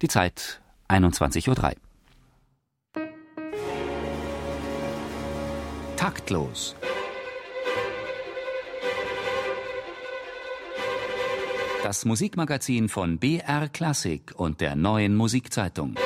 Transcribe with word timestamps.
Die 0.00 0.06
Zeit 0.06 0.60
21.03 0.88 1.48
Uhr. 1.48 3.06
Taktlos. 5.96 6.76
Das 11.82 12.04
Musikmagazin 12.04 12.88
von 12.88 13.18
BR 13.18 13.68
Klassik 13.68 14.34
und 14.36 14.60
der 14.60 14.76
neuen 14.76 15.16
Musikzeitung. 15.16 15.96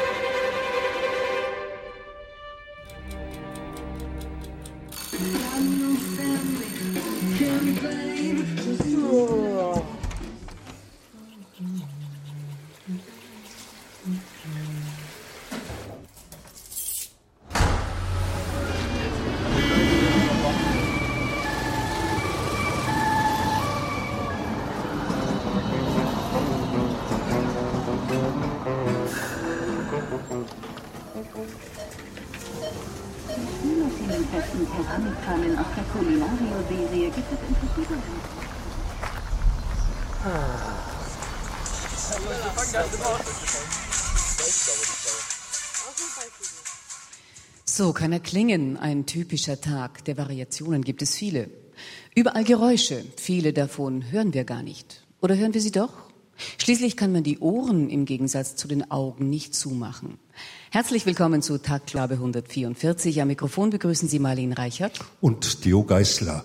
Er 48.12 48.20
klingen, 48.20 48.77
ein 48.77 49.06
typischer 49.06 49.58
Tag. 49.58 50.05
Der 50.05 50.18
Variationen 50.18 50.84
gibt 50.84 51.00
es 51.00 51.16
viele. 51.16 51.48
Überall 52.14 52.44
Geräusche, 52.44 53.06
viele 53.16 53.54
davon 53.54 54.12
hören 54.12 54.34
wir 54.34 54.44
gar 54.44 54.62
nicht. 54.62 55.02
Oder 55.22 55.34
hören 55.38 55.54
wir 55.54 55.62
sie 55.62 55.70
doch? 55.70 55.94
Schließlich 56.58 56.98
kann 56.98 57.12
man 57.12 57.22
die 57.22 57.38
Ohren 57.38 57.88
im 57.88 58.04
Gegensatz 58.04 58.54
zu 58.54 58.69
den 58.69 58.91
Augen 58.91 59.30
nicht 59.30 59.54
zumachen. 59.54 60.19
Herzlich 60.70 61.06
willkommen 61.06 61.41
zu 61.41 61.56
Taktklabe 61.56 62.16
144. 62.16 63.22
Am 63.22 63.28
Mikrofon 63.28 63.70
begrüßen 63.70 64.10
Sie 64.10 64.19
Marlene 64.19 64.58
Reichert. 64.58 65.00
Und 65.22 65.62
Theo 65.62 65.82
Geißler. 65.82 66.44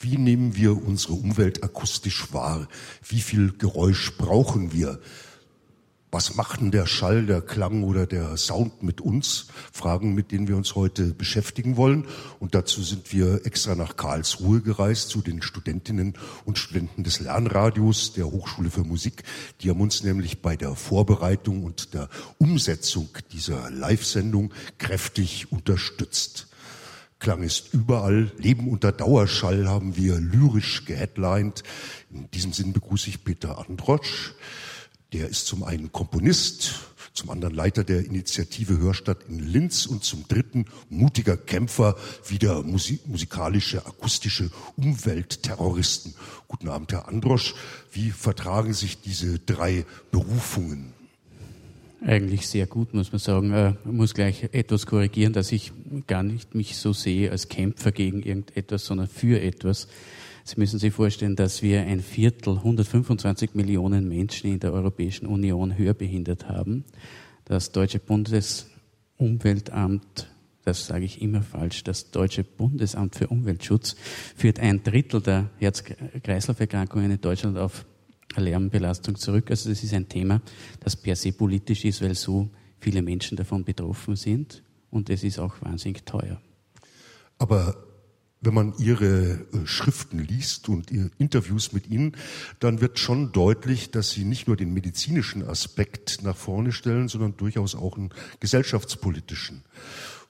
Wie 0.00 0.18
nehmen 0.18 0.56
wir 0.56 0.84
unsere 0.84 1.12
Umwelt 1.12 1.62
akustisch 1.62 2.32
wahr? 2.32 2.66
Wie 3.06 3.20
viel 3.20 3.52
Geräusch 3.56 4.16
brauchen 4.18 4.72
wir? 4.72 4.98
Was 6.16 6.34
macht 6.34 6.62
denn 6.62 6.70
der 6.70 6.86
Schall, 6.86 7.26
der 7.26 7.42
Klang 7.42 7.82
oder 7.82 8.06
der 8.06 8.38
Sound 8.38 8.82
mit 8.82 9.02
uns? 9.02 9.48
Fragen, 9.70 10.14
mit 10.14 10.32
denen 10.32 10.48
wir 10.48 10.56
uns 10.56 10.74
heute 10.74 11.12
beschäftigen 11.12 11.76
wollen. 11.76 12.06
Und 12.40 12.54
dazu 12.54 12.82
sind 12.82 13.12
wir 13.12 13.44
extra 13.44 13.74
nach 13.74 13.98
Karlsruhe 13.98 14.62
gereist 14.62 15.10
zu 15.10 15.20
den 15.20 15.42
Studentinnen 15.42 16.14
und 16.46 16.56
Studenten 16.56 17.04
des 17.04 17.20
Lernradios 17.20 18.14
der 18.14 18.24
Hochschule 18.28 18.70
für 18.70 18.82
Musik. 18.82 19.24
Die 19.60 19.68
haben 19.68 19.82
uns 19.82 20.04
nämlich 20.04 20.40
bei 20.40 20.56
der 20.56 20.74
Vorbereitung 20.74 21.64
und 21.64 21.92
der 21.92 22.08
Umsetzung 22.38 23.10
dieser 23.32 23.70
Live-Sendung 23.70 24.54
kräftig 24.78 25.52
unterstützt. 25.52 26.48
Klang 27.18 27.42
ist 27.42 27.74
überall. 27.74 28.32
Leben 28.38 28.68
unter 28.70 28.90
Dauerschall 28.90 29.68
haben 29.68 29.98
wir 29.98 30.18
lyrisch 30.18 30.86
geheadlined. 30.86 31.62
In 32.10 32.30
diesem 32.30 32.54
Sinn 32.54 32.72
begrüße 32.72 33.10
ich 33.10 33.22
Peter 33.22 33.58
Androsch. 33.58 34.34
Der 35.12 35.28
ist 35.28 35.46
zum 35.46 35.62
einen 35.62 35.92
Komponist, 35.92 36.74
zum 37.14 37.30
anderen 37.30 37.54
Leiter 37.54 37.84
der 37.84 38.04
Initiative 38.04 38.78
Hörstadt 38.78 39.18
in 39.28 39.38
Linz 39.38 39.86
und 39.86 40.04
zum 40.04 40.26
dritten 40.28 40.66
mutiger 40.90 41.36
Kämpfer 41.36 41.96
wieder 42.28 42.62
Musik, 42.62 43.06
musikalische, 43.06 43.86
akustische 43.86 44.50
Umweltterroristen. 44.76 46.14
Guten 46.48 46.68
Abend, 46.68 46.92
Herr 46.92 47.08
Androsch. 47.08 47.54
Wie 47.92 48.10
vertragen 48.10 48.74
sich 48.74 49.00
diese 49.00 49.38
drei 49.38 49.86
Berufungen? 50.10 50.92
Eigentlich 52.04 52.46
sehr 52.46 52.66
gut, 52.66 52.92
muss 52.92 53.10
man 53.10 53.18
sagen. 53.18 53.50
Ich 53.50 53.56
äh, 53.56 53.92
muss 53.92 54.12
gleich 54.12 54.42
etwas 54.52 54.86
korrigieren, 54.86 55.32
dass 55.32 55.50
ich 55.50 55.72
gar 56.06 56.22
nicht 56.22 56.54
mich 56.54 56.76
so 56.76 56.92
sehe 56.92 57.30
als 57.30 57.48
Kämpfer 57.48 57.90
gegen 57.90 58.22
irgendetwas, 58.22 58.84
sondern 58.84 59.08
für 59.08 59.40
etwas. 59.40 59.88
Sie 60.48 60.54
müssen 60.58 60.78
sich 60.78 60.94
vorstellen, 60.94 61.34
dass 61.34 61.60
wir 61.60 61.80
ein 61.80 62.00
Viertel, 62.00 62.58
125 62.58 63.54
Millionen 63.54 64.08
Menschen 64.08 64.52
in 64.52 64.60
der 64.60 64.72
Europäischen 64.72 65.26
Union 65.26 65.76
hörbehindert 65.76 66.48
haben. 66.48 66.84
Das 67.44 67.72
Deutsche 67.72 67.98
Bundesumweltamt, 67.98 70.28
das 70.62 70.86
sage 70.86 71.04
ich 71.04 71.20
immer 71.20 71.42
falsch, 71.42 71.82
das 71.82 72.12
Deutsche 72.12 72.44
Bundesamt 72.44 73.16
für 73.16 73.26
Umweltschutz 73.26 73.96
führt 74.36 74.60
ein 74.60 74.84
Drittel 74.84 75.20
der 75.20 75.50
Herz-Kreislauf-Erkrankungen 75.58 77.10
in 77.10 77.20
Deutschland 77.20 77.58
auf 77.58 77.84
Lärmbelastung 78.36 79.16
zurück. 79.16 79.50
Also 79.50 79.68
das 79.68 79.82
ist 79.82 79.94
ein 79.94 80.08
Thema, 80.08 80.42
das 80.78 80.94
per 80.94 81.16
se 81.16 81.32
politisch 81.32 81.84
ist, 81.84 82.02
weil 82.02 82.14
so 82.14 82.48
viele 82.78 83.02
Menschen 83.02 83.36
davon 83.36 83.64
betroffen 83.64 84.14
sind. 84.14 84.62
Und 84.90 85.10
es 85.10 85.24
ist 85.24 85.40
auch 85.40 85.60
wahnsinnig 85.60 86.06
teuer. 86.06 86.40
Aber 87.36 87.85
wenn 88.46 88.54
man 88.54 88.74
ihre 88.78 89.32
äh, 89.32 89.66
Schriften 89.66 90.20
liest 90.20 90.68
und 90.68 90.90
ihre 90.90 91.10
Interviews 91.18 91.72
mit 91.72 91.88
ihnen, 91.88 92.16
dann 92.60 92.80
wird 92.80 92.98
schon 92.98 93.32
deutlich, 93.32 93.90
dass 93.90 94.10
sie 94.10 94.24
nicht 94.24 94.46
nur 94.46 94.56
den 94.56 94.72
medizinischen 94.72 95.46
Aspekt 95.46 96.22
nach 96.22 96.36
vorne 96.36 96.72
stellen, 96.72 97.08
sondern 97.08 97.36
durchaus 97.36 97.74
auch 97.74 97.96
einen 97.96 98.10
gesellschaftspolitischen. 98.40 99.62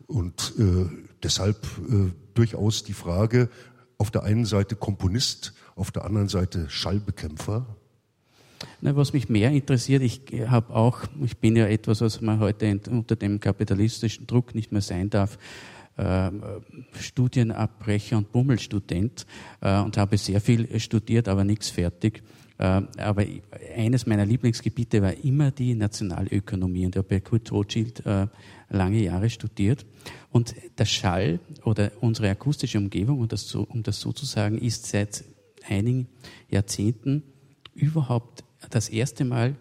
Und 0.06 0.54
äh, 0.58 0.86
deshalb 1.22 1.66
äh, 1.88 2.10
durchaus 2.34 2.84
die 2.84 2.94
Frage, 2.94 3.50
auf 3.98 4.10
der 4.10 4.22
einen 4.22 4.46
Seite 4.46 4.76
Komponist, 4.76 5.52
auf 5.74 5.90
der 5.90 6.04
anderen 6.04 6.28
Seite 6.28 6.70
Schallbekämpfer. 6.70 7.66
Na, 8.80 8.96
was 8.96 9.12
mich 9.12 9.28
mehr 9.28 9.50
interessiert, 9.50 10.02
ich 10.02 10.22
habe 10.48 10.74
auch, 10.74 11.00
ich 11.22 11.36
bin 11.36 11.56
ja 11.56 11.66
etwas, 11.66 12.00
was 12.00 12.20
man 12.22 12.40
heute 12.40 12.80
unter 12.88 13.16
dem 13.16 13.40
kapitalistischen 13.40 14.26
Druck 14.26 14.54
nicht 14.54 14.72
mehr 14.72 14.80
sein 14.80 15.10
darf, 15.10 15.38
äh, 15.96 16.30
Studienabbrecher 16.98 18.18
und 18.18 18.32
Bummelstudent 18.32 19.26
äh, 19.60 19.80
und 19.80 19.96
habe 19.96 20.18
sehr 20.18 20.40
viel 20.40 20.78
studiert, 20.78 21.28
aber 21.28 21.44
nichts 21.44 21.70
fertig. 21.70 22.22
Äh, 22.58 22.82
aber 22.98 23.24
eines 23.76 24.06
meiner 24.06 24.24
Lieblingsgebiete 24.24 25.02
war 25.02 25.12
immer 25.24 25.50
die 25.50 25.74
Nationalökonomie 25.74 26.86
und 26.86 26.94
ich 26.94 26.98
habe 26.98 27.08
bei 27.08 27.20
Kurt 27.20 27.50
Rothschild 27.52 28.04
äh, 28.06 28.26
lange 28.70 29.02
Jahre 29.02 29.30
studiert. 29.30 29.86
Und 30.30 30.54
der 30.78 30.84
Schall 30.84 31.40
oder 31.64 31.92
unsere 32.00 32.30
akustische 32.30 32.78
Umgebung, 32.78 33.20
um 33.20 33.28
das 33.28 33.48
so, 33.48 33.62
um 33.62 33.82
das 33.82 34.00
so 34.00 34.12
zu 34.12 34.26
sagen, 34.26 34.58
ist 34.58 34.86
seit 34.86 35.24
einigen 35.68 36.08
Jahrzehnten 36.50 37.22
überhaupt 37.74 38.44
das 38.70 38.88
erste 38.88 39.24
Mal 39.24 39.56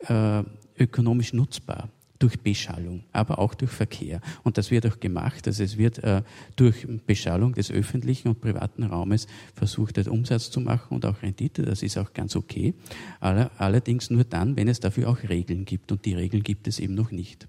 äh, 0.00 0.42
ökonomisch 0.78 1.32
nutzbar 1.32 1.88
durch 2.18 2.40
Beschallung, 2.40 3.04
aber 3.12 3.38
auch 3.38 3.54
durch 3.54 3.70
Verkehr. 3.70 4.20
Und 4.42 4.58
das 4.58 4.70
wird 4.70 4.86
auch 4.86 5.00
gemacht. 5.00 5.46
Also 5.46 5.62
es 5.62 5.78
wird 5.78 5.98
äh, 5.98 6.22
durch 6.56 6.86
Beschallung 7.06 7.54
des 7.54 7.70
öffentlichen 7.70 8.28
und 8.28 8.40
privaten 8.40 8.82
Raumes 8.82 9.26
versucht, 9.54 9.98
Umsatz 10.08 10.50
zu 10.50 10.60
machen 10.60 10.94
und 10.94 11.06
auch 11.06 11.22
Rendite. 11.22 11.62
Das 11.62 11.82
ist 11.82 11.98
auch 11.98 12.12
ganz 12.12 12.36
okay. 12.36 12.74
Allerdings 13.20 14.10
nur 14.10 14.24
dann, 14.24 14.56
wenn 14.56 14.68
es 14.68 14.80
dafür 14.80 15.08
auch 15.08 15.22
Regeln 15.28 15.64
gibt. 15.64 15.92
Und 15.92 16.04
die 16.04 16.14
Regeln 16.14 16.42
gibt 16.42 16.68
es 16.68 16.80
eben 16.80 16.94
noch 16.94 17.10
nicht. 17.10 17.48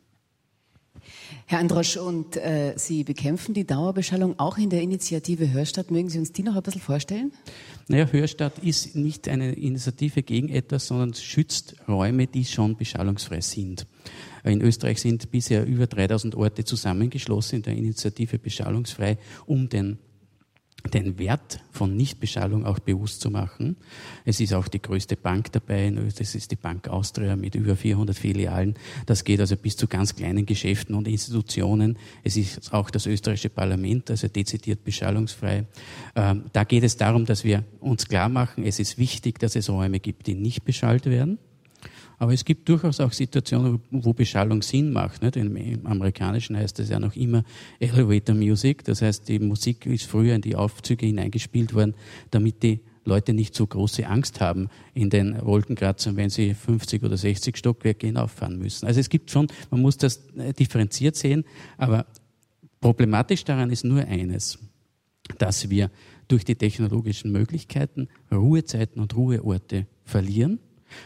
Herr 1.45 1.59
Androsch, 1.59 1.97
und 1.97 2.37
äh, 2.37 2.73
Sie 2.75 3.03
bekämpfen 3.03 3.53
die 3.53 3.65
Dauerbeschallung 3.65 4.39
auch 4.39 4.57
in 4.57 4.69
der 4.69 4.81
Initiative 4.81 5.51
Hörstadt. 5.51 5.91
Mögen 5.91 6.09
Sie 6.09 6.19
uns 6.19 6.31
die 6.31 6.43
noch 6.43 6.55
ein 6.55 6.61
bisschen 6.61 6.81
vorstellen? 6.81 7.31
Naja, 7.87 8.07
Hörstadt 8.11 8.59
ist 8.59 8.95
nicht 8.95 9.27
eine 9.27 9.53
Initiative 9.53 10.23
gegen 10.23 10.49
etwas, 10.49 10.87
sondern 10.87 11.13
schützt 11.13 11.75
Räume, 11.87 12.27
die 12.27 12.45
schon 12.45 12.75
beschallungsfrei 12.77 13.41
sind. 13.41 13.87
In 14.43 14.61
Österreich 14.61 15.01
sind 15.01 15.31
bisher 15.31 15.65
über 15.65 15.87
3000 15.87 16.35
Orte 16.35 16.63
zusammengeschlossen 16.63 17.57
in 17.57 17.61
der 17.63 17.75
Initiative 17.75 18.39
Beschallungsfrei, 18.39 19.17
um 19.45 19.69
den 19.69 19.97
den 20.93 21.19
Wert 21.19 21.59
von 21.71 21.95
Nichtbeschallung 21.95 22.65
auch 22.65 22.79
bewusst 22.79 23.21
zu 23.21 23.29
machen. 23.29 23.75
Es 24.25 24.39
ist 24.39 24.53
auch 24.53 24.67
die 24.67 24.81
größte 24.81 25.15
Bank 25.15 25.51
dabei, 25.51 25.91
das 25.91 26.35
ist 26.35 26.51
die 26.51 26.55
Bank 26.55 26.87
Austria 26.87 27.35
mit 27.35 27.55
über 27.55 27.75
400 27.75 28.17
Filialen. 28.17 28.75
Das 29.05 29.23
geht 29.23 29.39
also 29.39 29.55
bis 29.57 29.75
zu 29.75 29.87
ganz 29.87 30.15
kleinen 30.15 30.45
Geschäften 30.45 30.95
und 30.95 31.07
Institutionen. 31.07 31.97
Es 32.23 32.37
ist 32.37 32.73
auch 32.73 32.89
das 32.89 33.05
österreichische 33.05 33.49
Parlament, 33.49 34.09
also 34.09 34.27
dezidiert 34.27 34.83
beschallungsfrei. 34.83 35.65
Ähm, 36.15 36.45
da 36.53 36.63
geht 36.63 36.83
es 36.83 36.97
darum, 36.97 37.25
dass 37.25 37.43
wir 37.43 37.63
uns 37.79 38.07
klar 38.07 38.29
machen, 38.29 38.63
es 38.63 38.79
ist 38.79 38.97
wichtig, 38.97 39.39
dass 39.39 39.55
es 39.55 39.69
Räume 39.69 39.99
gibt, 39.99 40.27
die 40.27 40.35
nicht 40.35 40.63
beschallt 40.63 41.05
werden. 41.05 41.39
Aber 42.19 42.33
es 42.33 42.43
gibt 42.43 42.67
durchaus 42.67 42.99
auch 42.99 43.13
Situationen, 43.13 43.81
wo 43.91 44.13
Beschallung 44.13 44.61
Sinn 44.61 44.91
macht. 44.91 45.21
Nicht? 45.21 45.37
Im 45.37 45.85
Amerikanischen 45.85 46.57
heißt 46.57 46.77
das 46.77 46.89
ja 46.89 46.99
noch 46.99 47.15
immer 47.15 47.43
Elevator 47.79 48.35
Music. 48.35 48.83
Das 48.83 49.01
heißt, 49.01 49.29
die 49.29 49.39
Musik 49.39 49.85
ist 49.85 50.05
früher 50.05 50.35
in 50.35 50.41
die 50.41 50.57
Aufzüge 50.57 51.05
hineingespielt 51.05 51.73
worden, 51.73 51.95
damit 52.29 52.61
die 52.61 52.81
Leute 53.05 53.33
nicht 53.33 53.55
so 53.55 53.65
große 53.65 54.05
Angst 54.05 54.41
haben 54.41 54.67
in 54.93 55.09
den 55.09 55.41
Wolkenkratzern, 55.41 56.17
wenn 56.17 56.29
sie 56.29 56.53
50 56.53 57.03
oder 57.03 57.15
60 57.15 57.55
Stockwerke 57.55 58.07
hinauffahren 58.07 58.59
müssen. 58.59 58.85
Also 58.85 58.99
es 58.99 59.09
gibt 59.09 59.31
schon, 59.31 59.47
man 59.71 59.81
muss 59.81 59.97
das 59.97 60.27
äh, 60.37 60.51
differenziert 60.51 61.15
sehen, 61.15 61.45
aber 61.77 62.05
problematisch 62.81 63.45
daran 63.45 63.71
ist 63.71 63.85
nur 63.85 64.01
eines, 64.01 64.59
dass 65.37 65.69
wir 65.69 65.89
durch 66.27 66.43
die 66.43 66.55
technologischen 66.55 67.31
Möglichkeiten 67.31 68.09
Ruhezeiten 68.29 69.01
und 69.01 69.15
Ruheorte 69.15 69.87
verlieren 70.03 70.59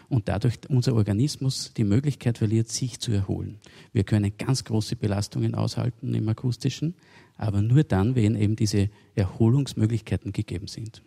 und 0.09 0.27
dadurch 0.27 0.59
unser 0.69 0.95
Organismus 0.95 1.73
die 1.75 1.83
Möglichkeit 1.83 2.37
verliert, 2.37 2.69
sich 2.69 2.99
zu 2.99 3.11
erholen. 3.11 3.59
Wir 3.91 4.03
können 4.03 4.31
ganz 4.37 4.63
große 4.63 4.95
Belastungen 4.95 5.55
aushalten 5.55 6.13
im 6.13 6.27
akustischen, 6.29 6.95
aber 7.37 7.61
nur 7.61 7.83
dann, 7.83 8.15
wenn 8.15 8.35
eben 8.35 8.55
diese 8.55 8.89
Erholungsmöglichkeiten 9.15 10.31
gegeben 10.31 10.67
sind. 10.67 11.01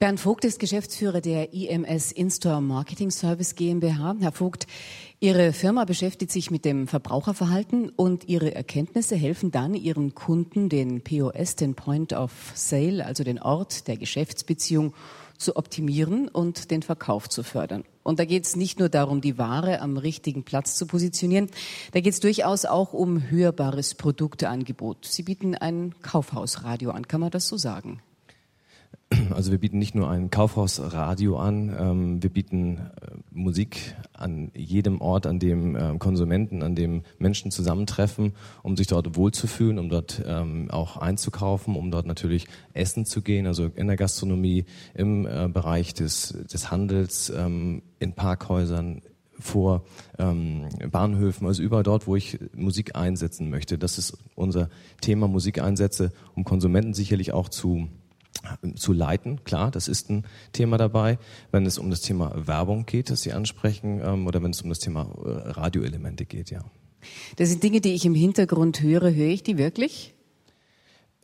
Bernd 0.00 0.18
Vogt 0.18 0.44
ist 0.44 0.58
Geschäftsführer 0.58 1.20
der 1.20 1.54
IMS 1.54 2.10
In-Store 2.10 2.60
Marketing 2.60 3.10
Service 3.10 3.54
GmbH. 3.54 4.16
Herr 4.20 4.32
Vogt, 4.32 4.66
Ihre 5.20 5.52
Firma 5.52 5.84
beschäftigt 5.84 6.32
sich 6.32 6.50
mit 6.50 6.64
dem 6.64 6.88
Verbraucherverhalten 6.88 7.88
und 7.90 8.28
Ihre 8.28 8.54
Erkenntnisse 8.54 9.14
helfen 9.14 9.52
dann 9.52 9.74
Ihren 9.74 10.14
Kunden, 10.14 10.68
den 10.68 11.00
POS, 11.02 11.56
den 11.56 11.74
Point 11.74 12.12
of 12.12 12.32
Sale, 12.54 13.06
also 13.06 13.22
den 13.22 13.40
Ort 13.40 13.86
der 13.86 13.96
Geschäftsbeziehung, 13.96 14.92
zu 15.38 15.56
optimieren 15.56 16.28
und 16.28 16.70
den 16.70 16.82
Verkauf 16.82 17.28
zu 17.28 17.42
fördern. 17.42 17.84
Und 18.02 18.18
da 18.18 18.24
geht 18.24 18.44
es 18.44 18.56
nicht 18.56 18.78
nur 18.78 18.88
darum, 18.88 19.20
die 19.20 19.38
Ware 19.38 19.80
am 19.80 19.96
richtigen 19.96 20.44
Platz 20.44 20.76
zu 20.76 20.86
positionieren, 20.86 21.48
da 21.92 22.00
geht 22.00 22.12
es 22.12 22.20
durchaus 22.20 22.64
auch 22.64 22.92
um 22.92 23.30
hörbares 23.30 23.94
Produkteangebot. 23.94 25.06
Sie 25.06 25.22
bieten 25.22 25.54
ein 25.54 25.94
Kaufhausradio 26.02 26.90
an, 26.90 27.08
kann 27.08 27.20
man 27.20 27.30
das 27.30 27.48
so 27.48 27.56
sagen? 27.56 28.02
Also 29.34 29.50
wir 29.50 29.58
bieten 29.58 29.78
nicht 29.78 29.94
nur 29.94 30.08
ein 30.08 30.30
Kaufhausradio 30.30 31.36
an, 31.38 31.74
ähm, 31.78 32.22
wir 32.22 32.30
bieten 32.30 32.78
äh, 32.78 32.80
Musik 33.30 33.94
an 34.12 34.50
jedem 34.54 35.00
Ort, 35.00 35.26
an 35.26 35.38
dem 35.38 35.76
äh, 35.76 35.98
Konsumenten, 35.98 36.62
an 36.62 36.74
dem 36.74 37.02
Menschen 37.18 37.50
zusammentreffen, 37.50 38.32
um 38.62 38.76
sich 38.76 38.86
dort 38.86 39.16
wohlzufühlen, 39.16 39.78
um 39.78 39.88
dort 39.88 40.22
ähm, 40.26 40.70
auch 40.70 40.96
einzukaufen, 40.96 41.76
um 41.76 41.90
dort 41.90 42.06
natürlich 42.06 42.46
essen 42.72 43.04
zu 43.04 43.22
gehen, 43.22 43.46
also 43.46 43.70
in 43.74 43.86
der 43.86 43.96
Gastronomie, 43.96 44.64
im 44.94 45.26
äh, 45.26 45.48
Bereich 45.48 45.94
des, 45.94 46.36
des 46.52 46.70
Handels, 46.70 47.30
ähm, 47.30 47.82
in 47.98 48.12
Parkhäusern, 48.12 49.02
vor 49.36 49.84
ähm, 50.16 50.68
Bahnhöfen, 50.90 51.46
also 51.46 51.60
überall 51.60 51.82
dort, 51.82 52.06
wo 52.06 52.14
ich 52.14 52.38
Musik 52.54 52.94
einsetzen 52.94 53.50
möchte. 53.50 53.78
Das 53.78 53.98
ist 53.98 54.16
unser 54.36 54.70
Thema 55.00 55.26
Musikeinsätze, 55.26 56.12
um 56.36 56.44
Konsumenten 56.44 56.94
sicherlich 56.94 57.32
auch 57.32 57.48
zu 57.48 57.88
zu 58.76 58.92
leiten. 58.92 59.44
Klar, 59.44 59.70
das 59.70 59.88
ist 59.88 60.10
ein 60.10 60.24
Thema 60.52 60.76
dabei. 60.76 61.18
Wenn 61.50 61.66
es 61.66 61.78
um 61.78 61.90
das 61.90 62.00
Thema 62.00 62.32
Werbung 62.46 62.86
geht, 62.86 63.10
das 63.10 63.22
Sie 63.22 63.32
ansprechen, 63.32 64.00
ähm, 64.04 64.26
oder 64.26 64.42
wenn 64.42 64.50
es 64.50 64.62
um 64.62 64.68
das 64.68 64.78
Thema 64.78 65.02
äh, 65.24 65.50
Radioelemente 65.50 66.24
geht, 66.24 66.50
ja. 66.50 66.60
Das 67.36 67.50
sind 67.50 67.62
Dinge, 67.62 67.80
die 67.80 67.92
ich 67.92 68.06
im 68.06 68.14
Hintergrund 68.14 68.80
höre. 68.80 69.14
Höre 69.14 69.28
ich 69.28 69.42
die 69.42 69.58
wirklich? 69.58 70.14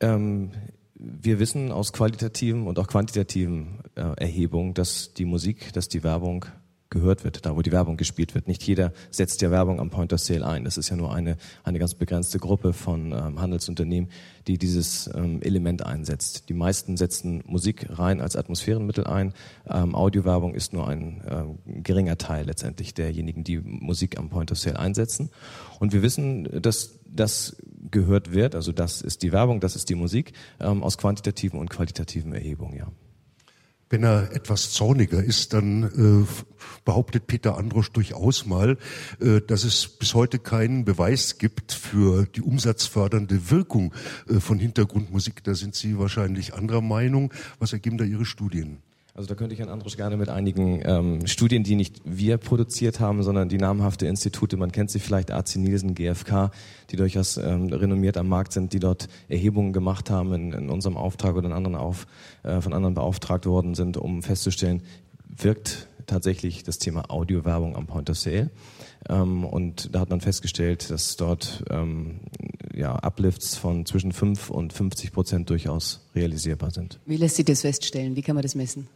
Ähm, 0.01 0.51
wir 0.95 1.39
wissen 1.39 1.73
aus 1.73 1.93
qualitativen 1.93 2.67
und 2.67 2.79
auch 2.79 2.87
quantitativen 2.87 3.81
äh, 3.95 4.03
Erhebungen, 4.17 4.75
dass 4.75 5.15
die 5.15 5.25
Musik, 5.25 5.73
dass 5.73 5.89
die 5.89 6.03
Werbung 6.03 6.45
gehört 6.91 7.25
wird, 7.25 7.47
da 7.47 7.57
wo 7.57 7.63
die 7.63 7.73
Werbung 7.73 7.97
gespielt 7.97 8.35
wird. 8.35 8.49
Nicht 8.49 8.63
jeder 8.65 8.93
setzt 9.11 9.41
ja 9.43 9.51
Werbung 9.51 9.81
am 9.81 9.91
Point 9.91 10.13
of 10.13 10.21
Sale 10.21 10.47
ein. 10.47 10.65
Das 10.65 10.77
ist 10.77 10.91
ja 10.91 10.97
nur 10.97 11.15
eine, 11.15 11.37
eine 11.63 11.79
ganz 11.79 11.95
begrenzte 11.95 12.39
Gruppe 12.39 12.73
von 12.73 13.13
ähm, 13.13 13.41
Handelsunternehmen, 13.41 14.11
die 14.47 14.59
dieses 14.59 15.09
ähm, 15.15 15.41
Element 15.41 15.87
einsetzt. 15.87 16.49
Die 16.49 16.55
meisten 16.55 16.97
setzen 16.97 17.43
Musik 17.47 17.87
rein 17.91 18.21
als 18.21 18.37
Atmosphärenmittel 18.37 19.07
ein. 19.07 19.33
Ähm, 19.69 19.95
Audiowerbung 19.95 20.55
ist 20.55 20.73
nur 20.73 20.89
ein 20.89 21.23
ähm, 21.29 21.83
geringer 21.83 22.19
Teil 22.19 22.47
letztendlich 22.47 22.93
derjenigen, 22.93 23.45
die 23.45 23.59
Musik 23.59 24.19
am 24.19 24.29
Point 24.29 24.51
of 24.51 24.59
Sale 24.59 24.79
einsetzen. 24.79 25.31
Und 25.79 25.93
wir 25.93 26.03
wissen, 26.03 26.49
dass 26.61 26.99
das 27.07 27.57
gehört 27.91 28.33
wird, 28.33 28.55
also 28.55 28.73
das 28.73 29.01
ist 29.01 29.23
die 29.23 29.33
Werbung, 29.33 29.61
das 29.61 29.77
ist 29.77 29.89
die 29.89 29.95
Musik, 29.95 30.33
ähm, 30.61 30.83
aus 30.83 30.99
quantitativen 30.99 31.59
und 31.59 31.71
qualitativen 31.71 32.33
Erhebungen, 32.33 32.77
ja. 32.77 32.89
Wenn 33.91 34.05
er 34.05 34.31
etwas 34.33 34.71
zorniger 34.71 35.23
ist, 35.23 35.53
dann 35.53 35.83
äh, 35.83 36.27
behauptet 36.85 37.27
Peter 37.27 37.59
Androsch 37.59 37.91
durchaus 37.91 38.47
mal, 38.47 38.79
äh, 39.21 39.41
dass 39.41 39.65
es 39.65 39.89
bis 39.89 40.15
heute 40.15 40.39
keinen 40.39 40.85
Beweis 40.85 41.39
gibt 41.39 41.73
für 41.73 42.25
die 42.27 42.41
umsatzfördernde 42.41 43.51
Wirkung 43.51 43.93
äh, 44.29 44.39
von 44.39 44.61
Hintergrundmusik. 44.61 45.43
Da 45.43 45.55
sind 45.55 45.75
Sie 45.75 45.99
wahrscheinlich 45.99 46.55
anderer 46.55 46.83
Meinung. 46.83 47.35
Was 47.59 47.73
ergeben 47.73 47.99
da 47.99 48.05
Ihre 48.05 48.25
Studien? 48.25 48.79
Also 49.21 49.29
da 49.29 49.35
könnte 49.35 49.53
ich 49.53 49.61
Herrn 49.61 49.69
Andrusch 49.69 49.99
gerne 49.99 50.17
mit 50.17 50.31
einigen 50.31 50.81
ähm, 50.83 51.27
Studien, 51.27 51.63
die 51.63 51.75
nicht 51.75 52.01
wir 52.07 52.39
produziert 52.39 53.01
haben, 53.01 53.23
sondern 53.23 53.51
die 53.51 53.59
namhafte 53.59 54.07
Institute, 54.07 54.57
man 54.57 54.73
kennt 54.73 54.91
sie 54.91 54.99
vielleicht, 54.99 55.31
AC 55.31 55.57
Nielsen, 55.57 55.95
GfK, 55.95 56.51
die 56.89 56.97
durchaus 56.97 57.37
ähm, 57.37 57.67
renommiert 57.71 58.17
am 58.17 58.29
Markt 58.31 58.55
sind, 58.55 58.73
die 58.73 58.79
dort 58.79 59.09
Erhebungen 59.29 59.75
gemacht 59.75 60.09
haben 60.09 60.33
in, 60.33 60.53
in 60.55 60.71
unserem 60.71 60.97
Auftrag 60.97 61.37
oder 61.37 61.49
in 61.49 61.53
anderen 61.53 61.77
auf, 61.77 62.07
äh, 62.45 62.63
von 62.63 62.73
anderen 62.73 62.95
beauftragt 62.95 63.45
worden 63.45 63.75
sind, 63.75 63.99
um 63.99 64.23
festzustellen, 64.23 64.85
wirkt 65.29 65.87
tatsächlich 66.07 66.63
das 66.63 66.79
Thema 66.79 67.11
Audiowerbung 67.11 67.77
am 67.77 67.87
Point 67.87 68.09
of 68.09 68.17
Sale. 68.17 68.49
Ähm, 69.07 69.45
und 69.45 69.95
da 69.95 70.01
hat 70.01 70.09
man 70.09 70.23
festgestellt, 70.23 70.91
dass 70.91 71.19
dort 71.19 71.63
ähm, 71.69 72.21
ja, 72.75 72.95
Uplifts 72.95 73.59
von 73.59 73.85
zwischen 73.85 74.13
5 74.13 74.49
und 74.49 74.73
50 74.73 75.13
Prozent 75.13 75.51
durchaus 75.51 76.09
realisierbar 76.15 76.71
sind. 76.71 76.99
Wie 77.05 77.19
lässt 77.19 77.37
sich 77.37 77.45
das 77.45 77.61
feststellen? 77.61 78.17
Wie 78.17 78.23
kann 78.23 78.35
man 78.35 78.41
das 78.41 78.55
messen? 78.55 78.89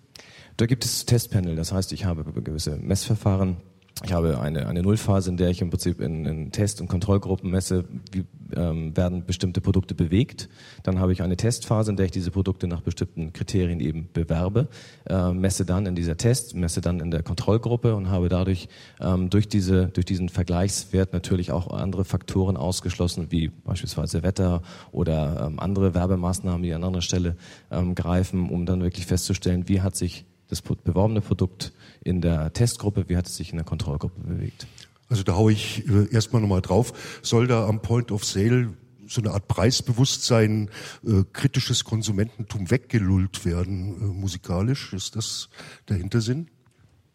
Da 0.57 0.67
gibt 0.67 0.85
es 0.85 1.05
Testpanel, 1.05 1.57
das 1.57 1.73
heißt, 1.73 1.93
ich 1.93 2.05
habe 2.05 2.25
gewisse 2.41 2.77
Messverfahren. 2.77 3.57
Ich 4.03 4.13
habe 4.13 4.41
eine, 4.41 4.67
eine 4.67 4.83
Nullphase, 4.83 5.31
in 5.31 5.37
der 5.37 5.51
ich 5.51 5.61
im 5.61 5.71
Prinzip 5.71 6.01
in, 6.01 6.27
in 6.27 6.51
Test- 6.51 6.81
und 6.81 6.89
Kontrollgruppen 6.89 7.49
messe, 7.49 7.85
wie 8.11 8.25
ähm, 8.57 8.97
werden 8.97 9.25
bestimmte 9.25 9.61
Produkte 9.61 9.95
bewegt. 9.95 10.49
Dann 10.83 10.99
habe 10.99 11.13
ich 11.13 11.23
eine 11.23 11.37
Testphase, 11.37 11.93
in 11.93 11.97
der 11.97 12.07
ich 12.07 12.13
diese 12.13 12.33
Produkte 12.33 12.67
nach 12.67 12.81
bestimmten 12.81 13.33
Kriterien 13.33 13.79
eben 13.79 14.09
bewerbe, 14.13 14.69
äh, 15.09 15.33
messe 15.33 15.65
dann 15.65 15.87
in 15.87 15.95
dieser 15.95 16.17
Test, 16.17 16.57
messe 16.57 16.81
dann 16.81 16.99
in 16.99 17.13
der 17.13 17.23
Kontrollgruppe 17.23 17.95
und 17.95 18.11
habe 18.11 18.29
dadurch 18.29 18.69
ähm, 19.01 19.31
durch, 19.31 19.49
diese, 19.49 19.87
durch 19.87 20.07
diesen 20.07 20.29
Vergleichswert 20.29 21.13
natürlich 21.13 21.53
auch 21.53 21.71
andere 21.71 22.05
Faktoren 22.05 22.57
ausgeschlossen, 22.57 23.29
wie 23.31 23.49
beispielsweise 23.49 24.25
Wetter 24.25 24.63
oder 24.91 25.47
ähm, 25.47 25.61
andere 25.61 25.95
Werbemaßnahmen, 25.95 26.63
die 26.63 26.75
an 26.75 26.83
anderer 26.83 27.03
Stelle 27.03 27.37
ähm, 27.71 27.95
greifen, 27.95 28.51
um 28.51 28.67
dann 28.67 28.83
wirklich 28.83 29.07
festzustellen, 29.07 29.69
wie 29.69 29.81
hat 29.81 29.95
sich 29.95 30.27
das 30.49 30.63
beworbene 30.63 31.21
Produkt 31.21 31.73
in 32.03 32.21
der 32.21 32.53
Testgruppe, 32.53 33.09
wie 33.09 33.17
hat 33.17 33.27
es 33.27 33.37
sich 33.37 33.51
in 33.51 33.57
der 33.57 33.65
Kontrollgruppe 33.65 34.21
bewegt? 34.21 34.67
Also 35.09 35.23
da 35.23 35.35
haue 35.35 35.53
ich 35.53 35.87
äh, 35.89 36.13
erstmal 36.13 36.43
nochmal 36.43 36.63
drauf. 36.63 37.21
Soll 37.23 37.47
da 37.47 37.67
am 37.67 37.83
Point 37.83 38.11
of 38.11 38.25
Sale 38.25 38.75
so 39.07 39.21
eine 39.21 39.33
Art 39.33 39.49
Preisbewusstsein, 39.49 40.71
äh, 41.05 41.25
kritisches 41.33 41.85
Konsumententum 41.85 42.71
weggelullt 42.71 43.45
werden 43.45 44.01
äh, 44.01 44.05
musikalisch? 44.05 44.93
Ist 44.93 45.17
das 45.17 45.49
der 45.89 45.97
Hintersinn? 45.97 46.49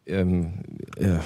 Ähm, 0.09 0.63
äh, 0.97 1.19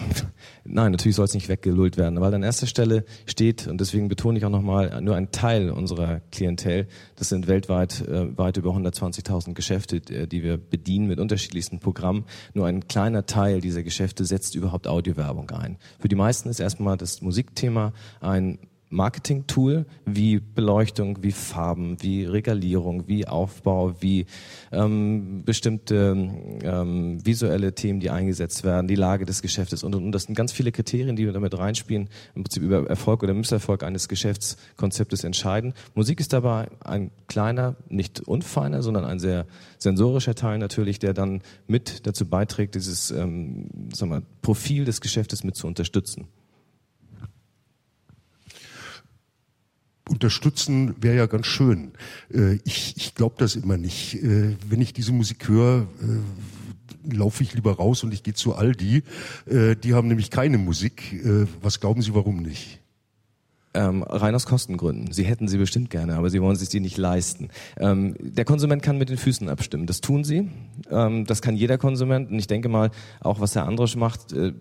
nein, 0.64 0.92
natürlich 0.92 1.16
soll 1.16 1.26
es 1.26 1.34
nicht 1.34 1.50
weggelullt 1.50 1.98
werden, 1.98 2.20
weil 2.20 2.34
an 2.34 2.44
erster 2.44 2.68
Stelle 2.68 3.06
steht, 3.26 3.68
und 3.68 3.80
deswegen 3.80 4.08
betone 4.08 4.38
ich 4.38 4.46
auch 4.46 4.50
nochmal, 4.50 5.02
nur 5.02 5.16
ein 5.16 5.32
Teil 5.32 5.70
unserer 5.70 6.22
Klientel, 6.32 6.88
das 7.16 7.30
sind 7.30 7.48
weltweit 7.48 8.02
äh, 8.08 8.38
weit 8.38 8.58
über 8.58 8.72
120.000 8.72 9.54
Geschäfte, 9.54 9.98
äh, 10.14 10.28
die 10.28 10.44
wir 10.44 10.58
bedienen 10.58 11.08
mit 11.08 11.20
unterschiedlichsten 11.20 11.80
Programmen. 11.80 12.26
Nur 12.54 12.68
ein 12.68 12.88
kleiner 12.88 13.26
Teil 13.26 13.62
dieser 13.62 13.84
Geschäfte 13.84 14.26
setzt 14.26 14.56
überhaupt 14.56 14.88
Audiowerbung 14.88 15.50
ein. 15.52 15.78
Für 16.00 16.08
die 16.08 16.16
meisten 16.16 16.50
ist 16.50 16.60
erstmal 16.60 16.98
das 16.98 17.22
Musikthema 17.22 17.94
ein 18.22 18.60
Marketing-Tool 18.94 19.86
wie 20.06 20.40
Beleuchtung, 20.40 21.20
wie 21.22 21.32
Farben, 21.32 21.98
wie 22.02 22.26
Regalierung, 22.26 23.08
wie 23.08 23.28
Aufbau, 23.28 23.96
wie 24.00 24.26
ähm, 24.72 25.44
bestimmte 25.46 26.30
ähm, 26.64 27.26
visuelle 27.26 27.74
Themen, 27.74 28.00
die 28.00 28.10
eingesetzt 28.10 28.64
werden, 28.64 28.88
die 28.88 28.96
Lage 28.96 29.26
des 29.26 29.42
Geschäftes 29.42 29.84
und, 29.84 29.96
und 29.96 30.12
das 30.12 30.24
sind 30.24 30.36
ganz 30.36 30.52
viele 30.52 30.72
Kriterien, 30.72 31.16
die 31.16 31.26
wir 31.26 31.34
damit 31.34 31.58
reinspielen, 31.58 32.10
im 32.36 32.44
Prinzip 32.44 32.64
über 32.64 32.88
Erfolg 32.88 33.24
oder 33.24 33.34
Misserfolg 33.34 33.84
eines 33.84 34.08
Geschäftskonzeptes 34.08 35.24
entscheiden. 35.24 35.74
Musik 35.96 36.20
ist 36.20 36.34
dabei 36.34 36.70
ein 36.84 37.12
kleiner, 37.28 37.76
nicht 37.90 38.22
unfeiner, 38.22 38.84
sondern 38.84 39.06
ein 39.06 39.20
sehr 39.20 39.46
sensorischer 39.78 40.36
Teil 40.36 40.60
natürlich, 40.60 41.00
der 41.00 41.14
dann 41.14 41.42
mit 41.68 42.06
dazu 42.06 42.26
beiträgt, 42.26 42.76
dieses 42.76 43.12
ähm, 43.12 43.70
sagen 43.94 44.12
wir, 44.12 44.24
Profil 44.42 44.86
des 44.86 45.02
Geschäftes 45.02 45.44
mit 45.44 45.56
zu 45.56 45.68
unterstützen. 45.68 46.28
Unterstützen 50.10 50.96
wäre 51.02 51.16
ja 51.16 51.26
ganz 51.26 51.48
schön. 51.48 51.92
Äh, 52.34 52.56
ich 52.66 52.96
ich 52.98 53.16
glaube 53.16 53.36
das 53.38 53.56
immer 53.56 53.78
nicht. 53.78 54.16
Äh, 54.16 54.56
wenn 54.68 54.82
ich 54.82 54.94
diese 54.94 55.12
Musik 55.12 55.48
höre, 55.48 55.88
äh, 56.02 57.16
laufe 57.16 57.44
ich 57.44 57.54
lieber 57.54 57.74
raus 57.74 58.04
und 58.04 58.14
ich 58.14 58.24
gehe 58.24 58.34
zu 58.34 58.56
Aldi. 58.56 59.04
Die 59.46 59.94
haben 59.94 60.08
nämlich 60.08 60.30
keine 60.30 60.58
Musik. 60.58 61.22
Was 61.62 61.82
glauben 61.82 62.02
Sie, 62.02 62.16
warum 62.16 62.38
nicht? 62.38 62.80
Ähm, 63.74 64.04
rein 64.04 64.36
aus 64.36 64.46
Kostengründen. 64.46 65.12
Sie 65.12 65.24
hätten 65.24 65.48
sie 65.48 65.58
bestimmt 65.58 65.90
gerne, 65.90 66.16
aber 66.16 66.30
sie 66.30 66.42
wollen 66.42 66.56
sich 66.56 66.70
die 66.70 66.80
nicht 66.80 66.96
leisten. 66.96 67.50
Ähm, 67.78 68.16
der 68.20 68.46
Konsument 68.46 68.84
kann 68.84 69.00
mit 69.00 69.10
den 69.10 69.18
Füßen 69.18 69.50
abstimmen. 69.50 69.88
Das 69.88 70.00
tun 70.00 70.24
sie. 70.24 70.50
Ähm, 70.92 71.26
das 71.26 71.42
kann 71.42 71.58
jeder 71.58 71.78
Konsument. 71.78 72.30
Und 72.30 72.38
ich 72.38 72.48
denke 72.48 72.70
mal, 72.70 72.92
auch 73.20 73.40
was 73.40 73.56
Herr 73.56 73.66
Androsch 73.66 73.96
macht, 73.96 74.32
äh, 74.32 74.54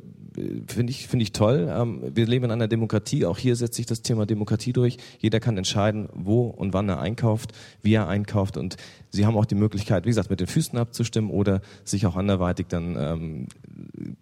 finde 0.66 0.90
ich, 0.90 1.08
finde 1.08 1.22
ich 1.22 1.32
toll. 1.32 1.68
Ähm, 1.70 2.02
wir 2.14 2.26
leben 2.26 2.46
in 2.46 2.50
einer 2.50 2.68
Demokratie. 2.68 3.26
Auch 3.26 3.38
hier 3.38 3.56
setzt 3.56 3.74
sich 3.74 3.86
das 3.86 4.02
Thema 4.02 4.26
Demokratie 4.26 4.72
durch. 4.72 4.96
Jeder 5.18 5.40
kann 5.40 5.56
entscheiden, 5.56 6.08
wo 6.12 6.46
und 6.46 6.72
wann 6.72 6.88
er 6.88 7.00
einkauft, 7.00 7.52
wie 7.82 7.94
er 7.94 8.08
einkauft. 8.08 8.56
Und 8.56 8.76
Sie 9.10 9.26
haben 9.26 9.36
auch 9.36 9.44
die 9.44 9.54
Möglichkeit, 9.54 10.04
wie 10.04 10.10
gesagt, 10.10 10.30
mit 10.30 10.40
den 10.40 10.46
Füßen 10.46 10.78
abzustimmen 10.78 11.30
oder 11.30 11.60
sich 11.84 12.06
auch 12.06 12.16
anderweitig 12.16 12.66
dann 12.68 12.96
ähm, 12.98 13.46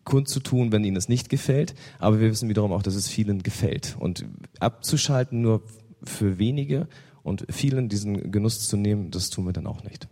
kundzutun, 0.05 0.73
wenn 0.73 0.85
Ihnen 0.85 0.97
es 0.97 1.09
nicht 1.09 1.29
gefällt. 1.29 1.75
Aber 1.99 2.21
wir 2.21 2.31
wissen 2.31 2.49
wiederum 2.49 2.73
auch, 2.73 2.83
dass 2.83 2.95
es 2.95 3.09
vielen 3.09 3.43
gefällt. 3.43 3.97
Und 3.99 4.25
abzuschalten 4.59 5.40
nur 5.40 5.62
für 6.02 6.38
wenige 6.38 6.88
und 7.23 7.47
vielen 7.50 7.88
diesen 7.88 8.33
Genuss 8.33 8.67
zu 8.67 8.76
nehmen, 8.76 9.11
das 9.11 9.31
tun 9.31 9.45
wir 9.45 9.52
dann 9.52 9.67
auch 9.67 9.85
nicht. 9.85 10.09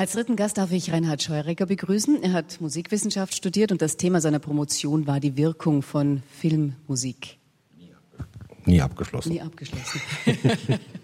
Als 0.00 0.12
dritten 0.12 0.34
Gast 0.34 0.56
darf 0.56 0.72
ich 0.72 0.92
Reinhard 0.92 1.22
Scheurecker 1.22 1.66
begrüßen. 1.66 2.22
Er 2.22 2.32
hat 2.32 2.58
Musikwissenschaft 2.62 3.34
studiert 3.34 3.70
und 3.70 3.82
das 3.82 3.98
Thema 3.98 4.22
seiner 4.22 4.38
Promotion 4.38 5.06
war 5.06 5.20
die 5.20 5.36
Wirkung 5.36 5.82
von 5.82 6.22
Filmmusik. 6.38 7.36
Nie 8.64 8.80
abgeschlossen. 8.80 9.30
Nie 9.30 9.42
abgeschlossen. 9.42 10.00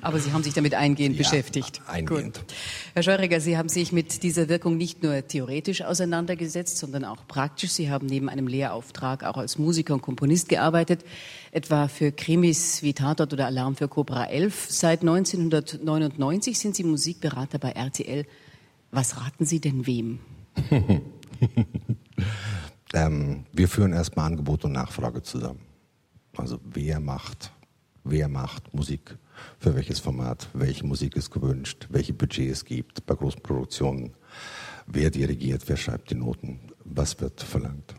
Aber 0.00 0.18
Sie 0.18 0.32
haben 0.32 0.42
sich 0.42 0.54
damit 0.54 0.74
eingehend 0.74 1.16
ja, 1.16 1.22
beschäftigt. 1.22 1.80
Eingehend. 1.86 2.38
Gut. 2.38 2.54
Herr 2.94 3.02
Scheureger, 3.02 3.40
Sie 3.40 3.56
haben 3.56 3.68
sich 3.68 3.92
mit 3.92 4.22
dieser 4.22 4.48
Wirkung 4.48 4.76
nicht 4.76 5.02
nur 5.02 5.26
theoretisch 5.26 5.82
auseinandergesetzt, 5.82 6.78
sondern 6.78 7.04
auch 7.04 7.26
praktisch. 7.26 7.72
Sie 7.72 7.90
haben 7.90 8.06
neben 8.06 8.28
einem 8.28 8.46
Lehrauftrag 8.46 9.24
auch 9.24 9.36
als 9.36 9.58
Musiker 9.58 9.94
und 9.94 10.02
Komponist 10.02 10.48
gearbeitet, 10.48 11.04
etwa 11.52 11.88
für 11.88 12.12
Krimis 12.12 12.82
wie 12.82 12.92
Tatort 12.92 13.32
oder 13.32 13.46
Alarm 13.46 13.76
für 13.76 13.88
Cobra 13.88 14.26
11. 14.26 14.66
Seit 14.68 15.00
1999 15.00 16.58
sind 16.58 16.76
Sie 16.76 16.84
Musikberater 16.84 17.58
bei 17.58 17.70
RTL. 17.70 18.26
Was 18.90 19.20
raten 19.20 19.44
Sie 19.44 19.60
denn 19.60 19.86
wem? 19.86 20.20
ähm, 22.94 23.44
wir 23.52 23.68
führen 23.68 23.92
erstmal 23.92 24.26
Angebot 24.26 24.64
und 24.64 24.72
Nachfrage 24.72 25.22
zusammen. 25.22 25.60
Also 26.36 26.60
wer 26.64 27.00
macht, 27.00 27.52
wer 28.04 28.28
macht 28.28 28.74
Musik 28.74 29.16
für 29.58 29.74
welches 29.74 29.98
Format, 29.98 30.48
welche 30.52 30.86
Musik 30.86 31.16
ist 31.16 31.30
gewünscht, 31.30 31.86
welche 31.90 32.12
Budget 32.12 32.50
es 32.50 32.64
gibt 32.64 33.06
bei 33.06 33.14
großen 33.14 33.42
Produktionen, 33.42 34.14
wer 34.86 35.10
dirigiert, 35.10 35.62
wer 35.66 35.76
schreibt 35.76 36.10
die 36.10 36.14
Noten, 36.14 36.60
was 36.84 37.20
wird 37.20 37.42
verlangt. 37.42 37.94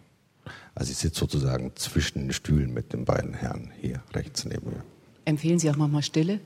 Also 0.74 0.92
ich 0.92 0.98
sitze 0.98 1.22
sozusagen 1.22 1.72
zwischen 1.76 2.20
den 2.20 2.34
Stühlen 2.34 2.74
mit 2.74 2.94
den 2.94 3.06
beiden 3.06 3.34
Herren 3.34 3.72
hier 3.80 4.04
rechts 4.14 4.46
neben 4.46 4.70
mir. 4.70 4.84
Empfehlen 5.24 5.58
Sie 5.58 5.70
auch 5.70 5.78
manchmal 5.78 6.04
Stille? 6.04 6.40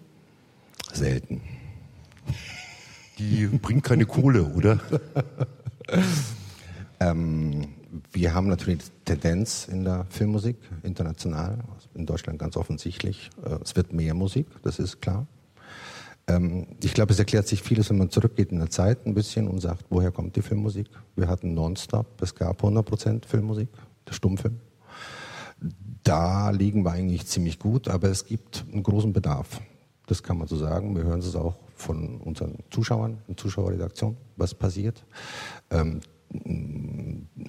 Selten. 0.93 1.41
Die 3.17 3.47
bringt 3.47 3.83
keine 3.83 4.05
Kohle, 4.05 4.45
oder? 4.45 4.79
ähm, 6.99 7.67
wir 8.11 8.33
haben 8.33 8.47
natürlich 8.47 8.79
Tendenz 9.05 9.67
in 9.67 9.83
der 9.83 10.05
Filmmusik, 10.09 10.57
international, 10.83 11.59
in 11.93 12.05
Deutschland 12.05 12.39
ganz 12.39 12.57
offensichtlich. 12.57 13.29
Äh, 13.43 13.59
es 13.63 13.75
wird 13.75 13.93
mehr 13.93 14.13
Musik, 14.13 14.47
das 14.63 14.79
ist 14.79 15.01
klar. 15.01 15.27
Ähm, 16.27 16.67
ich 16.83 16.93
glaube, 16.93 17.13
es 17.13 17.19
erklärt 17.19 17.47
sich 17.47 17.61
vieles, 17.61 17.89
wenn 17.89 17.97
man 17.97 18.09
zurückgeht 18.09 18.51
in 18.51 18.59
der 18.59 18.69
Zeit 18.69 19.05
ein 19.05 19.13
bisschen 19.13 19.47
und 19.47 19.59
sagt, 19.59 19.85
woher 19.89 20.11
kommt 20.11 20.35
die 20.35 20.41
Filmmusik? 20.41 20.87
Wir 21.15 21.27
hatten 21.27 21.53
Nonstop, 21.53 22.21
es 22.21 22.35
gab 22.35 22.63
100% 22.63 23.25
Filmmusik, 23.25 23.69
der 24.07 24.13
Stummfilm. 24.13 24.59
Da 26.03 26.51
liegen 26.51 26.83
wir 26.83 26.91
eigentlich 26.91 27.25
ziemlich 27.27 27.59
gut, 27.59 27.87
aber 27.87 28.09
es 28.09 28.25
gibt 28.25 28.65
einen 28.71 28.83
großen 28.83 29.11
Bedarf. 29.11 29.61
Das 30.07 30.23
kann 30.23 30.37
man 30.37 30.47
so 30.47 30.55
sagen. 30.55 30.95
Wir 30.95 31.03
hören 31.03 31.19
es 31.19 31.35
auch 31.35 31.55
von 31.75 32.21
unseren 32.21 32.57
Zuschauern 32.71 33.19
in 33.27 33.37
Zuschauerredaktion, 33.37 34.17
was 34.37 34.53
passiert. 34.53 35.03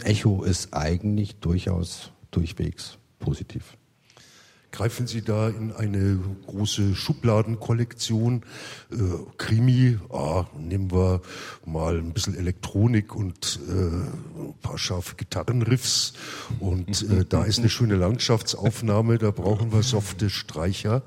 Echo 0.03 0.43
ist 0.43 0.73
eigentlich 0.73 1.37
durchaus 1.37 2.13
durchwegs 2.31 2.99
positiv. 3.19 3.77
Greifen 4.73 5.09
Sie 5.09 5.23
da 5.23 5.49
in 5.49 5.73
eine 5.73 6.21
große 6.47 6.95
Schubladenkollektion? 6.95 8.43
Äh, 8.93 8.97
Krimi, 9.37 9.99
ah, 10.11 10.47
nehmen 10.57 10.93
wir 10.93 11.23
mal 11.65 11.99
ein 11.99 12.13
bisschen 12.13 12.37
Elektronik 12.37 13.17
und 13.17 13.59
äh, 13.69 13.73
ein 13.73 14.55
paar 14.63 14.79
scharfe 14.79 15.17
Gitarrenriffs. 15.17 16.13
Und 16.61 17.03
äh, 17.03 17.25
da 17.29 17.43
ist 17.45 17.59
eine 17.59 17.69
schöne 17.69 17.97
Landschaftsaufnahme, 17.97 19.19
da 19.19 19.33
brauchen 19.33 19.73
wir 19.73 19.83
softe 19.83 20.31
Streicher. 20.31 21.03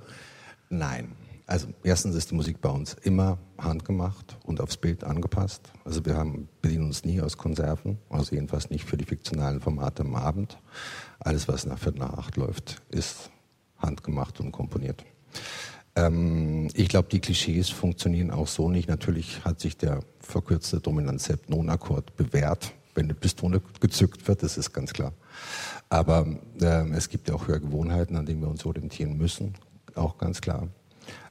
Nein, 0.69 1.13
also 1.53 1.67
erstens 1.83 2.15
ist 2.15 2.31
die 2.31 2.35
Musik 2.35 2.61
bei 2.61 2.69
uns 2.69 2.95
immer 3.03 3.37
handgemacht 3.59 4.39
und 4.43 4.59
aufs 4.59 4.75
Bild 4.75 5.03
angepasst. 5.03 5.71
Also 5.85 6.03
wir 6.03 6.17
haben, 6.17 6.49
bedienen 6.63 6.85
uns 6.85 7.05
nie 7.05 7.21
aus 7.21 7.37
Konserven, 7.37 7.99
also 8.09 8.33
jedenfalls 8.33 8.71
nicht 8.71 8.85
für 8.85 8.97
die 8.97 9.05
fiktionalen 9.05 9.61
Formate 9.61 10.01
am 10.01 10.15
Abend. 10.15 10.57
Alles, 11.19 11.47
was 11.47 11.67
nach 11.67 11.77
Viertel 11.77 11.99
nach 11.99 12.13
acht 12.13 12.37
läuft, 12.37 12.81
ist 12.89 13.29
handgemacht 13.77 14.39
und 14.39 14.51
komponiert. 14.51 15.05
Ähm, 15.95 16.69
ich 16.73 16.89
glaube, 16.89 17.09
die 17.09 17.19
Klischees 17.19 17.69
funktionieren 17.69 18.31
auch 18.31 18.47
so 18.47 18.67
nicht. 18.67 18.89
Natürlich 18.89 19.45
hat 19.45 19.59
sich 19.59 19.77
der 19.77 19.99
verkürzte 20.21 20.79
Dominant-Sept-Non-Akkord 20.79 22.15
bewährt, 22.17 22.73
wenn 22.95 23.05
eine 23.05 23.13
Pistole 23.13 23.61
gezückt 23.79 24.27
wird, 24.27 24.41
das 24.41 24.57
ist 24.57 24.73
ganz 24.73 24.91
klar. 24.91 25.13
Aber 25.89 26.25
äh, 26.59 26.89
es 26.93 27.09
gibt 27.09 27.29
ja 27.29 27.35
auch 27.35 27.47
Hörgewohnheiten, 27.47 28.15
an 28.15 28.25
denen 28.25 28.41
wir 28.41 28.49
uns 28.49 28.65
orientieren 28.65 29.19
müssen, 29.19 29.53
auch 29.93 30.17
ganz 30.17 30.41
klar. 30.41 30.67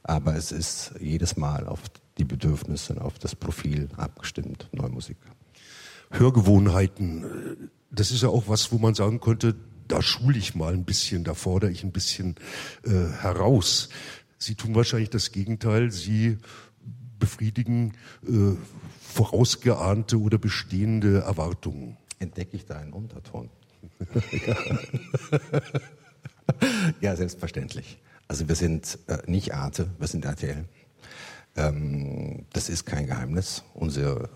Aber 0.03 0.35
es 0.35 0.51
ist 0.51 0.93
jedes 0.99 1.37
Mal 1.37 1.67
auf 1.67 1.81
die 2.17 2.25
Bedürfnisse, 2.25 3.01
auf 3.01 3.17
das 3.19 3.35
Profil 3.35 3.87
abgestimmt, 3.97 4.69
neue 4.71 4.89
Musik. 4.89 5.17
Hörgewohnheiten, 6.11 7.69
das 7.89 8.11
ist 8.11 8.21
ja 8.21 8.29
auch 8.29 8.47
was, 8.47 8.71
wo 8.71 8.77
man 8.77 8.93
sagen 8.93 9.19
könnte, 9.19 9.55
da 9.87 10.01
schule 10.01 10.37
ich 10.37 10.55
mal 10.55 10.73
ein 10.73 10.85
bisschen, 10.85 11.23
da 11.23 11.33
fordere 11.33 11.71
ich 11.71 11.83
ein 11.83 11.91
bisschen 11.91 12.35
äh, 12.83 12.89
heraus. 12.89 13.89
Sie 14.37 14.55
tun 14.55 14.75
wahrscheinlich 14.75 15.09
das 15.09 15.31
Gegenteil. 15.31 15.91
Sie 15.91 16.37
befriedigen 17.19 17.93
äh, 18.27 18.55
vorausgeahnte 19.01 20.19
oder 20.19 20.37
bestehende 20.37 21.19
Erwartungen. 21.19 21.97
Entdecke 22.19 22.57
ich 22.57 22.65
da 22.65 22.77
einen 22.77 22.93
Unterton? 22.93 23.49
ja, 27.01 27.15
selbstverständlich. 27.15 27.99
Also 28.27 28.47
wir 28.47 28.55
sind 28.55 28.99
äh, 29.07 29.17
nicht 29.27 29.53
Arte, 29.53 29.89
wir 29.99 30.07
sind 30.07 30.25
RTL. 30.25 30.65
Ähm, 31.55 32.45
das 32.53 32.69
ist 32.69 32.85
kein 32.85 33.07
Geheimnis. 33.07 33.63
Unsere 33.73 34.29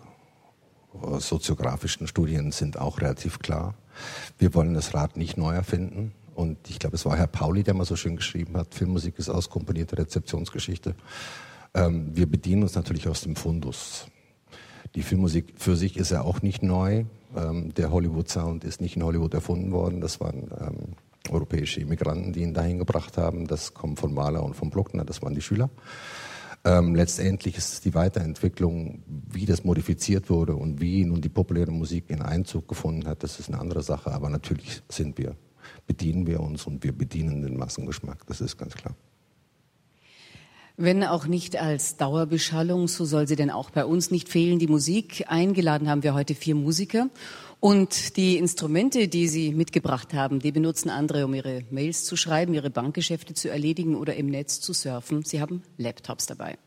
äh, 0.93 1.19
soziografischen 1.19 2.07
Studien 2.07 2.51
sind 2.51 2.77
auch 2.77 3.01
relativ 3.01 3.39
klar. 3.39 3.75
Wir 4.37 4.53
wollen 4.53 4.73
das 4.73 4.93
Rad 4.93 5.17
nicht 5.17 5.37
neu 5.37 5.53
erfinden. 5.53 6.13
Und 6.35 6.69
ich 6.69 6.77
glaube, 6.77 6.95
es 6.95 7.05
war 7.05 7.17
Herr 7.17 7.27
Pauli, 7.27 7.63
der 7.63 7.73
mal 7.73 7.85
so 7.85 7.95
schön 7.95 8.15
geschrieben 8.15 8.57
hat, 8.57 8.75
Filmmusik 8.75 9.17
ist 9.17 9.29
auskomponierte 9.29 9.97
Rezeptionsgeschichte. 9.97 10.95
Ähm, 11.73 12.15
wir 12.15 12.29
bedienen 12.29 12.61
uns 12.61 12.75
natürlich 12.75 13.07
aus 13.07 13.21
dem 13.21 13.35
Fundus. 13.35 14.05
Die 14.93 15.01
Filmmusik 15.01 15.55
für 15.57 15.75
sich 15.75 15.97
ist 15.97 16.11
ja 16.11 16.21
auch 16.21 16.43
nicht 16.43 16.61
neu. 16.61 17.05
Ähm, 17.35 17.73
der 17.73 17.91
Hollywood-Sound 17.91 18.63
ist 18.63 18.81
nicht 18.81 18.95
in 18.95 19.03
Hollywood 19.03 19.33
erfunden 19.33 19.71
worden. 19.71 19.99
Das 19.99 20.19
waren 20.19 20.51
ähm, 20.59 20.93
europäische 21.31 21.81
Immigranten, 21.81 22.33
die 22.33 22.41
ihn 22.41 22.53
dahin 22.53 22.79
gebracht 22.79 23.17
haben. 23.17 23.47
Das 23.47 23.73
kommt 23.73 23.99
von 23.99 24.13
Mahler 24.13 24.43
und 24.43 24.55
von 24.55 24.69
Bruckner, 24.69 25.05
das 25.05 25.21
waren 25.21 25.35
die 25.35 25.41
Schüler. 25.41 25.69
Ähm, 26.65 26.95
letztendlich 26.95 27.57
ist 27.57 27.73
es 27.73 27.81
die 27.81 27.93
Weiterentwicklung, 27.93 29.03
wie 29.07 29.45
das 29.45 29.63
modifiziert 29.63 30.29
wurde 30.29 30.55
und 30.55 30.81
wie 30.81 31.05
nun 31.05 31.21
die 31.21 31.29
populäre 31.29 31.71
Musik 31.71 32.09
in 32.09 32.21
Einzug 32.21 32.67
gefunden 32.67 33.07
hat, 33.07 33.23
das 33.23 33.39
ist 33.39 33.47
eine 33.49 33.59
andere 33.59 33.83
Sache. 33.83 34.11
Aber 34.11 34.29
natürlich 34.29 34.81
sind 34.89 35.17
wir, 35.17 35.35
bedienen 35.85 36.27
wir 36.27 36.41
uns 36.41 36.67
und 36.67 36.83
wir 36.83 36.91
bedienen 36.91 37.41
den 37.41 37.57
Massengeschmack, 37.57 38.25
das 38.27 38.41
ist 38.41 38.57
ganz 38.57 38.73
klar. 38.73 38.95
Wenn 40.79 41.03
auch 41.03 41.25
nicht 41.25 41.55
als 41.55 41.97
Dauerbeschallung, 41.97 42.87
so 42.87 43.03
soll 43.03 43.27
sie 43.27 43.35
denn 43.35 43.49
auch 43.49 43.71
bei 43.71 43.83
uns 43.83 44.11
nicht 44.11 44.29
fehlen, 44.29 44.59
die 44.59 44.67
Musik. 44.67 45.25
Eingeladen 45.27 45.89
haben 45.89 46.03
wir 46.03 46.13
heute 46.13 46.35
vier 46.35 46.53
Musiker 46.53 47.09
und 47.59 48.17
die 48.17 48.37
Instrumente, 48.37 49.07
die 49.07 49.27
Sie 49.27 49.51
mitgebracht 49.51 50.13
haben, 50.13 50.39
die 50.39 50.51
benutzen 50.51 50.89
andere, 50.89 51.25
um 51.25 51.33
ihre 51.33 51.63
Mails 51.71 52.03
zu 52.03 52.15
schreiben, 52.15 52.53
ihre 52.53 52.69
Bankgeschäfte 52.69 53.33
zu 53.33 53.49
erledigen 53.49 53.95
oder 53.95 54.15
im 54.15 54.27
Netz 54.27 54.61
zu 54.61 54.73
surfen. 54.73 55.23
Sie 55.23 55.41
haben 55.41 55.63
Laptops 55.77 56.27
dabei. 56.27 56.57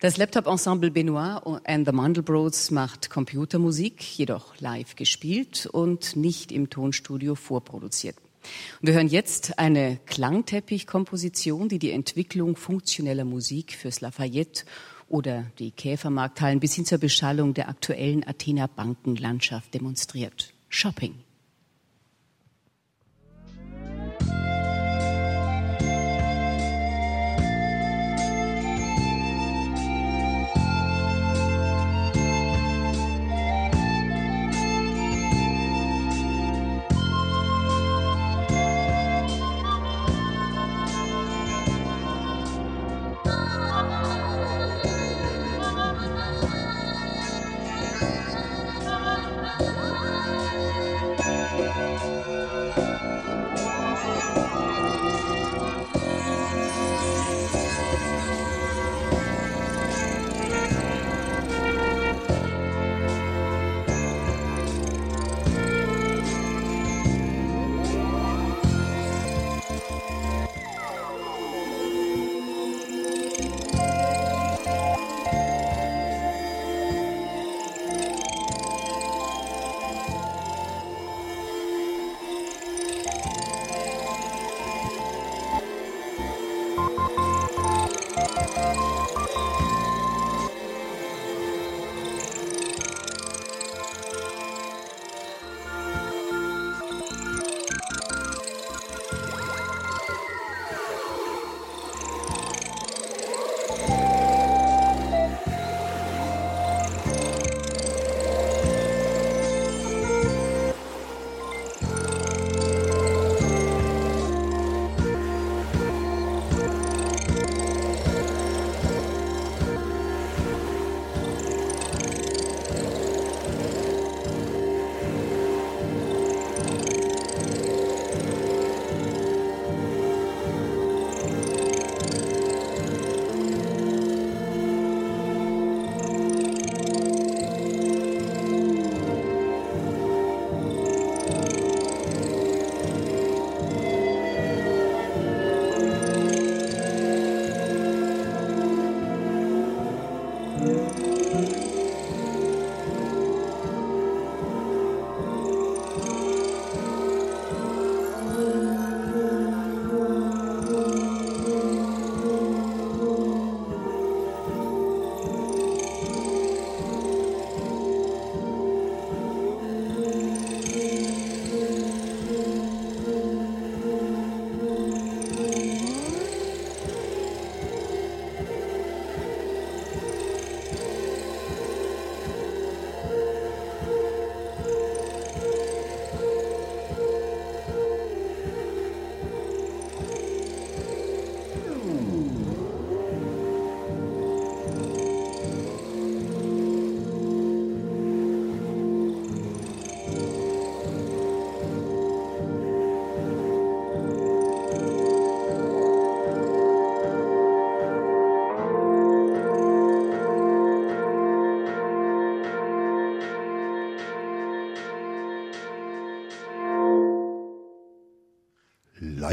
Das 0.00 0.16
Laptop-Ensemble 0.16 0.90
Benoit 0.90 1.42
and 1.64 1.86
the 1.86 1.92
Mandelbrots 1.92 2.70
macht 2.70 3.10
Computermusik, 3.10 4.02
jedoch 4.16 4.58
live 4.60 4.96
gespielt 4.96 5.66
und 5.66 6.16
nicht 6.16 6.52
im 6.52 6.70
Tonstudio 6.70 7.34
vorproduziert. 7.34 8.16
Und 8.80 8.86
wir 8.86 8.94
hören 8.94 9.08
jetzt 9.08 9.58
eine 9.58 9.98
Klangteppich-Komposition, 10.06 11.68
die 11.68 11.78
die 11.78 11.90
Entwicklung 11.90 12.56
funktioneller 12.56 13.24
Musik 13.24 13.74
fürs 13.74 14.00
Lafayette 14.00 14.64
oder 15.10 15.44
die 15.58 15.72
Käfermarkthallen 15.72 16.60
bis 16.60 16.74
hin 16.74 16.86
zur 16.86 16.98
Beschallung 16.98 17.52
der 17.52 17.68
aktuellen 17.68 18.26
Athener 18.26 18.68
Bankenlandschaft 18.68 19.74
demonstriert. 19.74 20.54
Shopping. 20.68 21.14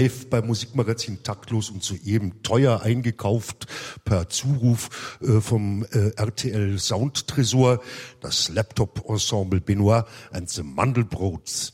Live 0.07 0.29
beim 0.29 0.47
Musikmagazin 0.47 1.21
Taktlos 1.21 1.69
und 1.69 1.83
soeben 1.83 2.41
teuer 2.41 2.81
eingekauft 2.81 3.67
per 4.05 4.29
Zuruf 4.29 5.17
äh, 5.21 5.41
vom 5.41 5.85
äh, 5.91 6.11
RTL 6.15 6.79
Soundtresor, 6.79 7.81
das 8.21 8.47
Laptop-Ensemble 8.47 9.59
Benoit 9.59 10.05
and 10.31 10.49
the 10.49 10.63
Mandelbrots. 10.63 11.73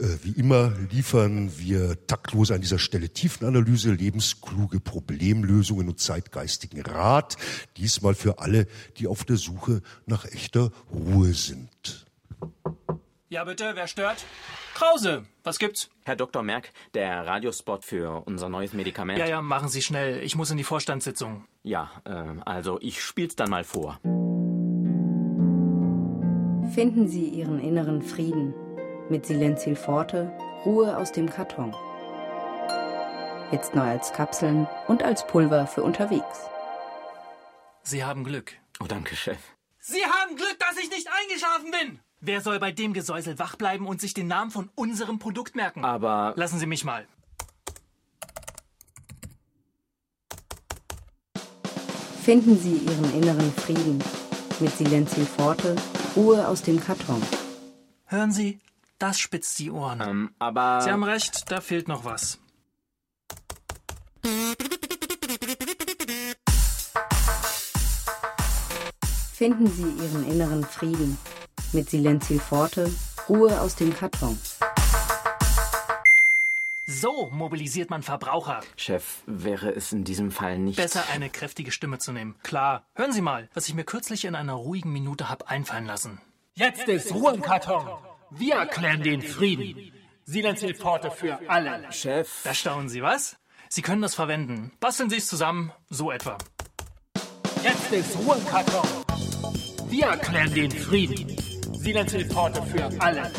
Äh, 0.00 0.06
wie 0.24 0.32
immer 0.32 0.72
liefern 0.90 1.52
wir 1.56 2.04
taktlos 2.08 2.50
an 2.50 2.62
dieser 2.62 2.80
Stelle 2.80 3.10
Tiefenanalyse, 3.10 3.92
lebenskluge 3.92 4.80
Problemlösungen 4.80 5.88
und 5.88 6.00
zeitgeistigen 6.00 6.82
Rat. 6.82 7.36
Diesmal 7.76 8.14
für 8.14 8.40
alle, 8.40 8.66
die 8.96 9.06
auf 9.06 9.24
der 9.24 9.36
Suche 9.36 9.82
nach 10.04 10.24
echter 10.24 10.72
Ruhe 10.92 11.32
sind. 11.32 12.06
Ja, 13.28 13.44
bitte, 13.44 13.70
wer 13.74 13.86
stört? 13.86 14.24
Krause, 14.78 15.26
was 15.42 15.58
gibt's? 15.58 15.90
Herr 16.04 16.14
Dr. 16.14 16.44
Merck, 16.44 16.70
der 16.94 17.26
Radiospot 17.26 17.84
für 17.84 18.22
unser 18.26 18.48
neues 18.48 18.74
Medikament. 18.74 19.18
Ja, 19.18 19.26
ja, 19.26 19.42
machen 19.42 19.68
Sie 19.68 19.82
schnell. 19.82 20.22
Ich 20.22 20.36
muss 20.36 20.52
in 20.52 20.56
die 20.56 20.62
Vorstandssitzung. 20.62 21.48
Ja, 21.64 21.90
äh, 22.04 22.40
also 22.44 22.78
ich 22.80 23.02
spiel's 23.02 23.34
dann 23.34 23.50
mal 23.50 23.64
vor. 23.64 23.98
Finden 26.76 27.08
Sie 27.08 27.28
Ihren 27.28 27.58
inneren 27.58 28.02
Frieden 28.02 28.54
mit 29.10 29.26
Silenzil 29.26 29.74
Forte, 29.74 30.30
Ruhe 30.64 30.96
aus 30.96 31.10
dem 31.10 31.28
Karton. 31.28 31.74
Jetzt 33.50 33.74
neu 33.74 33.82
als 33.82 34.12
Kapseln 34.12 34.68
und 34.86 35.02
als 35.02 35.26
Pulver 35.26 35.66
für 35.66 35.82
unterwegs. 35.82 36.46
Sie 37.82 38.04
haben 38.04 38.22
Glück. 38.22 38.52
Oh, 38.78 38.86
danke, 38.86 39.16
Chef. 39.16 39.40
Sie 39.80 40.04
haben 40.04 40.36
Glück, 40.36 40.56
dass 40.60 40.78
ich 40.78 40.88
nicht 40.88 41.08
eingeschlafen 41.10 41.72
bin! 41.72 42.00
Wer 42.20 42.40
soll 42.40 42.58
bei 42.58 42.72
dem 42.72 42.94
Gesäusel 42.94 43.38
wach 43.38 43.54
bleiben 43.54 43.86
und 43.86 44.00
sich 44.00 44.12
den 44.12 44.26
Namen 44.26 44.50
von 44.50 44.70
unserem 44.74 45.20
Produkt 45.20 45.54
merken? 45.54 45.84
Aber. 45.84 46.32
Lassen 46.36 46.58
Sie 46.58 46.66
mich 46.66 46.84
mal. 46.84 47.06
Finden 52.22 52.58
Sie 52.58 52.76
Ihren 52.76 53.14
inneren 53.14 53.52
Frieden 53.52 54.02
mit 54.58 54.76
Silenzil 54.76 55.24
Forte, 55.24 55.76
Ruhe 56.16 56.48
aus 56.48 56.62
dem 56.62 56.80
Karton. 56.80 57.22
Hören 58.06 58.32
Sie, 58.32 58.58
das 58.98 59.20
spitzt 59.20 59.58
die 59.60 59.70
Ohren. 59.70 60.00
Ähm, 60.00 60.30
aber. 60.40 60.80
Sie 60.82 60.90
haben 60.90 61.04
recht, 61.04 61.50
da 61.52 61.60
fehlt 61.60 61.86
noch 61.86 62.04
was. 62.04 62.40
Finden 69.32 69.68
Sie 69.68 70.04
Ihren 70.04 70.28
inneren 70.28 70.64
Frieden 70.64 71.16
mit 71.72 71.90
Silenzil 71.90 72.40
Forte, 72.40 72.90
Ruhe 73.28 73.60
aus 73.60 73.76
dem 73.76 73.94
Karton. 73.94 74.38
So 76.90 77.28
mobilisiert 77.30 77.90
man 77.90 78.02
Verbraucher. 78.02 78.60
Chef, 78.76 79.22
wäre 79.26 79.70
es 79.74 79.92
in 79.92 80.04
diesem 80.04 80.30
Fall 80.30 80.58
nicht. 80.58 80.76
Besser 80.76 81.04
eine 81.12 81.28
kräftige 81.28 81.70
Stimme 81.70 81.98
zu 81.98 82.12
nehmen. 82.12 82.34
Klar. 82.42 82.82
Hören 82.94 83.12
Sie 83.12 83.20
mal, 83.20 83.48
was 83.52 83.68
ich 83.68 83.74
mir 83.74 83.84
kürzlich 83.84 84.24
in 84.24 84.34
einer 84.34 84.54
ruhigen 84.54 84.92
Minute 84.92 85.28
hab 85.28 85.50
einfallen 85.50 85.84
lassen. 85.84 86.18
Jetzt 86.54 86.88
ist 86.88 87.12
Ruhe 87.12 87.34
im 87.34 87.42
Karton. 87.42 87.86
Wir 88.30 88.54
erklären 88.54 89.02
den 89.02 89.20
Frieden. 89.20 89.92
Silenzil 90.24 90.74
Forte 90.74 91.10
für 91.10 91.38
alle. 91.48 91.92
Chef. 91.92 92.40
Da 92.44 92.54
staunen 92.54 92.88
Sie, 92.88 93.02
was? 93.02 93.36
Sie 93.68 93.82
können 93.82 94.02
das 94.02 94.14
verwenden. 94.14 94.72
Basteln 94.80 95.10
Sie 95.10 95.16
es 95.16 95.28
zusammen, 95.28 95.72
so 95.90 96.10
etwa. 96.10 96.38
Jetzt 97.62 97.92
ist 97.92 98.16
Ruhe 98.16 98.36
im 98.36 98.46
Karton. 98.46 98.88
Wir 99.88 100.06
erklären 100.06 100.54
den 100.54 100.70
Frieden. 100.70 101.36
Silenzil 101.78 102.28
Forte 102.28 102.62
für 102.64 102.90
alle. 103.00 103.30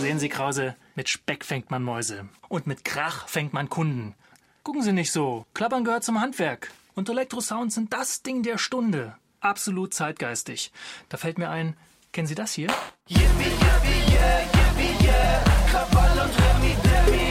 Sehen 0.00 0.18
Sie, 0.18 0.28
Krause, 0.28 0.76
mit 0.94 1.08
Speck 1.08 1.44
fängt 1.46 1.70
man 1.70 1.82
Mäuse. 1.82 2.28
Und 2.48 2.66
mit 2.66 2.84
Krach 2.84 3.26
fängt 3.26 3.54
man 3.54 3.70
Kunden. 3.70 4.14
Gucken 4.62 4.82
Sie 4.82 4.92
nicht 4.92 5.10
so. 5.10 5.46
Klappern 5.54 5.84
gehört 5.84 6.04
zum 6.04 6.20
Handwerk. 6.20 6.70
Und 6.94 7.08
Elektrosounds 7.08 7.74
sind 7.74 7.92
das 7.94 8.22
Ding 8.22 8.42
der 8.42 8.58
Stunde. 8.58 9.16
Absolut 9.40 9.94
zeitgeistig. 9.94 10.72
Da 11.08 11.16
fällt 11.16 11.38
mir 11.38 11.48
ein, 11.48 11.74
kennen 12.12 12.26
Sie 12.26 12.34
das 12.34 12.52
hier? 12.52 12.68
Yippie, 13.08 13.22
yippie, 13.22 14.12
yeah, 14.12 14.40
yippie, 14.42 15.04
yeah. 15.04 15.42
Krawall 15.70 16.18
und 16.20 16.32
Remi, 16.38 16.76
Demi. 16.84 17.30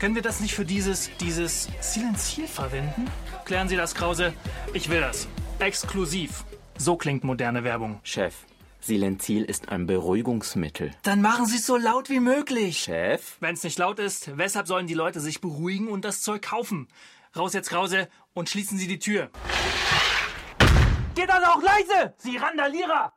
Können 0.00 0.16
wir 0.16 0.22
das 0.22 0.40
nicht 0.40 0.54
für 0.54 0.64
dieses, 0.64 1.10
dieses 1.20 1.68
Silenzier 1.80 2.48
verwenden? 2.48 3.08
Klären 3.44 3.68
Sie 3.68 3.76
das, 3.76 3.94
Krause. 3.94 4.34
Ich 4.74 4.88
will 4.88 5.00
das. 5.00 5.28
Exklusiv. 5.60 6.44
So 6.80 6.96
klingt 6.96 7.24
moderne 7.24 7.64
Werbung. 7.64 7.98
Chef, 8.04 8.34
Silenzil 8.80 9.42
ist 9.42 9.68
ein 9.68 9.86
Beruhigungsmittel. 9.86 10.92
Dann 11.02 11.20
machen 11.20 11.44
Sie 11.46 11.56
es 11.56 11.66
so 11.66 11.76
laut 11.76 12.08
wie 12.08 12.20
möglich. 12.20 12.78
Chef? 12.78 13.36
Wenn 13.40 13.54
es 13.54 13.64
nicht 13.64 13.78
laut 13.80 13.98
ist, 13.98 14.38
weshalb 14.38 14.68
sollen 14.68 14.86
die 14.86 14.94
Leute 14.94 15.18
sich 15.18 15.40
beruhigen 15.40 15.88
und 15.88 16.04
das 16.04 16.22
Zeug 16.22 16.42
kaufen? 16.42 16.86
Raus 17.36 17.52
jetzt, 17.52 17.68
Krause, 17.68 18.08
und 18.32 18.48
schließen 18.48 18.78
Sie 18.78 18.86
die 18.86 19.00
Tür. 19.00 19.28
Geht 21.16 21.28
dann 21.28 21.42
auch 21.42 21.60
leise, 21.60 22.14
Sie 22.16 22.36
Randalierer! 22.36 23.12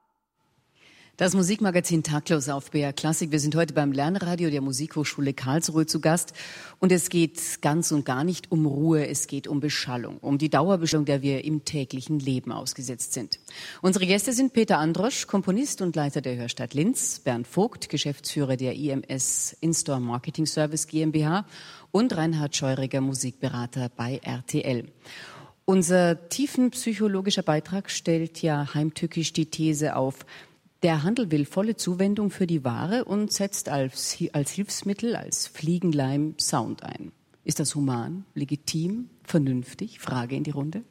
Das 1.17 1.35
Musikmagazin 1.35 2.01
Taktlos 2.01 2.49
auf 2.49 2.71
BR 2.71 2.93
Klassik. 2.93 3.31
Wir 3.31 3.39
sind 3.39 3.53
heute 3.53 3.75
beim 3.75 3.91
Lernradio 3.91 4.49
der 4.49 4.61
Musikhochschule 4.61 5.33
Karlsruhe 5.33 5.85
zu 5.85 5.99
Gast. 5.99 6.33
Und 6.79 6.91
es 6.91 7.09
geht 7.09 7.61
ganz 7.61 7.91
und 7.91 8.05
gar 8.05 8.23
nicht 8.23 8.51
um 8.51 8.65
Ruhe, 8.65 9.05
es 9.05 9.27
geht 9.27 9.47
um 9.47 9.59
Beschallung, 9.59 10.17
um 10.17 10.39
die 10.39 10.49
Dauerbeschallung, 10.49 11.05
der 11.05 11.21
wir 11.21 11.43
im 11.43 11.63
täglichen 11.63 12.17
Leben 12.19 12.51
ausgesetzt 12.51 13.13
sind. 13.13 13.39
Unsere 13.83 14.07
Gäste 14.07 14.33
sind 14.33 14.53
Peter 14.53 14.79
Androsch, 14.79 15.27
Komponist 15.27 15.81
und 15.81 15.95
Leiter 15.95 16.21
der 16.21 16.37
Hörstadt 16.37 16.73
Linz, 16.73 17.19
Bernd 17.19 17.45
Vogt, 17.45 17.89
Geschäftsführer 17.89 18.57
der 18.57 18.73
IMS 18.73 19.55
In-Store 19.59 19.99
Marketing 19.99 20.47
Service 20.47 20.87
GmbH 20.87 21.45
und 21.91 22.15
Reinhard 22.15 22.55
Scheuriger, 22.55 23.01
Musikberater 23.01 23.91
bei 23.95 24.19
RTL. 24.23 24.85
Unser 25.65 26.29
tiefenpsychologischer 26.29 27.43
Beitrag 27.43 27.91
stellt 27.91 28.41
ja 28.41 28.73
heimtückisch 28.73 29.31
die 29.33 29.45
These 29.45 29.95
auf, 29.95 30.25
der 30.83 31.03
Handel 31.03 31.31
will 31.31 31.45
volle 31.45 31.75
Zuwendung 31.75 32.31
für 32.31 32.47
die 32.47 32.63
Ware 32.63 33.05
und 33.05 33.31
setzt 33.31 33.69
als, 33.69 34.17
als 34.33 34.51
Hilfsmittel, 34.51 35.15
als 35.15 35.47
Fliegenleim 35.47 36.35
Sound 36.39 36.83
ein. 36.83 37.11
Ist 37.43 37.59
das 37.59 37.75
human, 37.75 38.25
legitim, 38.33 39.09
vernünftig? 39.23 39.99
Frage 39.99 40.35
in 40.35 40.43
die 40.43 40.51
Runde. 40.51 40.83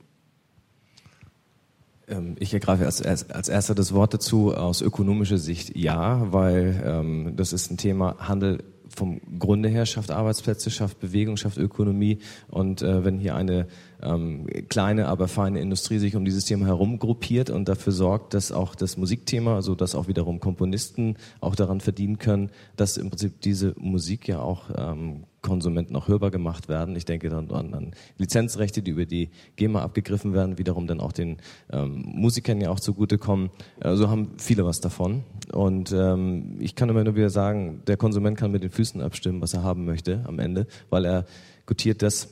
Ähm, 2.08 2.36
ich 2.38 2.52
ergreife 2.52 2.84
als, 2.84 3.02
als 3.02 3.48
erster 3.48 3.74
das 3.74 3.94
Wort 3.94 4.14
dazu 4.14 4.54
aus 4.54 4.80
ökonomischer 4.80 5.38
Sicht 5.38 5.76
ja, 5.76 6.32
weil 6.32 6.82
ähm, 6.84 7.36
das 7.36 7.52
ist 7.52 7.70
ein 7.70 7.76
Thema 7.76 8.16
Handel 8.18 8.64
vom 9.00 9.18
Grunde 9.38 9.70
her 9.70 9.86
schafft 9.86 10.10
Arbeitsplätze, 10.10 10.70
schafft 10.70 11.00
Bewegung, 11.00 11.38
schafft 11.38 11.56
Ökonomie. 11.56 12.18
Und 12.48 12.82
äh, 12.82 13.02
wenn 13.02 13.18
hier 13.18 13.34
eine 13.34 13.66
ähm, 14.02 14.46
kleine, 14.68 15.08
aber 15.08 15.26
feine 15.26 15.58
Industrie 15.58 15.98
sich 15.98 16.16
um 16.16 16.26
dieses 16.26 16.44
Thema 16.44 16.66
herum 16.66 16.98
gruppiert 16.98 17.48
und 17.48 17.66
dafür 17.66 17.94
sorgt, 17.94 18.34
dass 18.34 18.52
auch 18.52 18.74
das 18.74 18.98
Musikthema, 18.98 19.54
also 19.54 19.74
dass 19.74 19.94
auch 19.94 20.06
wiederum 20.06 20.38
Komponisten 20.38 21.16
auch 21.40 21.54
daran 21.54 21.80
verdienen 21.80 22.18
können, 22.18 22.50
dass 22.76 22.98
im 22.98 23.08
Prinzip 23.08 23.40
diese 23.40 23.74
Musik 23.78 24.28
ja 24.28 24.40
auch 24.40 24.64
ähm, 24.76 25.24
Konsumenten 25.42 25.96
auch 25.96 26.08
hörbar 26.08 26.30
gemacht 26.30 26.68
werden. 26.68 26.96
Ich 26.96 27.04
denke 27.04 27.28
dann 27.28 27.50
an, 27.50 27.74
an 27.74 27.90
Lizenzrechte, 28.18 28.82
die 28.82 28.90
über 28.90 29.06
die 29.06 29.30
GEMA 29.56 29.82
abgegriffen 29.82 30.34
werden, 30.34 30.58
wiederum 30.58 30.86
dann 30.86 31.00
auch 31.00 31.12
den 31.12 31.38
ähm, 31.72 32.02
Musikern 32.06 32.60
ja 32.60 32.70
auch 32.70 32.80
zugutekommen. 32.80 33.50
Äh, 33.78 33.82
so 33.82 33.88
also 33.88 34.10
haben 34.10 34.32
viele 34.38 34.64
was 34.64 34.80
davon. 34.80 35.24
Und 35.52 35.92
ähm, 35.92 36.56
ich 36.58 36.74
kann 36.74 36.88
immer 36.88 37.04
nur 37.04 37.16
wieder 37.16 37.30
sagen, 37.30 37.82
der 37.86 37.96
Konsument 37.96 38.36
kann 38.36 38.50
mit 38.50 38.62
den 38.62 38.70
Füßen 38.70 39.00
abstimmen, 39.00 39.40
was 39.40 39.54
er 39.54 39.62
haben 39.62 39.84
möchte 39.84 40.24
am 40.26 40.38
Ende, 40.38 40.66
weil 40.90 41.04
er 41.04 41.26
gutiert 41.66 42.02
das 42.02 42.28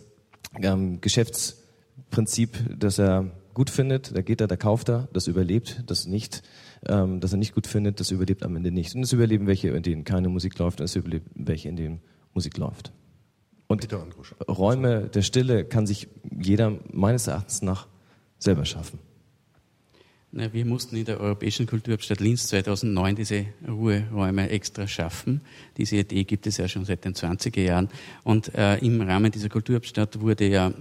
ähm, 0.60 1.00
Geschäftsprinzip, 1.00 2.58
das 2.78 2.98
er 2.98 3.30
gut 3.54 3.70
findet, 3.70 4.16
da 4.16 4.22
geht 4.22 4.40
er, 4.40 4.46
da 4.46 4.56
kauft 4.56 4.88
er, 4.88 5.08
das 5.12 5.26
überlebt, 5.26 5.82
das 5.86 6.06
nicht, 6.06 6.42
ähm, 6.86 7.18
das 7.20 7.32
er 7.32 7.38
nicht 7.38 7.54
gut 7.54 7.66
findet, 7.66 7.98
das 7.98 8.12
überlebt 8.12 8.44
am 8.44 8.54
Ende 8.54 8.70
nicht. 8.70 8.94
Und 8.94 9.02
es 9.02 9.12
überleben 9.12 9.48
welche, 9.48 9.70
in 9.70 9.82
denen 9.82 10.04
keine 10.04 10.28
Musik 10.28 10.58
läuft, 10.58 10.80
und 10.80 10.84
es 10.84 10.94
überlebt 10.94 11.26
welche, 11.34 11.68
in 11.68 11.74
denen 11.74 12.00
Musik 12.34 12.56
läuft. 12.56 12.92
Und 13.68 13.86
Räume 14.48 15.08
der 15.08 15.22
Stille 15.22 15.64
kann 15.64 15.86
sich 15.86 16.08
jeder 16.40 16.78
meines 16.90 17.26
Erachtens 17.26 17.62
nach 17.62 17.86
selber 18.38 18.64
schaffen. 18.64 18.98
Na, 20.30 20.52
wir 20.52 20.64
mussten 20.64 20.96
in 20.96 21.04
der 21.04 21.20
Europäischen 21.20 21.66
Kulturhauptstadt 21.66 22.20
Linz 22.20 22.48
2009 22.48 23.16
diese 23.16 23.46
Ruheräume 23.66 24.50
extra 24.50 24.86
schaffen. 24.86 25.42
Diese 25.76 25.96
Idee 25.96 26.24
gibt 26.24 26.46
es 26.46 26.56
ja 26.56 26.68
schon 26.68 26.84
seit 26.84 27.04
den 27.04 27.14
20er 27.14 27.60
Jahren. 27.60 27.88
Und 28.24 28.54
äh, 28.54 28.76
im 28.78 29.00
Rahmen 29.00 29.30
dieser 29.30 29.48
Kulturhauptstadt 29.48 30.20
wurde 30.20 30.48
ja 30.48 30.68
äh, 30.68 30.72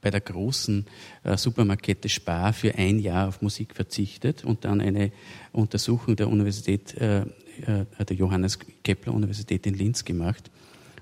bei 0.00 0.10
der 0.10 0.20
großen 0.20 0.86
äh, 1.22 1.36
Supermarkette 1.36 2.08
Spar 2.08 2.52
für 2.52 2.74
ein 2.74 2.98
Jahr 2.98 3.28
auf 3.28 3.42
Musik 3.42 3.74
verzichtet 3.74 4.44
und 4.44 4.64
dann 4.64 4.80
eine 4.80 5.12
Untersuchung 5.52 6.16
der 6.16 6.28
Universität, 6.28 6.94
äh, 6.94 7.20
äh 7.20 8.04
der 8.06 8.16
Johannes 8.16 8.58
Kepler 8.82 9.14
Universität 9.14 9.66
in 9.66 9.74
Linz 9.74 10.04
gemacht. 10.04 10.50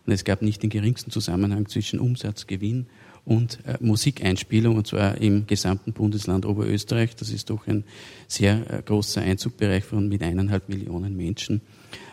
Und 0.07 0.13
es 0.13 0.25
gab 0.25 0.43
nicht 0.43 0.63
den 0.63 0.71
geringsten 0.71 1.11
Zusammenhang 1.11 1.69
zwischen 1.69 2.01
Umsatzgewinn 2.01 2.87
und 3.25 3.61
äh, 3.67 3.77
Musikeinspielung, 3.81 4.77
und 4.77 4.87
zwar 4.87 5.19
im 5.19 5.47
gesamten 5.47 5.93
Bundesland 5.93 6.45
Oberösterreich. 6.45 7.15
Das 7.15 7.31
ist 7.31 7.51
doch 7.51 7.67
ein 7.69 7.85
sehr 8.27 8.69
äh, 8.71 8.83
großer 8.83 9.21
Einzugbereich 9.21 9.85
von 9.85 10.09
mit 10.09 10.23
eineinhalb 10.23 10.69
Millionen 10.69 11.17
Menschen. 11.17 11.61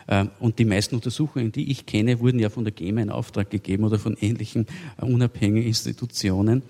Äh, 0.06 0.26
und 0.38 0.58
die 0.58 0.64
meisten 0.64 0.94
Untersuchungen, 0.94 1.50
die 1.50 1.70
ich 1.70 1.86
kenne, 1.86 2.20
wurden 2.20 2.38
ja 2.38 2.48
von 2.48 2.64
der 2.64 2.72
GEMA 2.72 3.02
in 3.02 3.10
Auftrag 3.10 3.50
gegeben 3.50 3.84
oder 3.84 3.98
von 3.98 4.16
ähnlichen 4.20 4.66
äh, 5.00 5.04
unabhängigen 5.04 5.66
Institutionen. 5.66 6.62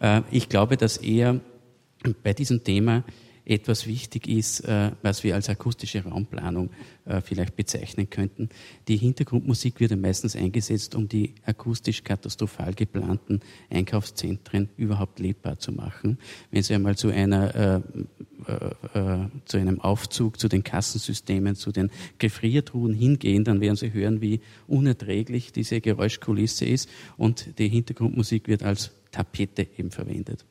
Äh, 0.00 0.22
ich 0.32 0.48
glaube, 0.48 0.76
dass 0.76 0.96
eher 0.96 1.40
bei 2.22 2.32
diesem 2.32 2.64
Thema 2.64 3.04
etwas 3.44 3.86
wichtig 3.86 4.26
ist, 4.26 4.60
äh, 4.60 4.92
was 5.02 5.22
wir 5.22 5.34
als 5.34 5.48
akustische 5.48 6.04
Raumplanung 6.04 6.70
äh, 7.04 7.20
vielleicht 7.20 7.56
bezeichnen 7.56 8.08
könnten. 8.08 8.48
Die 8.88 8.96
Hintergrundmusik 8.96 9.80
wird 9.80 9.94
meistens 10.00 10.34
eingesetzt, 10.34 10.94
um 10.94 11.08
die 11.08 11.34
akustisch 11.44 12.04
katastrophal 12.04 12.74
geplanten 12.74 13.40
Einkaufszentren 13.70 14.70
überhaupt 14.76 15.18
lebbar 15.18 15.58
zu 15.58 15.72
machen. 15.72 16.18
Wenn 16.50 16.62
Sie 16.62 16.74
einmal 16.74 16.96
zu 16.96 17.08
einer 17.08 17.54
äh, 17.54 17.80
zu 19.44 19.56
einem 19.56 19.80
Aufzug, 19.80 20.38
zu 20.38 20.48
den 20.48 20.64
Kassensystemen, 20.64 21.54
zu 21.54 21.72
den 21.72 21.90
Gefriertruhen 22.18 22.92
hingehen, 22.92 23.44
dann 23.44 23.60
werden 23.60 23.76
Sie 23.76 23.92
hören, 23.92 24.20
wie 24.20 24.40
unerträglich 24.66 25.52
diese 25.52 25.80
Geräuschkulisse 25.80 26.64
ist 26.64 26.88
und 27.16 27.58
die 27.58 27.68
Hintergrundmusik 27.68 28.48
wird 28.48 28.62
als 28.62 28.92
Tapete 29.12 29.66
eben 29.78 29.90
verwendet. 29.90 30.44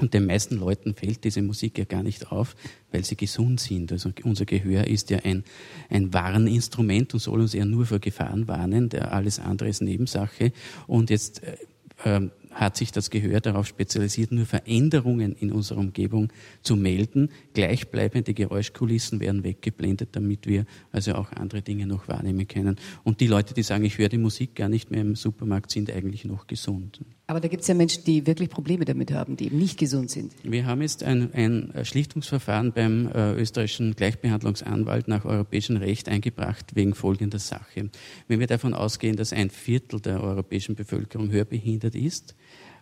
Und 0.00 0.14
den 0.14 0.26
meisten 0.26 0.56
Leuten 0.56 0.94
fällt 0.94 1.24
diese 1.24 1.42
Musik 1.42 1.78
ja 1.78 1.84
gar 1.84 2.02
nicht 2.02 2.30
auf, 2.30 2.54
weil 2.92 3.04
sie 3.04 3.16
gesund 3.16 3.60
sind. 3.60 3.92
Also 3.92 4.10
unser 4.22 4.44
Gehör 4.44 4.86
ist 4.86 5.10
ja 5.10 5.18
ein, 5.24 5.44
ein 5.88 6.12
Warninstrument 6.14 7.12
und 7.12 7.20
soll 7.20 7.40
uns 7.40 7.52
ja 7.52 7.64
nur 7.64 7.86
vor 7.86 7.98
Gefahren 7.98 8.48
warnen. 8.48 8.88
Der, 8.88 9.12
alles 9.12 9.38
andere 9.38 9.68
ist 9.68 9.82
Nebensache. 9.82 10.52
Und 10.86 11.10
jetzt 11.10 11.42
äh, 11.42 11.56
ähm, 12.04 12.30
hat 12.50 12.76
sich 12.76 12.90
das 12.90 13.10
Gehör 13.10 13.40
darauf 13.40 13.66
spezialisiert, 13.66 14.32
nur 14.32 14.44
Veränderungen 14.44 15.34
in 15.34 15.52
unserer 15.52 15.78
Umgebung 15.78 16.32
zu 16.62 16.76
melden. 16.76 17.30
Gleichbleibende 17.54 18.34
Geräuschkulissen 18.34 19.20
werden 19.20 19.44
weggeblendet, 19.44 20.10
damit 20.12 20.46
wir 20.46 20.66
also 20.90 21.14
auch 21.14 21.32
andere 21.32 21.62
Dinge 21.62 21.86
noch 21.86 22.08
wahrnehmen 22.08 22.48
können. 22.48 22.76
Und 23.04 23.20
die 23.20 23.28
Leute, 23.28 23.54
die 23.54 23.62
sagen, 23.62 23.84
ich 23.84 23.98
höre 23.98 24.08
die 24.08 24.18
Musik 24.18 24.56
gar 24.56 24.68
nicht 24.68 24.90
mehr 24.90 25.02
im 25.02 25.14
Supermarkt, 25.14 25.70
sind 25.70 25.90
eigentlich 25.90 26.24
noch 26.24 26.46
gesund. 26.46 27.00
Aber 27.30 27.38
da 27.38 27.46
gibt 27.46 27.62
es 27.62 27.68
ja 27.68 27.74
Menschen, 27.74 28.02
die 28.02 28.26
wirklich 28.26 28.50
Probleme 28.50 28.84
damit 28.84 29.12
haben, 29.12 29.36
die 29.36 29.46
eben 29.46 29.58
nicht 29.58 29.78
gesund 29.78 30.10
sind. 30.10 30.32
Wir 30.42 30.66
haben 30.66 30.82
jetzt 30.82 31.04
ein, 31.04 31.32
ein 31.32 31.72
Schlichtungsverfahren 31.84 32.72
beim 32.72 33.06
äh, 33.06 33.34
österreichischen 33.34 33.94
Gleichbehandlungsanwalt 33.94 35.06
nach 35.06 35.24
europäischem 35.24 35.76
Recht 35.76 36.08
eingebracht 36.08 36.74
wegen 36.74 36.92
folgender 36.92 37.38
Sache. 37.38 37.88
Wenn 38.26 38.40
wir 38.40 38.48
davon 38.48 38.74
ausgehen, 38.74 39.14
dass 39.14 39.32
ein 39.32 39.48
Viertel 39.48 40.00
der 40.00 40.20
europäischen 40.20 40.74
Bevölkerung 40.74 41.30
hörbehindert 41.30 41.94
ist, 41.94 42.34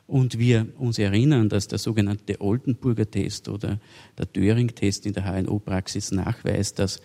und 0.07 0.39
wir 0.39 0.69
uns 0.79 0.99
erinnern, 0.99 1.51
dass 1.51 1.69
der 1.69 1.77
sogenannte 1.77 2.41
Oldenburger 2.41 3.11
Test 3.11 3.51
oder 3.51 3.79
der 4.17 4.25
Döring-Test 4.25 5.05
in 5.05 5.13
der 5.13 5.25
HNO-Praxis 5.25 6.13
nachweist, 6.13 6.79
dass 6.79 7.03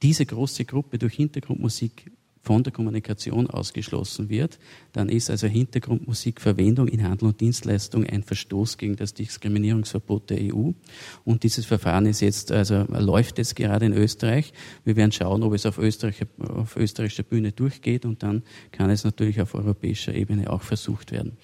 diese 0.00 0.24
große 0.24 0.64
Gruppe 0.64 0.96
durch 0.96 1.16
Hintergrundmusik 1.16 2.10
von 2.42 2.62
der 2.62 2.72
Kommunikation 2.72 3.48
ausgeschlossen 3.48 4.30
wird, 4.30 4.58
dann 4.92 5.08
ist 5.08 5.30
also 5.30 5.46
Hintergrundmusikverwendung 5.46 6.88
in 6.88 7.02
Handel 7.02 7.28
und 7.28 7.40
Dienstleistung 7.40 8.06
ein 8.06 8.22
Verstoß 8.22 8.78
gegen 8.78 8.96
das 8.96 9.12
Diskriminierungsverbot 9.14 10.30
der 10.30 10.54
EU. 10.54 10.70
Und 11.24 11.42
dieses 11.42 11.66
Verfahren 11.66 12.06
ist 12.06 12.20
jetzt, 12.20 12.50
also 12.50 12.84
läuft 12.88 13.38
jetzt 13.38 13.56
gerade 13.56 13.86
in 13.86 13.92
Österreich. 13.92 14.52
Wir 14.84 14.96
werden 14.96 15.12
schauen, 15.12 15.42
ob 15.42 15.52
es 15.52 15.66
auf, 15.66 15.78
Österreich, 15.78 16.22
auf 16.38 16.76
österreichischer 16.76 17.24
Bühne 17.24 17.52
durchgeht 17.52 18.04
und 18.04 18.22
dann 18.22 18.42
kann 18.72 18.90
es 18.90 19.04
natürlich 19.04 19.40
auf 19.40 19.54
europäischer 19.54 20.14
Ebene 20.14 20.50
auch 20.50 20.62
versucht 20.62 21.12
werden. 21.12 21.36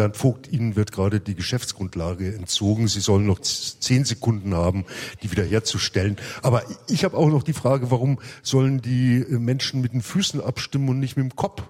Bernd 0.00 0.16
Vogt, 0.16 0.50
Ihnen 0.50 0.76
wird 0.76 0.92
gerade 0.92 1.20
die 1.20 1.34
Geschäftsgrundlage 1.34 2.34
entzogen. 2.34 2.88
Sie 2.88 3.00
sollen 3.00 3.26
noch 3.26 3.38
zehn 3.38 4.06
Sekunden 4.06 4.54
haben, 4.54 4.86
die 5.22 5.30
wiederherzustellen. 5.30 6.16
Aber 6.40 6.62
ich 6.88 7.04
habe 7.04 7.18
auch 7.18 7.28
noch 7.28 7.42
die 7.42 7.52
Frage, 7.52 7.90
warum 7.90 8.18
sollen 8.42 8.80
die 8.80 9.26
Menschen 9.28 9.82
mit 9.82 9.92
den 9.92 10.00
Füßen 10.00 10.40
abstimmen 10.40 10.88
und 10.88 11.00
nicht 11.00 11.18
mit 11.18 11.30
dem 11.30 11.36
Kopf? 11.36 11.64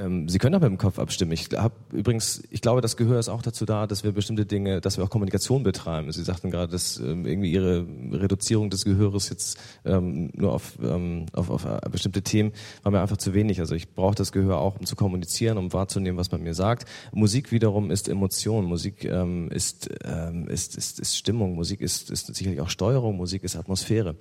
Ähm, 0.00 0.28
Sie 0.28 0.38
können 0.38 0.54
auch 0.54 0.60
mit 0.60 0.70
dem 0.70 0.78
Kopf 0.78 0.98
abstimmen. 0.98 1.32
Ich 1.32 1.48
habe 1.54 1.74
übrigens, 1.92 2.42
ich 2.50 2.60
glaube, 2.60 2.80
das 2.80 2.96
Gehör 2.96 3.18
ist 3.18 3.28
auch 3.28 3.42
dazu 3.42 3.66
da, 3.66 3.86
dass 3.86 4.04
wir 4.04 4.12
bestimmte 4.12 4.46
Dinge, 4.46 4.80
dass 4.80 4.96
wir 4.96 5.04
auch 5.04 5.10
Kommunikation 5.10 5.62
betreiben. 5.62 6.10
Sie 6.12 6.22
sagten 6.22 6.50
gerade, 6.50 6.72
dass 6.72 6.98
ähm, 6.98 7.26
irgendwie 7.26 7.52
Ihre 7.52 7.86
Reduzierung 8.12 8.70
des 8.70 8.84
Gehöres 8.84 9.28
jetzt 9.28 9.58
ähm, 9.84 10.30
nur 10.34 10.52
auf, 10.52 10.78
ähm, 10.82 11.26
auf, 11.32 11.50
auf 11.50 11.64
äh, 11.64 11.80
bestimmte 11.90 12.22
Themen 12.22 12.52
war 12.82 12.92
mir 12.92 13.00
einfach 13.00 13.18
zu 13.18 13.34
wenig. 13.34 13.60
Also 13.60 13.74
ich 13.74 13.92
brauche 13.94 14.14
das 14.14 14.32
Gehör 14.32 14.58
auch, 14.58 14.78
um 14.78 14.86
zu 14.86 14.96
kommunizieren, 14.96 15.58
um 15.58 15.72
wahrzunehmen, 15.72 16.18
was 16.18 16.30
man 16.30 16.42
mir 16.42 16.54
sagt. 16.54 16.88
Musik 17.12 17.52
wiederum 17.52 17.90
ist 17.90 18.08
Emotion. 18.08 18.64
Musik 18.64 19.04
ähm, 19.04 19.48
ist, 19.50 19.90
ähm, 20.04 20.48
ist, 20.48 20.76
ist, 20.76 20.98
ist 20.98 21.16
Stimmung. 21.16 21.54
Musik 21.54 21.80
ist, 21.80 22.10
ist 22.10 22.34
sicherlich 22.34 22.60
auch 22.60 22.70
Steuerung. 22.70 23.16
Musik 23.16 23.44
ist 23.44 23.56
Atmosphäre. 23.56 24.16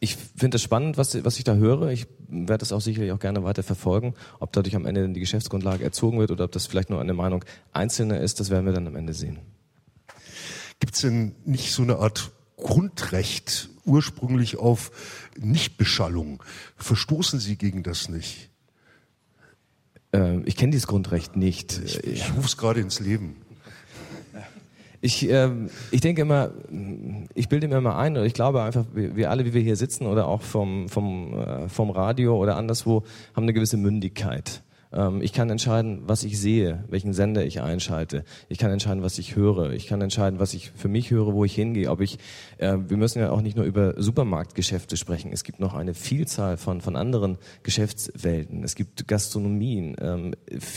Ich 0.00 0.16
finde 0.16 0.56
es 0.56 0.62
spannend, 0.62 0.96
was, 0.96 1.24
was 1.24 1.38
ich 1.38 1.44
da 1.44 1.54
höre. 1.54 1.88
Ich 1.88 2.06
werde 2.28 2.58
das 2.58 2.72
auch 2.72 2.80
sicherlich 2.80 3.12
auch 3.12 3.18
gerne 3.18 3.42
weiter 3.42 3.62
verfolgen. 3.62 4.14
Ob 4.38 4.52
dadurch 4.52 4.76
am 4.76 4.86
Ende 4.86 5.08
die 5.08 5.20
Geschäftsgrundlage 5.20 5.82
erzogen 5.82 6.18
wird 6.18 6.30
oder 6.30 6.44
ob 6.44 6.52
das 6.52 6.66
vielleicht 6.66 6.90
nur 6.90 7.00
eine 7.00 7.14
Meinung 7.14 7.44
Einzelner 7.72 8.20
ist, 8.20 8.40
das 8.40 8.50
werden 8.50 8.66
wir 8.66 8.72
dann 8.72 8.86
am 8.86 8.96
Ende 8.96 9.14
sehen. 9.14 9.38
Gibt 10.80 10.94
es 10.94 11.00
denn 11.00 11.34
nicht 11.44 11.72
so 11.72 11.82
eine 11.82 11.96
Art 11.96 12.30
Grundrecht 12.56 13.70
ursprünglich 13.84 14.56
auf 14.58 14.90
Nichtbeschallung? 15.36 16.42
Verstoßen 16.76 17.40
Sie 17.40 17.56
gegen 17.56 17.82
das 17.82 18.08
nicht? 18.08 18.50
Ähm, 20.12 20.42
ich 20.46 20.56
kenne 20.56 20.70
dieses 20.70 20.86
Grundrecht 20.86 21.36
nicht. 21.36 21.80
Ich, 21.84 22.04
ich 22.04 22.34
rufe 22.34 22.46
es 22.46 22.56
gerade 22.56 22.80
ins 22.80 23.00
Leben. 23.00 23.36
Ich, 25.00 25.28
äh, 25.28 25.50
ich 25.90 26.00
denke 26.00 26.22
immer, 26.22 26.50
ich 27.34 27.48
bilde 27.48 27.68
mir 27.68 27.76
immer 27.76 27.96
ein, 27.96 28.16
oder 28.16 28.24
ich 28.24 28.34
glaube 28.34 28.62
einfach, 28.62 28.84
wir 28.92 29.30
alle, 29.30 29.44
wie 29.44 29.54
wir 29.54 29.62
hier 29.62 29.76
sitzen 29.76 30.06
oder 30.06 30.26
auch 30.26 30.42
vom, 30.42 30.88
vom, 30.88 31.34
äh, 31.34 31.68
vom 31.68 31.90
Radio 31.90 32.36
oder 32.36 32.56
anderswo, 32.56 33.04
haben 33.34 33.44
eine 33.44 33.52
gewisse 33.52 33.76
Mündigkeit. 33.76 34.62
Ähm, 34.92 35.20
ich 35.22 35.32
kann 35.32 35.50
entscheiden, 35.50 36.02
was 36.06 36.24
ich 36.24 36.40
sehe, 36.40 36.84
welchen 36.88 37.12
Sender 37.12 37.44
ich 37.44 37.60
einschalte. 37.60 38.24
Ich 38.48 38.58
kann 38.58 38.70
entscheiden, 38.70 39.02
was 39.02 39.18
ich 39.18 39.36
höre. 39.36 39.72
Ich 39.72 39.86
kann 39.86 40.00
entscheiden, 40.00 40.38
was 40.38 40.54
ich 40.54 40.70
für 40.70 40.88
mich 40.88 41.10
höre, 41.10 41.34
wo 41.34 41.44
ich 41.44 41.54
hingehe. 41.54 41.90
Ob 41.90 42.00
ich, 42.00 42.18
äh, 42.58 42.76
wir 42.88 42.96
müssen 42.96 43.18
ja 43.18 43.30
auch 43.30 43.40
nicht 43.40 43.56
nur 43.56 43.66
über 43.66 43.94
Supermarktgeschäfte 44.00 44.96
sprechen. 44.96 45.32
Es 45.32 45.44
gibt 45.44 45.60
noch 45.60 45.74
eine 45.74 45.94
Vielzahl 45.94 46.56
von, 46.56 46.80
von 46.80 46.96
anderen 46.96 47.38
Geschäftswelten. 47.62 48.64
Es 48.64 48.74
gibt 48.74 49.06
Gastronomien. 49.08 49.96
Ähm, 50.00 50.34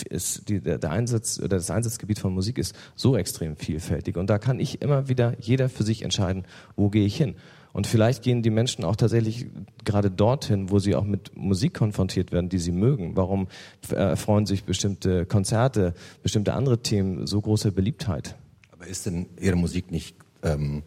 es, 0.09 0.43
die, 0.45 0.61
der, 0.61 0.77
der 0.77 0.91
Einsatz 0.91 1.39
oder 1.39 1.57
das 1.57 1.71
Einsatzgebiet 1.71 2.19
von 2.19 2.33
Musik 2.33 2.57
ist 2.57 2.75
so 2.95 3.15
extrem 3.15 3.55
vielfältig. 3.55 4.17
Und 4.17 4.29
da 4.29 4.37
kann 4.37 4.59
ich 4.59 4.81
immer 4.81 5.07
wieder 5.07 5.35
jeder 5.39 5.69
für 5.69 5.83
sich 5.83 6.03
entscheiden, 6.03 6.45
wo 6.75 6.89
gehe 6.89 7.05
ich 7.05 7.15
hin. 7.15 7.35
Und 7.73 7.87
vielleicht 7.87 8.23
gehen 8.23 8.41
die 8.41 8.49
Menschen 8.49 8.83
auch 8.83 8.95
tatsächlich 8.95 9.47
gerade 9.85 10.11
dorthin, 10.11 10.69
wo 10.69 10.79
sie 10.79 10.95
auch 10.95 11.05
mit 11.05 11.35
Musik 11.35 11.73
konfrontiert 11.73 12.31
werden, 12.31 12.49
die 12.49 12.59
sie 12.59 12.71
mögen. 12.71 13.15
Warum 13.15 13.47
erfreuen 13.89 14.45
sich 14.45 14.63
bestimmte 14.63 15.25
Konzerte, 15.25 15.93
bestimmte 16.21 16.53
andere 16.53 16.79
Themen 16.79 17.27
so 17.27 17.39
großer 17.41 17.71
Beliebtheit? 17.71 18.35
Aber 18.71 18.87
ist 18.87 19.05
denn 19.05 19.27
Ihre 19.39 19.55
Musik 19.55 19.91
nicht 19.91 20.15
ähm, 20.43 20.83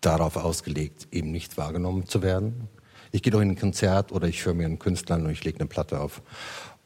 darauf 0.00 0.36
ausgelegt, 0.36 1.08
eben 1.10 1.30
nicht 1.30 1.58
wahrgenommen 1.58 2.06
zu 2.06 2.22
werden? 2.22 2.68
Ich 3.12 3.22
gehe 3.22 3.32
doch 3.32 3.40
in 3.40 3.50
ein 3.50 3.58
Konzert 3.58 4.12
oder 4.12 4.28
ich 4.28 4.46
höre 4.46 4.54
mir 4.54 4.66
einen 4.66 4.78
Künstler 4.78 5.16
an 5.16 5.26
und 5.26 5.32
ich 5.32 5.44
lege 5.44 5.58
eine 5.58 5.68
Platte 5.68 6.00
auf, 6.00 6.22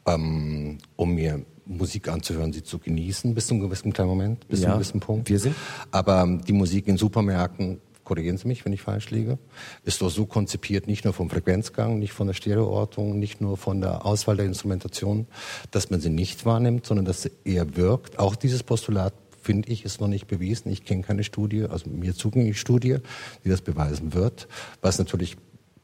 ähm, 0.07 0.79
um 0.97 1.15
mir 1.15 1.45
Musik 1.67 2.09
anzuhören, 2.09 2.53
sie 2.53 2.63
zu 2.63 2.79
genießen 2.79 3.35
bis 3.35 3.47
zu 3.47 3.55
einem 3.55 3.63
gewissen 3.63 3.93
kleinen 3.93 4.11
Moment, 4.11 4.49
bis 4.49 4.61
ja, 4.61 4.65
zu 4.65 4.69
einem 4.69 4.79
gewissen 4.79 5.01
Punkt. 5.01 5.29
Wir 5.29 5.39
sind 5.39 5.55
Aber 5.91 6.23
ähm, 6.23 6.45
die 6.45 6.53
Musik 6.53 6.89
in 6.89 6.97
Supermärkten 6.97 7.81
korrigieren 8.05 8.37
Sie 8.37 8.47
mich, 8.47 8.65
wenn 8.65 8.73
ich 8.73 8.83
falsch 8.83 9.11
liege, 9.11 9.39
ist 9.85 10.03
doch 10.03 10.11
so 10.11 10.27
konzipiert, 10.27 10.87
nicht 10.87 11.05
nur 11.05 11.15
vom 11.15 11.31
Frequenzgang, 11.31 11.99
nicht 11.99 12.13
von 12.13 12.27
der 12.27 12.35
Stereoortung, 12.35 13.19
nicht 13.19 13.41
nur 13.41 13.57
von 13.57 13.81
der 13.81 14.05
Auswahl 14.07 14.37
der 14.37 14.47
Instrumentation, 14.47 15.27
dass 15.71 15.91
man 15.91 16.01
sie 16.01 16.11
nicht 16.11 16.45
wahrnimmt, 16.45 16.87
sondern 16.87 17.07
dass 17.07 17.23
sie 17.23 17.31
eher 17.45 17.77
wirkt. 17.77 18.19
Auch 18.19 18.37
dieses 18.37 18.63
Postulat 18.63 19.15
finde 19.43 19.71
ich, 19.71 19.85
ist 19.85 20.01
noch 20.01 20.09
nicht 20.09 20.27
bewiesen. 20.27 20.71
Ich 20.73 20.85
kenne 20.85 21.03
keine 21.03 21.25
Studie, 21.25 21.65
also 21.65 21.89
mir 21.91 22.15
zugängliche 22.15 22.59
Studie, 22.59 22.99
die 23.45 23.49
das 23.49 23.61
beweisen 23.61 24.15
wird, 24.15 24.49
was 24.81 24.99
natürlich 24.99 25.37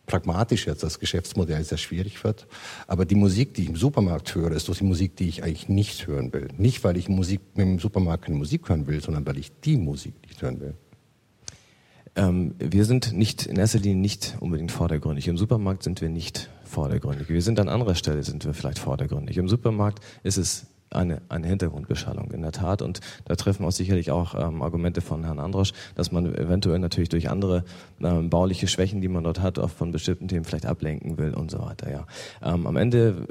pragmatisch 0.07 0.67
jetzt 0.67 0.83
das 0.83 0.99
Geschäftsmodell 0.99 1.63
sehr 1.63 1.79
schwierig 1.79 2.25
wird. 2.25 2.49
Aber 2.89 3.05
die 3.05 3.15
Musik, 3.15 3.55
die 3.55 3.63
ich 3.63 3.69
im 3.69 3.77
Supermarkt 3.77 4.35
höre, 4.35 4.51
ist 4.53 4.69
doch 4.69 4.77
die 4.77 4.85
Musik, 4.85 5.15
die 5.17 5.29
ich 5.29 5.45
eigentlich 5.45 5.69
nicht 5.69 6.09
hören 6.09 6.33
will. 6.33 6.49
Nicht, 6.59 6.83
weil 6.83 6.97
ich 6.97 7.09
Musik 7.09 7.41
im 7.55 7.79
Supermarkt 7.79 8.25
keine 8.25 8.37
Musik 8.37 8.69
hören 8.69 8.89
will, 8.89 9.01
sondern 9.01 9.25
weil 9.25 9.39
ich 9.39 9.53
die 9.61 9.77
Musik 9.77 10.15
nicht 10.27 10.43
hören 10.43 10.61
will. 10.61 10.75
Ähm, 12.21 12.55
wir 12.59 12.85
sind 12.85 13.13
nicht 13.13 13.47
in 13.47 13.57
erster 13.57 13.79
Linie 13.79 13.97
nicht 13.97 14.37
unbedingt 14.41 14.73
vordergründig. 14.73 15.27
Im 15.29 15.39
Supermarkt 15.39 15.83
sind 15.83 16.03
wir 16.03 16.11
nicht 16.11 16.51
vordergründig. 16.65 17.31
Wir 17.31 17.41
sind 17.41 17.59
an 17.59 17.71
anderer 17.71 17.95
Stelle 17.95 18.23
sind 18.23 18.45
wir 18.45 18.53
vielleicht 18.53 18.79
vordergründig. 18.79 19.39
Im 19.39 19.49
Supermarkt 19.49 20.01
ist 20.23 20.37
es 20.37 20.67
eine, 20.91 21.23
eine 21.31 21.47
Hintergrundbeschallung 21.47 22.31
in 22.33 22.43
der 22.43 22.53
Tat 22.53 22.83
und 22.83 23.01
da 23.25 23.37
treffen 23.37 23.65
auch 23.65 23.73
sicherlich 23.73 24.11
auch 24.11 24.35
ähm, 24.35 24.61
Argumente 24.61 25.01
von 25.01 25.25
Herrn 25.25 25.39
Androsch, 25.39 25.73
dass 25.95 26.13
man 26.13 26.35
eventuell 26.35 26.79
natürlich 26.79 27.09
durch 27.09 27.31
andere 27.31 27.65
ähm, 28.03 28.29
bauliche 28.29 28.69
Schwächen, 28.69 29.01
die 29.01 29.09
man 29.09 29.25
dort 29.25 29.41
hat, 29.41 29.59
auch 29.59 29.71
von 29.71 29.93
bestimmten 29.93 30.29
Themen 30.29 30.45
vielleicht 30.45 30.67
ablenken 30.67 31.17
will 31.17 31.33
und 31.33 31.51
so 31.51 31.61
weiter. 31.61 31.91
Ja, 31.91 32.07
ähm, 32.43 32.67
am 32.67 32.77
Ende 32.77 33.29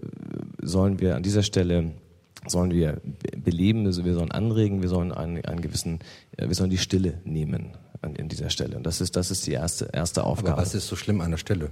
sollen 0.61 0.99
wir 0.99 1.15
an 1.15 1.21
dieser 1.21 1.43
Stelle 1.43 1.91
sollen 2.47 2.71
wir 2.71 3.01
beleben, 3.43 3.85
also 3.85 4.05
wir 4.05 4.13
sollen 4.13 4.31
anregen, 4.31 4.81
wir 4.81 4.89
sollen 4.89 5.11
einen, 5.11 5.43
einen 5.45 5.61
gewissen, 5.61 5.99
äh, 6.37 6.47
wir 6.47 6.55
sollen 6.55 6.69
die 6.69 6.77
Stille 6.77 7.19
nehmen. 7.25 7.73
An, 8.01 8.15
an 8.17 8.29
dieser 8.29 8.49
Stelle. 8.49 8.77
Und 8.77 8.83
das 8.83 9.01
ist, 9.01 9.15
das 9.15 9.31
ist 9.31 9.45
die 9.47 9.53
erste, 9.53 9.89
erste 9.93 10.23
Aufgabe. 10.23 10.53
Aber 10.53 10.61
was 10.61 10.75
ist 10.75 10.87
so 10.87 10.95
schlimm 10.95 11.21
an 11.21 11.31
der 11.31 11.37
Stelle? 11.37 11.71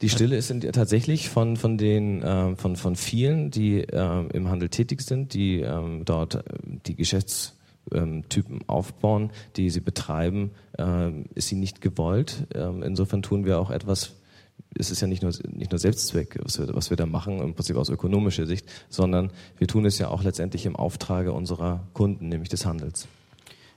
Die 0.00 0.08
Stille 0.08 0.36
ist 0.36 0.52
tatsächlich 0.72 1.28
von, 1.30 1.56
von 1.56 1.78
den, 1.78 2.22
äh, 2.22 2.56
von, 2.56 2.76
von 2.76 2.96
vielen, 2.96 3.50
die 3.50 3.80
äh, 3.80 4.26
im 4.32 4.48
Handel 4.50 4.68
tätig 4.68 5.02
sind, 5.02 5.34
die 5.34 5.60
ähm, 5.60 6.04
dort 6.04 6.34
äh, 6.34 6.42
die 6.86 6.96
Geschäftstypen 6.96 8.64
aufbauen, 8.66 9.30
die 9.56 9.70
sie 9.70 9.80
betreiben, 9.80 10.50
äh, 10.76 11.10
ist 11.34 11.48
sie 11.48 11.56
nicht 11.56 11.80
gewollt. 11.80 12.46
Ähm, 12.54 12.82
insofern 12.82 13.22
tun 13.22 13.44
wir 13.44 13.58
auch 13.58 13.70
etwas, 13.70 14.16
es 14.76 14.90
ist 14.90 15.00
ja 15.00 15.06
nicht 15.06 15.22
nur, 15.22 15.32
nicht 15.52 15.70
nur 15.70 15.78
Selbstzweck, 15.78 16.38
was 16.42 16.58
wir, 16.58 16.74
was 16.74 16.90
wir 16.90 16.96
da 16.96 17.06
machen, 17.06 17.40
im 17.40 17.54
Prinzip 17.54 17.76
aus 17.76 17.88
ökonomischer 17.88 18.46
Sicht, 18.46 18.66
sondern 18.88 19.30
wir 19.58 19.68
tun 19.68 19.86
es 19.86 19.98
ja 19.98 20.08
auch 20.08 20.24
letztendlich 20.24 20.66
im 20.66 20.76
Auftrage 20.76 21.32
unserer 21.32 21.86
Kunden, 21.94 22.28
nämlich 22.28 22.48
des 22.48 22.66
Handels. 22.66 23.06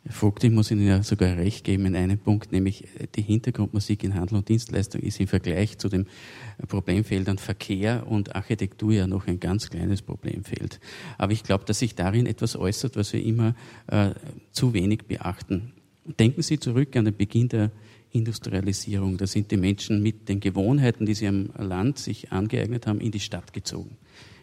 Vogt, 0.09 0.43
ich 0.43 0.51
muss 0.51 0.71
Ihnen 0.71 0.87
ja 0.87 1.03
sogar 1.03 1.37
recht 1.37 1.63
geben 1.63 1.85
in 1.85 1.95
einem 1.95 2.17
Punkt, 2.17 2.51
nämlich 2.51 2.83
äh, 2.99 3.07
die 3.15 3.21
Hintergrundmusik 3.21 4.03
in 4.03 4.15
Handel 4.15 4.37
und 4.37 4.49
Dienstleistung 4.49 5.01
ist 5.01 5.19
im 5.19 5.27
Vergleich 5.27 5.77
zu 5.77 5.89
den 5.89 6.07
Problemfeldern 6.67 7.37
Verkehr 7.37 8.07
und 8.07 8.35
Architektur 8.35 8.93
ja 8.93 9.07
noch 9.07 9.27
ein 9.27 9.39
ganz 9.39 9.69
kleines 9.69 10.01
Problemfeld. 10.01 10.79
Aber 11.17 11.31
ich 11.33 11.43
glaube, 11.43 11.65
dass 11.65 11.79
sich 11.79 11.95
darin 11.95 12.25
etwas 12.25 12.55
äußert, 12.55 12.95
was 12.95 13.13
wir 13.13 13.23
immer 13.23 13.55
äh, 13.87 14.11
zu 14.51 14.73
wenig 14.73 15.03
beachten. 15.07 15.73
Denken 16.19 16.41
Sie 16.41 16.59
zurück 16.59 16.95
an 16.95 17.05
den 17.05 17.15
Beginn 17.15 17.49
der 17.49 17.71
Industrialisierung. 18.11 19.17
Da 19.17 19.27
sind 19.27 19.51
die 19.51 19.57
Menschen 19.57 20.01
mit 20.01 20.29
den 20.29 20.39
Gewohnheiten, 20.39 21.05
die 21.05 21.13
sie 21.13 21.27
am 21.27 21.49
Land 21.57 21.99
sich 21.99 22.31
angeeignet 22.31 22.87
haben, 22.87 23.01
in 23.01 23.11
die 23.11 23.19
Stadt 23.19 23.51
gezogen 23.51 23.97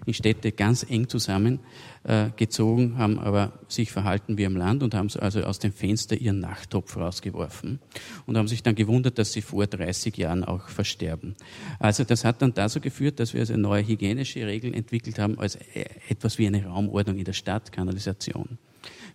in 0.06 0.14
Städte 0.14 0.52
ganz 0.52 0.84
eng 0.88 1.08
zusammengezogen, 1.08 2.94
äh, 2.94 2.96
haben 2.96 3.18
aber 3.18 3.52
sich 3.68 3.90
verhalten 3.90 4.38
wie 4.38 4.46
am 4.46 4.56
Land 4.56 4.82
und 4.82 4.94
haben 4.94 5.08
also 5.18 5.42
aus 5.42 5.58
dem 5.58 5.72
Fenster 5.72 6.16
ihren 6.16 6.40
Nachttopf 6.40 6.96
rausgeworfen 6.96 7.80
und 8.26 8.36
haben 8.36 8.48
sich 8.48 8.62
dann 8.62 8.74
gewundert, 8.74 9.18
dass 9.18 9.32
sie 9.32 9.42
vor 9.42 9.66
30 9.66 10.16
Jahren 10.16 10.44
auch 10.44 10.68
versterben. 10.68 11.34
Also 11.78 12.04
das 12.04 12.24
hat 12.24 12.42
dann 12.42 12.54
dazu 12.54 12.80
geführt, 12.80 13.20
dass 13.20 13.32
wir 13.34 13.40
also 13.40 13.56
neue 13.56 13.86
hygienische 13.86 14.46
Regeln 14.46 14.74
entwickelt 14.74 15.18
haben, 15.18 15.38
als 15.38 15.56
äh, 15.56 15.86
etwas 16.08 16.38
wie 16.38 16.46
eine 16.46 16.64
Raumordnung 16.64 17.18
in 17.18 17.24
der 17.24 17.32
Stadt, 17.32 17.72
Kanalisation. 17.72 18.58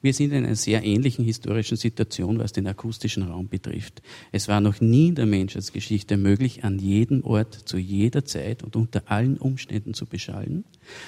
Wir 0.01 0.13
sind 0.13 0.31
in 0.31 0.45
einer 0.45 0.55
sehr 0.55 0.83
ähnlichen 0.83 1.25
historischen 1.25 1.75
Situation, 1.75 2.39
was 2.39 2.53
den 2.53 2.67
akustischen 2.67 3.23
Raum 3.23 3.49
betrifft. 3.49 4.01
Es 4.31 4.47
war 4.47 4.61
noch 4.61 4.79
nie 4.79 5.09
in 5.09 5.15
der 5.15 5.25
Menschheitsgeschichte 5.25 6.15
möglich, 6.15 6.63
an 6.63 6.79
jedem 6.79 7.23
Ort, 7.25 7.53
zu 7.53 7.77
jeder 7.77 8.23
Zeit 8.23 8.63
und 8.63 8.77
unter 8.77 9.03
allen 9.11 9.37
Umständen 9.37 9.93
zu 9.93 10.05
beschallen. 10.05 10.63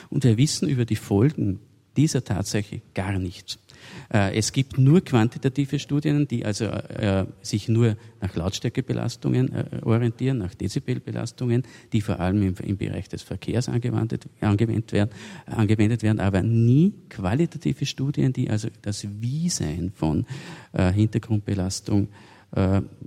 Und 0.10 0.26
wir 0.26 0.38
wissen 0.38 0.68
über 0.68 0.84
die 0.84 0.98
Folgen 0.98 1.60
dieser 1.96 2.24
Tatsache 2.24 2.82
gar 2.94 3.18
nichts. 3.18 3.60
Äh, 4.14 4.38
es 4.38 4.52
gibt 4.52 4.78
nur 4.78 5.02
quantitative 5.02 5.80
Studien, 5.80 6.28
die 6.28 6.46
also 6.46 6.66
äh, 6.66 7.26
sich 7.42 7.68
nur 7.68 7.96
nach 8.20 8.36
Lautstärkebelastungen 8.36 9.54
äh, 9.54 9.66
orientieren, 9.84 10.40
nach 10.40 10.54
Dezibelbelastungen, 10.54 11.64
die 11.94 12.02
vor 12.02 12.20
allem 12.20 12.56
im, 12.62 12.78
Bereich 12.78 13.10
des 13.10 13.22
Verkehrs 13.22 13.70
angewendet, 13.70 14.28
werden, 14.42 15.10
angewendet 15.46 16.04
werden, 16.04 16.20
aber 16.20 16.42
nie 16.42 16.94
qualitative 17.10 17.86
Studien, 17.86 18.34
die 18.34 18.50
also 18.50 18.70
das 18.82 19.06
Wie-Sein 19.20 19.92
von 19.94 20.26
Hintergrundbelastung 20.74 22.08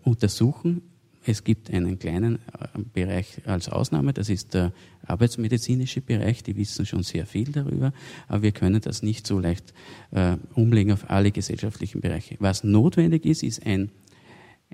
untersuchen 0.03 0.83
es 1.27 1.45
gibt 1.45 1.71
einen 1.71 1.99
kleinen 1.99 2.37
äh, 2.37 2.79
Bereich 2.93 3.41
als 3.47 3.69
Ausnahme, 3.69 4.13
das 4.13 4.29
ist 4.29 4.55
der 4.55 4.73
arbeitsmedizinische 5.07 6.01
Bereich, 6.01 6.43
die 6.43 6.57
wissen 6.57 6.87
schon 6.87 7.03
sehr 7.03 7.27
viel 7.27 7.51
darüber, 7.51 7.93
aber 8.29 8.43
wir 8.43 8.53
können 8.53 8.81
das 8.81 9.03
nicht 9.03 9.27
so 9.27 9.39
leicht 9.39 9.75
äh, 10.13 10.37
umlegen 10.55 10.93
auf 10.93 11.11
alle 11.11 11.31
gesellschaftlichen 11.31 12.01
Bereiche. 12.01 12.37
Was 12.41 12.65
notwendig 12.65 13.27
ist, 13.27 13.43
ist 13.43 13.65
ein, 13.67 13.91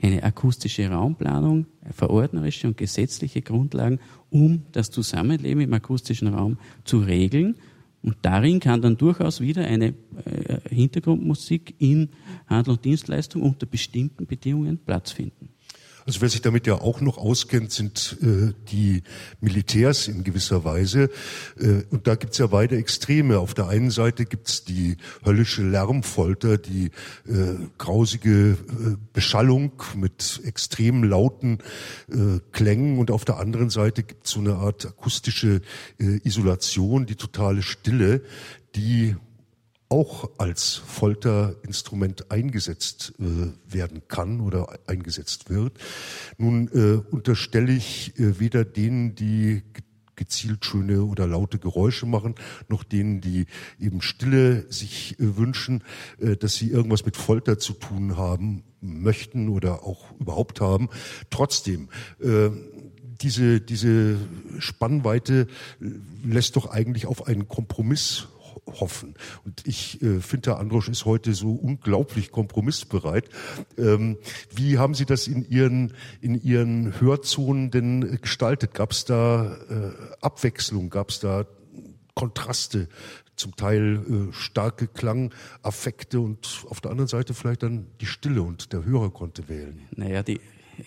eine 0.00 0.22
akustische 0.22 0.88
Raumplanung, 0.88 1.66
verordnerische 1.92 2.68
und 2.68 2.76
gesetzliche 2.76 3.42
Grundlagen, 3.42 4.00
um 4.30 4.62
das 4.72 4.90
Zusammenleben 4.90 5.62
im 5.62 5.72
akustischen 5.72 6.28
Raum 6.28 6.58
zu 6.84 7.00
regeln 7.00 7.56
und 8.02 8.16
darin 8.22 8.60
kann 8.60 8.80
dann 8.80 8.96
durchaus 8.96 9.40
wieder 9.40 9.64
eine 9.64 9.88
äh, 9.88 9.94
Hintergrundmusik 10.70 11.74
in 11.78 12.08
Handel 12.46 12.74
und 12.74 12.84
Dienstleistung 12.84 13.42
unter 13.42 13.66
bestimmten 13.66 14.26
Bedingungen 14.26 14.78
Platz 14.78 15.10
finden. 15.10 15.50
Also 16.06 16.20
wer 16.20 16.28
sich 16.28 16.42
damit 16.42 16.66
ja 16.66 16.74
auch 16.74 17.00
noch 17.00 17.18
auskennt, 17.18 17.72
sind 17.72 18.16
äh, 18.22 18.52
die 18.70 19.02
Militärs 19.40 20.08
in 20.08 20.24
gewisser 20.24 20.64
Weise. 20.64 21.10
Äh, 21.58 21.84
und 21.90 22.06
da 22.06 22.14
gibt's 22.14 22.38
ja 22.38 22.46
beide 22.46 22.76
Extreme. 22.76 23.38
Auf 23.38 23.54
der 23.54 23.68
einen 23.68 23.90
Seite 23.90 24.24
gibt's 24.24 24.64
die 24.64 24.96
höllische 25.24 25.62
Lärmfolter, 25.62 26.58
die 26.58 26.86
äh, 27.26 27.56
grausige 27.78 28.50
äh, 28.50 28.96
Beschallung 29.12 29.72
mit 29.94 30.40
extrem 30.44 31.04
lauten 31.04 31.58
äh, 32.10 32.40
Klängen. 32.52 32.98
Und 32.98 33.10
auf 33.10 33.24
der 33.24 33.38
anderen 33.38 33.70
Seite 33.70 34.02
gibt's 34.02 34.30
so 34.30 34.40
eine 34.40 34.56
Art 34.56 34.86
akustische 34.86 35.60
äh, 35.98 36.20
Isolation, 36.24 37.06
die 37.06 37.16
totale 37.16 37.62
Stille, 37.62 38.22
die 38.74 39.16
auch 39.90 40.30
als 40.38 40.76
Folterinstrument 40.76 42.30
eingesetzt 42.30 43.12
äh, 43.18 43.52
werden 43.66 44.02
kann 44.08 44.40
oder 44.40 44.78
eingesetzt 44.86 45.50
wird. 45.50 45.78
Nun 46.38 46.68
äh, 46.68 47.02
unterstelle 47.14 47.72
ich 47.72 48.18
äh, 48.18 48.38
weder 48.38 48.64
denen, 48.64 49.16
die 49.16 49.62
gezielt 50.14 50.66
schöne 50.66 51.04
oder 51.04 51.26
laute 51.26 51.58
Geräusche 51.58 52.06
machen, 52.06 52.34
noch 52.68 52.84
denen, 52.84 53.20
die 53.22 53.46
eben 53.80 54.00
Stille 54.00 54.70
sich 54.70 55.18
äh, 55.18 55.36
wünschen, 55.36 55.82
äh, 56.20 56.36
dass 56.36 56.54
sie 56.54 56.70
irgendwas 56.70 57.04
mit 57.04 57.16
Folter 57.16 57.58
zu 57.58 57.72
tun 57.72 58.16
haben 58.16 58.62
möchten 58.80 59.48
oder 59.48 59.82
auch 59.82 60.12
überhaupt 60.20 60.60
haben. 60.60 60.88
Trotzdem, 61.30 61.88
äh, 62.20 62.50
diese, 63.22 63.60
diese 63.60 64.18
Spannweite 64.58 65.46
lässt 66.22 66.56
doch 66.56 66.70
eigentlich 66.70 67.06
auf 67.06 67.26
einen 67.26 67.48
Kompromiss 67.48 68.28
hoffen. 68.72 69.14
Und 69.44 69.66
ich 69.66 70.00
äh, 70.02 70.20
finde, 70.20 70.50
Herr 70.50 70.58
Androsch 70.58 70.88
ist 70.88 71.04
heute 71.04 71.34
so 71.34 71.52
unglaublich 71.52 72.30
kompromissbereit. 72.30 73.28
Ähm, 73.76 74.18
wie 74.54 74.78
haben 74.78 74.94
Sie 74.94 75.06
das 75.06 75.26
in 75.26 75.48
Ihren, 75.48 75.92
in 76.20 76.34
Ihren 76.34 77.00
Hörzonen 77.00 77.70
denn 77.70 78.18
gestaltet? 78.20 78.74
Gab 78.74 78.92
es 78.92 79.04
da 79.04 79.56
äh, 79.68 79.92
Abwechslung? 80.20 80.90
Gab 80.90 81.10
es 81.10 81.20
da 81.20 81.46
Kontraste? 82.14 82.88
Zum 83.36 83.56
Teil 83.56 84.28
äh, 84.30 84.32
starke 84.34 84.86
Klangaffekte 84.86 86.20
und 86.20 86.66
auf 86.68 86.82
der 86.82 86.90
anderen 86.90 87.08
Seite 87.08 87.32
vielleicht 87.32 87.62
dann 87.62 87.86
die 88.00 88.06
Stille 88.06 88.42
und 88.42 88.74
der 88.74 88.84
Hörer 88.84 89.10
konnte 89.10 89.48
wählen. 89.48 89.80
Naja, 89.96 90.22
die, 90.22 90.40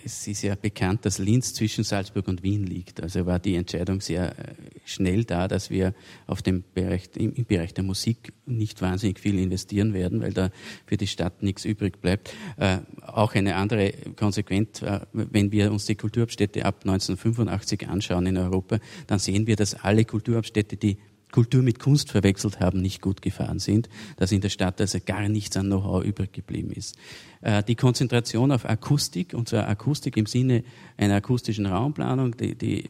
es 0.04 0.28
ist 0.28 0.42
ja 0.42 0.56
bekannt, 0.56 1.06
dass 1.06 1.18
Linz 1.18 1.54
zwischen 1.54 1.84
Salzburg 1.84 2.28
und 2.28 2.44
Wien 2.44 2.66
liegt. 2.66 3.02
Also 3.02 3.26
war 3.26 3.40
die 3.40 3.56
Entscheidung 3.56 4.02
sehr 4.02 4.38
äh, 4.38 4.54
schnell 4.86 5.24
da, 5.24 5.48
dass 5.48 5.70
wir 5.70 5.94
auf 6.28 6.42
dem 6.42 6.64
Bereich, 6.74 7.10
im, 7.16 7.34
Bereich 7.46 7.74
der 7.74 7.84
Musik 7.84 8.34
nicht 8.46 8.82
wahnsinnig 8.82 9.20
viel 9.20 9.40
investieren 9.40 9.94
werden, 9.94 10.22
weil 10.22 10.34
da 10.34 10.50
für 10.86 10.98
die 10.98 11.08
Stadt 11.08 11.44
nichts 11.44 11.66
übrig 11.66 12.02
bleibt. 12.02 12.34
Äh, 12.58 12.80
auch 13.02 13.36
eine 13.36 13.56
andere 13.56 13.94
Konsequenz, 14.16 14.82
äh, 14.82 15.02
wenn 15.14 15.52
wir 15.52 15.72
uns 15.72 15.86
die 15.86 15.96
Kulturabstädte 15.96 16.66
ab 16.66 16.82
1985 16.84 17.88
anschauen 17.88 18.26
in 18.26 18.38
Europa, 18.38 18.80
dann 19.08 19.20
sehen 19.20 19.48
wir, 19.48 19.56
dass 19.56 19.76
alle 19.76 20.06
Kulturabstädte, 20.06 20.78
die 20.78 20.98
Kultur 21.34 21.63
mit 21.63 21.80
Kunst 21.80 22.12
verwechselt 22.12 22.60
haben, 22.60 22.80
nicht 22.82 23.02
gut 23.02 23.22
gefahren 23.22 23.60
sind, 23.60 23.89
dass 24.17 24.32
in 24.32 24.39
der 24.39 24.50
Stadt 24.50 24.80
also 24.80 25.00
gar 25.04 25.28
nichts 25.28 25.58
an 25.58 25.65
Know-how 25.65 26.04
übrig 26.04 26.32
geblieben 26.32 26.72
ist. 26.72 26.96
Äh, 27.41 27.63
die 27.63 27.76
Konzentration 27.76 28.52
auf 28.52 28.69
Akustik, 28.69 29.34
und 29.34 29.50
zwar 29.50 29.67
Akustik 29.67 30.15
im 30.15 30.28
Sinne 30.28 30.63
einer 30.96 31.15
akustischen 31.15 31.65
Raumplanung, 31.65 32.38
die, 32.38 32.56
die, 32.56 32.89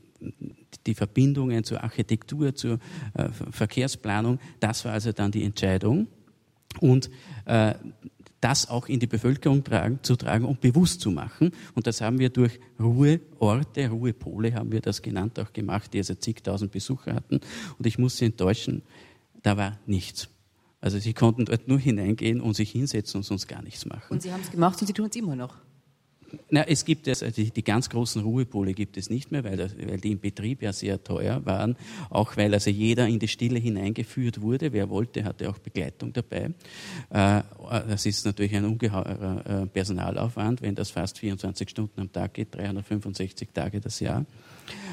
die 0.86 0.94
Verbindungen 0.94 1.64
zur 1.64 1.84
Architektur, 1.84 2.54
zur 2.54 2.80
äh, 3.14 3.30
Verkehrsplanung, 3.50 4.40
das 4.60 4.84
war 4.84 4.92
also 4.92 5.14
dann 5.14 5.32
die 5.32 5.44
Entscheidung. 5.44 6.08
Und 6.80 7.10
äh, 7.46 7.76
das 8.44 8.70
auch 8.70 8.90
in 8.90 9.00
die 9.00 9.08
Bevölkerung 9.08 9.64
tragen, 9.64 10.00
zu 10.02 10.16
tragen 10.18 10.46
und 10.46 10.60
bewusst 10.60 11.00
zu 11.00 11.12
machen. 11.12 11.52
Und 11.76 11.88
das 11.88 12.02
haben 12.02 12.20
wir 12.20 12.30
durch 12.30 12.60
Ruheorte, 12.80 13.88
Ruhepole 13.90 14.54
haben 14.54 14.72
wir 14.72 14.82
das 14.82 15.02
genannt, 15.02 15.40
auch 15.40 15.54
gemacht, 15.54 15.94
die 15.94 16.00
also 16.00 16.14
zigtausend 16.16 16.72
Besucher 16.72 17.14
hatten. 17.16 17.40
Und 17.78 17.86
ich 17.86 17.98
muss 17.98 18.18
Sie 18.18 18.26
enttäuschen, 18.26 18.84
da 19.42 19.56
war 19.56 19.80
nichts. 19.86 20.28
Also 20.82 21.00
sie 21.00 21.14
konnten 21.14 21.46
dort 21.46 21.70
nur 21.70 21.80
hineingehen 21.80 22.42
und 22.42 22.56
sich 22.56 22.72
hinsetzen 22.72 23.20
und 23.20 23.24
sonst 23.24 23.48
gar 23.48 23.62
nichts 23.62 23.86
machen. 23.86 24.12
Und 24.12 24.22
Sie 24.22 24.34
haben 24.34 24.42
es 24.42 24.52
gemacht 24.52 24.82
und 24.82 24.88
Sie 24.88 24.94
tun 24.94 25.08
es 25.10 25.16
immer 25.16 25.38
noch. 25.38 25.56
Na, 26.50 26.64
es 26.64 26.86
gibt 26.86 27.08
also 27.08 27.30
die, 27.30 27.52
die 27.52 27.64
ganz 27.64 27.90
großen 27.90 28.22
Ruhepole 28.22 28.74
gibt 28.74 28.98
es 28.98 29.10
nicht 29.10 29.32
mehr, 29.32 29.44
weil, 29.44 29.58
weil 29.60 30.00
die 30.00 30.12
im 30.12 30.20
Betrieb 30.20 30.62
ja 30.62 30.74
sehr 30.74 31.04
teuer 31.04 31.46
waren. 31.46 31.76
Auch 32.10 32.38
weil 32.38 32.54
also 32.54 32.70
jeder 32.70 33.08
in 33.08 33.20
die 33.20 33.28
Stille 33.28 33.60
hineingeführt 33.60 34.42
wurde. 34.42 34.74
Wer 34.74 34.90
wollte, 34.90 35.24
hatte 35.24 35.50
auch 35.50 35.58
Begleitung 35.58 36.14
dabei. 36.14 36.52
Äh, 37.10 37.42
das 37.88 38.06
ist 38.06 38.26
natürlich 38.26 38.56
ein 38.56 38.66
ungeheurer 38.66 39.64
äh, 39.64 39.66
Personalaufwand, 39.68 40.62
wenn 40.62 40.76
das 40.76 40.92
fast 40.92 41.20
24 41.20 41.70
Stunden 41.70 42.02
am 42.02 42.12
Tag 42.12 42.34
geht, 42.34 42.56
365 42.56 43.50
Tage 43.54 43.80
das 43.80 44.00
Jahr. 44.00 44.26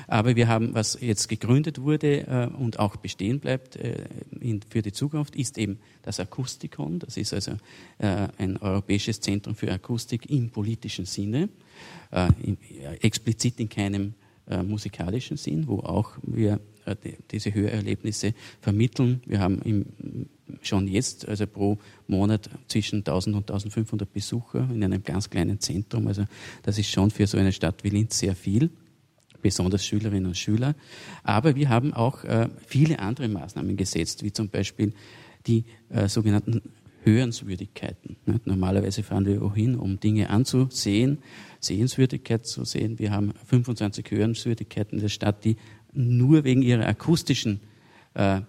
Aber 0.06 0.35
wir 0.35 0.48
haben, 0.48 0.74
was 0.74 0.98
jetzt 1.00 1.28
gegründet 1.28 1.80
wurde 1.80 2.26
äh, 2.26 2.48
und 2.59 2.80
auch 2.80 2.96
bestehen 2.96 3.38
bleibt 3.38 3.76
äh, 3.76 3.94
für 4.68 4.83
die 4.83 4.92
Zukunft, 4.92 5.37
ist 5.37 5.56
eben 5.56 5.78
das 6.02 6.18
Akustikon. 6.18 6.98
Das 6.98 7.16
ist 7.16 7.33
also 7.33 7.52
äh, 7.98 8.26
ein 8.38 8.56
europäisches 8.56 9.20
Zentrum 9.20 9.54
für 9.54 9.70
Akustik 9.70 10.28
im 10.28 10.50
politischen 10.50 11.06
Sinne, 11.06 11.48
in, 12.42 12.59
explizit 13.00 13.61
in 13.61 13.68
keinem 13.68 14.14
musikalischen 14.64 15.37
Sinn, 15.37 15.68
wo 15.68 15.78
auch 15.78 16.11
wir 16.22 16.59
die, 17.04 17.16
diese 17.30 17.54
Hörerlebnisse 17.54 18.35
vermitteln. 18.61 19.22
Wir 19.26 19.38
haben 19.38 19.62
im, 19.62 19.87
schon 20.62 20.88
jetzt, 20.88 21.28
also 21.28 21.46
pro 21.46 21.78
Monat 22.09 22.50
zwischen 22.66 22.98
1000 22.98 23.37
und 23.37 23.50
1500 23.50 24.12
Besucher 24.12 24.68
in 24.72 24.83
einem 24.83 25.04
ganz 25.04 25.30
kleinen 25.30 25.61
Zentrum. 25.61 26.09
Also 26.09 26.24
das 26.64 26.78
ist 26.78 26.90
schon 26.90 27.12
für 27.12 27.28
so 27.28 27.38
eine 27.38 27.52
Stadt 27.52 27.85
wie 27.85 27.90
Linz 27.90 28.18
sehr 28.18 28.35
viel 28.35 28.70
besonders 29.42 29.85
Schülerinnen 29.85 30.26
und 30.26 30.37
Schüler. 30.37 30.74
Aber 31.22 31.57
wir 31.57 31.68
haben 31.68 31.92
auch 31.92 32.24
äh, 32.24 32.48
viele 32.66 32.98
andere 32.98 33.29
Maßnahmen 33.29 33.76
gesetzt, 33.76 34.22
wie 34.22 34.33
zum 34.33 34.48
Beispiel 34.48 34.92
die 35.46 35.64
äh, 35.88 36.09
sogenannten 36.09 36.62
Hörenswürdigkeiten. 37.03 38.16
Ne? 38.26 38.40
Normalerweise 38.44 39.03
fahren 39.03 39.26
wir 39.26 39.40
wohin, 39.40 39.76
um 39.76 40.00
Dinge 40.00 40.31
anzusehen, 40.31 41.18
Sehenswürdigkeit 41.61 42.46
zu 42.46 42.64
sehen. 42.64 42.98
Wir 42.98 43.12
haben 43.12 43.33
25 43.46 44.11
Hörenswürdigkeiten 44.11 44.98
in 44.98 45.03
der 45.03 45.09
Stadt, 45.09 45.44
die 45.44 45.57
nur 45.92 46.44
wegen 46.44 46.62
ihrer 46.62 46.87
akustischen 46.87 47.61
äh, 48.14 48.42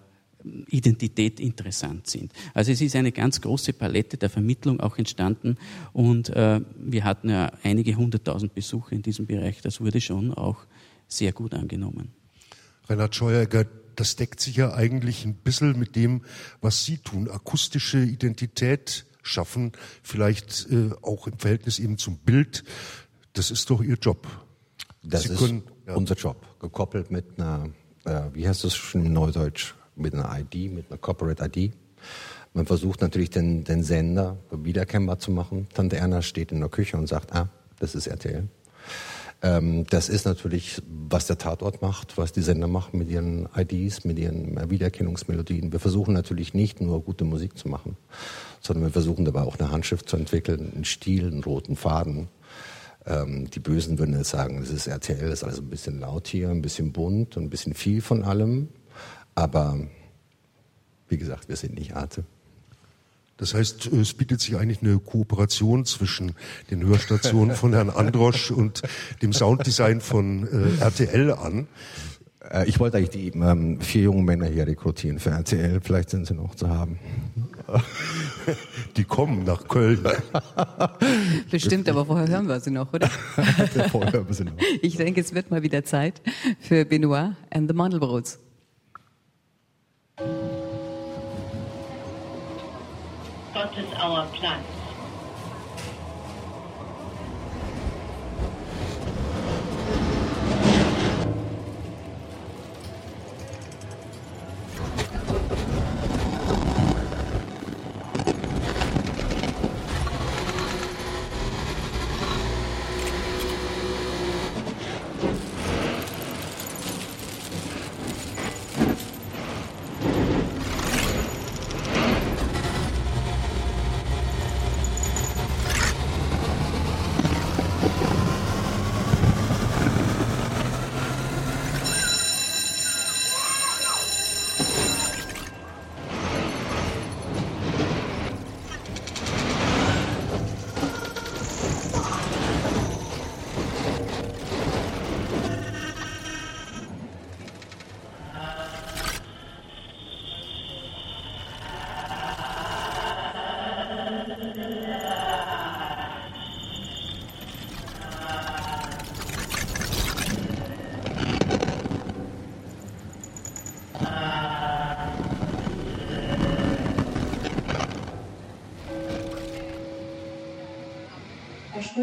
Identität 0.68 1.40
interessant 1.40 2.08
sind. 2.08 2.34
Also 2.54 2.72
es 2.72 2.82
ist 2.82 2.96
eine 2.96 3.12
ganz 3.12 3.42
große 3.42 3.74
Palette 3.74 4.18
der 4.18 4.30
Vermittlung 4.30 4.80
auch 4.80 4.98
entstanden 4.98 5.58
und 5.94 6.30
äh, 6.30 6.62
wir 6.78 7.04
hatten 7.04 7.30
ja 7.30 7.52
einige 7.64 7.96
hunderttausend 7.96 8.54
Besucher 8.54 8.94
in 8.94 9.02
diesem 9.02 9.26
Bereich. 9.26 9.62
Das 9.62 9.82
wurde 9.82 10.02
schon 10.02 10.34
auch 10.34 10.66
sehr 11.08 11.34
gut 11.34 11.54
angenommen. 11.54 12.14
Reinhard 12.88 13.16
Scheuerger, 13.16 13.66
das 13.96 14.16
deckt 14.16 14.40
sich 14.40 14.56
ja 14.56 14.74
eigentlich 14.74 15.26
ein 15.26 15.36
bisschen 15.36 15.78
mit 15.78 15.96
dem, 15.96 16.24
was 16.62 16.86
Sie 16.86 16.98
tun. 16.98 17.30
Akustische 17.30 18.00
Identität 18.00 19.06
schaffen, 19.22 19.72
vielleicht 20.02 20.68
äh, 20.72 20.90
auch 21.02 21.28
im 21.28 21.38
Verhältnis 21.38 21.80
eben 21.80 21.98
zum 21.98 22.18
Bild. 22.18 22.64
Das 23.34 23.52
ist 23.52 23.70
doch 23.70 23.82
Ihr 23.82 23.98
Job. 24.02 24.28
Das 25.04 25.24
Sie 25.24 25.34
ist 25.34 25.40
können, 25.40 25.64
ja. 25.88 25.96
unser 25.96 26.16
Job, 26.16 26.60
gekoppelt 26.60 27.12
mit 27.12 27.40
einer, 27.40 27.70
äh, 28.06 28.30
wie 28.34 28.48
heißt 28.48 28.64
das 28.64 28.76
schon 28.76 29.06
im 29.06 29.14
Neudeutsch, 29.14 29.76
mit 29.96 30.14
einer 30.14 30.30
ID, 30.40 30.72
mit 30.72 30.90
einer 30.90 30.98
Corporate 30.98 31.44
ID. 31.46 31.74
Man 32.54 32.66
versucht 32.66 33.02
natürlich 33.02 33.30
den, 33.30 33.64
den 33.64 33.84
Sender 33.84 34.38
wiedererkennbar 34.52 35.20
zu 35.20 35.32
machen. 35.32 35.68
Tante 35.74 35.98
Erna 35.98 36.22
steht 36.22 36.52
in 36.52 36.60
der 36.60 36.70
Küche 36.70 36.98
und 36.98 37.08
sagt, 37.08 37.34
ah, 37.34 37.50
das 37.80 37.96
ist 37.96 38.08
RTL. 38.08 38.48
Ähm, 39.42 39.86
das 39.90 40.10
ist 40.10 40.26
natürlich, 40.26 40.82
was 40.88 41.28
der 41.28 41.38
Tatort 41.38 41.82
macht, 41.82 42.18
was 42.18 42.32
die 42.32 42.42
Sender 42.42 42.68
machen 42.68 43.00
mit 43.00 43.10
ihren 43.10 43.48
IDs, 43.56 44.04
mit 44.04 44.20
ihren 44.20 44.70
Wiedererkennungsmelodien. 44.70 45.72
Wir 45.72 45.80
versuchen 45.80 46.14
natürlich 46.14 46.54
nicht 46.54 46.82
nur 46.82 47.02
gute 47.04 47.24
Musik 47.24 47.58
zu 47.58 47.68
machen, 47.68 47.98
sondern 48.60 48.86
wir 48.86 48.92
versuchen 48.92 49.26
dabei 49.26 49.42
auch 49.42 49.58
eine 49.58 49.72
Handschrift 49.72 50.08
zu 50.08 50.18
entwickeln, 50.18 50.72
einen 50.76 50.86
Stil, 50.86 51.28
einen 51.28 51.44
roten 51.44 51.76
Faden. 51.76 52.28
Ähm, 53.06 53.50
die 53.50 53.60
Bösen 53.60 53.98
würden 53.98 54.16
jetzt 54.16 54.30
sagen, 54.30 54.60
das 54.60 54.70
ist 54.70 54.86
RTL, 54.86 55.30
das 55.30 55.40
ist 55.40 55.44
alles 55.44 55.60
ein 55.60 55.70
bisschen 55.70 56.00
laut 56.00 56.28
hier, 56.28 56.50
ein 56.50 56.62
bisschen 56.62 56.92
bunt 56.92 57.36
und 57.36 57.46
ein 57.46 57.50
bisschen 57.50 57.74
viel 57.74 58.02
von 58.02 58.24
allem. 58.24 58.70
Aber 59.36 59.78
wie 61.08 61.18
gesagt, 61.18 61.50
wir 61.50 61.56
sind 61.56 61.76
nicht 61.76 61.96
Arte. 61.96 62.24
Das 63.38 63.56
heißt, 63.56 63.88
es 63.88 64.14
bietet 64.14 64.40
sich 64.40 64.56
eigentlich 64.56 64.84
eine 64.84 65.00
Kooperation 65.00 65.84
zwischen 65.86 66.34
den 66.70 66.86
Hörstationen 66.86 67.56
von 67.56 67.74
Herrn 67.74 67.90
Androsch 67.90 68.52
und 68.52 68.84
dem 69.24 69.34
Sounddesign 69.34 70.00
von 70.00 70.48
äh, 70.48 70.80
RTL 70.80 71.32
an. 71.32 71.68
Äh, 72.52 72.68
ich 72.68 72.80
wollte 72.80 72.98
eigentlich 72.98 73.10
die 73.10 73.30
ähm, 73.40 73.82
vier 73.82 74.04
jungen 74.04 74.26
Männer 74.26 74.46
hier 74.46 74.68
rekrutieren 74.68 75.20
für 75.20 75.32
RTL. 75.32 75.82
Vielleicht 75.82 76.12
sind 76.12 76.28
sie 76.28 76.36
noch 76.36 76.54
zu 76.54 76.70
haben. 76.70 77.00
Die 78.98 79.06
kommen 79.06 79.44
nach 79.44 79.68
Köln. 79.68 80.06
Bestimmt, 81.50 81.90
aber 81.90 82.06
vorher 82.06 82.28
hören 82.28 82.48
wir 82.48 82.60
sie 82.60 82.72
noch, 82.72 82.94
oder? 82.94 83.08
vorher 83.92 84.14
hören 84.14 84.28
wir 84.28 84.36
sie 84.36 84.44
noch. 84.44 84.54
Ich 84.82 84.98
denke, 84.98 85.22
es 85.22 85.34
wird 85.34 85.52
mal 85.52 85.64
wieder 85.64 85.84
Zeit 85.84 86.22
für 86.60 86.86
Benoit 86.86 87.36
and 87.50 87.68
the 87.70 87.74
Mandelbrots. 87.74 88.40
Gott 93.62 93.78
ist 93.78 93.94
our 94.04 94.26
Platz. 94.40 94.81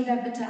Schröder 0.09 0.23
bitte 0.23 0.48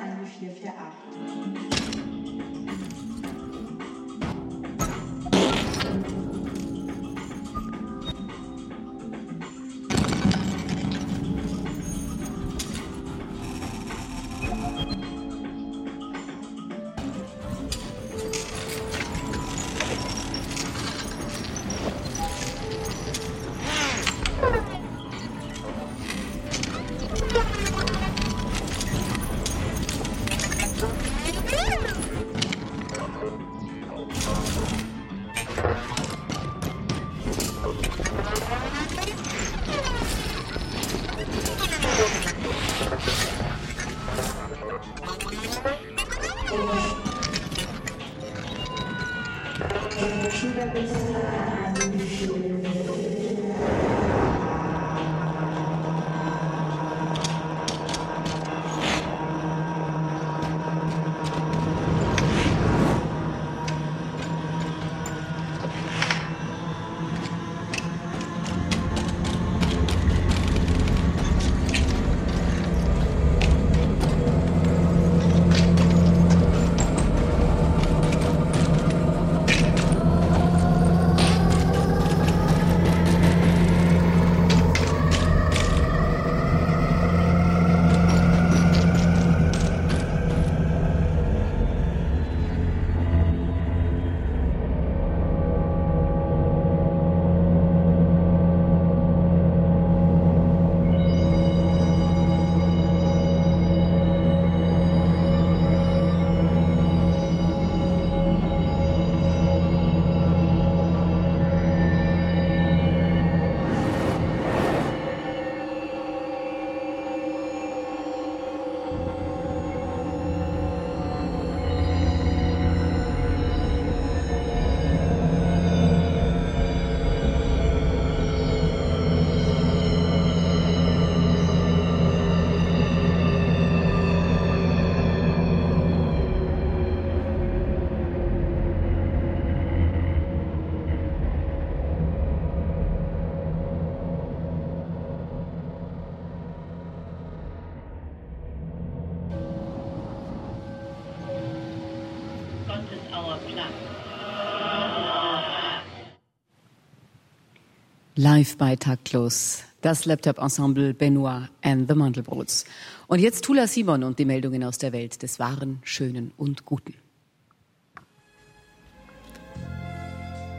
Live 158.30 158.58
bei 158.58 158.76
Taktlos. 158.76 159.62
Das 159.80 160.04
Laptop-Ensemble 160.04 160.92
Benoit 160.92 161.48
and 161.62 161.88
the 161.88 161.94
Mandelbrots. 161.94 162.66
Und 163.06 163.20
jetzt 163.20 163.42
Tula 163.42 163.66
Simon 163.66 164.04
und 164.04 164.18
die 164.18 164.26
Meldungen 164.26 164.64
aus 164.64 164.76
der 164.76 164.92
Welt 164.92 165.22
des 165.22 165.38
Wahren, 165.38 165.78
Schönen 165.82 166.32
und 166.36 166.66
Guten. 166.66 166.92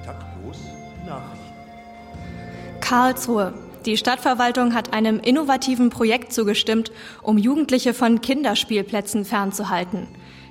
Taktlos 0.03 0.57
Nachrichten. 1.05 2.81
Karlsruhe. 2.81 3.53
Die 3.85 3.97
Stadtverwaltung 3.97 4.73
hat 4.73 4.91
einem 4.91 5.19
innovativen 5.19 5.91
Projekt 5.91 6.33
zugestimmt, 6.33 6.91
um 7.21 7.37
Jugendliche 7.37 7.93
von 7.93 8.21
Kinderspielplätzen 8.21 9.25
fernzuhalten. 9.25 10.07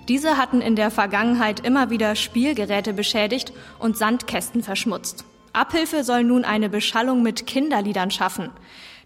Diese 0.06 0.36
hatten 0.36 0.60
in 0.60 0.76
der 0.76 0.92
Vergangenheit 0.92 1.66
immer 1.66 1.90
wieder 1.90 2.14
Spielgeräte 2.14 2.92
beschädigt 2.92 3.52
und 3.80 3.96
Sandkästen 3.96 4.62
verschmutzt. 4.62 5.24
Abhilfe 5.58 6.04
soll 6.04 6.22
nun 6.22 6.44
eine 6.44 6.68
Beschallung 6.68 7.22
mit 7.22 7.46
Kinderliedern 7.48 8.12
schaffen. 8.12 8.50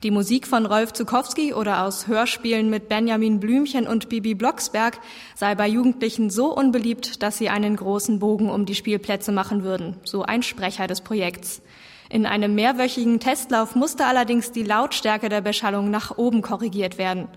Die 0.02 0.10
Musik 0.10 0.46
von 0.46 0.66
Rolf 0.66 0.92
Zukowski 0.92 1.54
oder 1.54 1.84
aus 1.84 2.08
Hörspielen 2.08 2.68
mit 2.68 2.90
Benjamin 2.90 3.40
Blümchen 3.40 3.86
und 3.86 4.10
Bibi 4.10 4.34
Blocksberg 4.34 4.98
sei 5.34 5.54
bei 5.54 5.66
Jugendlichen 5.66 6.28
so 6.28 6.54
unbeliebt, 6.54 7.22
dass 7.22 7.38
sie 7.38 7.48
einen 7.48 7.76
großen 7.76 8.18
Bogen 8.18 8.50
um 8.50 8.66
die 8.66 8.74
Spielplätze 8.74 9.32
machen 9.32 9.62
würden, 9.62 9.96
so 10.04 10.24
ein 10.24 10.42
Sprecher 10.42 10.86
des 10.86 11.00
Projekts. 11.00 11.62
In 12.10 12.26
einem 12.26 12.54
mehrwöchigen 12.54 13.18
Testlauf 13.18 13.74
musste 13.74 14.04
allerdings 14.04 14.52
die 14.52 14.64
Lautstärke 14.64 15.30
der 15.30 15.40
Beschallung 15.40 15.90
nach 15.90 16.18
oben 16.18 16.42
korrigiert 16.42 16.98
werden. 16.98 17.28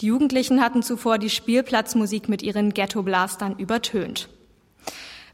Die 0.00 0.06
Jugendlichen 0.06 0.62
hatten 0.62 0.82
zuvor 0.82 1.18
die 1.18 1.28
Spielplatzmusik 1.28 2.30
mit 2.30 2.40
ihren 2.40 2.72
Ghetto-Blastern 2.72 3.56
übertönt. 3.58 4.30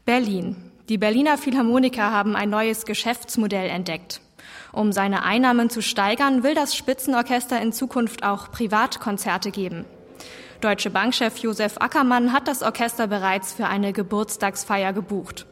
Berlin. 0.03 0.68
Die 0.89 0.97
Berliner 0.97 1.37
Philharmoniker 1.37 2.11
haben 2.11 2.35
ein 2.35 2.49
neues 2.49 2.83
Geschäftsmodell 2.83 3.69
entdeckt. 3.69 4.21
Um 4.71 4.91
seine 4.91 5.21
Einnahmen 5.23 5.69
zu 5.69 5.83
steigern, 5.83 6.41
will 6.41 6.55
das 6.55 6.75
Spitzenorchester 6.75 7.61
in 7.61 7.71
Zukunft 7.71 8.23
auch 8.23 8.51
Privatkonzerte 8.51 9.51
geben. 9.51 9.85
Deutsche 10.61 10.89
Bankchef 10.89 11.37
Josef 11.37 11.77
Ackermann 11.77 12.33
hat 12.33 12.47
das 12.47 12.63
Orchester 12.63 13.05
bereits 13.05 13.53
für 13.53 13.67
eine 13.67 13.93
Geburtstagsfeier 13.93 14.91
gebucht. 14.91 15.45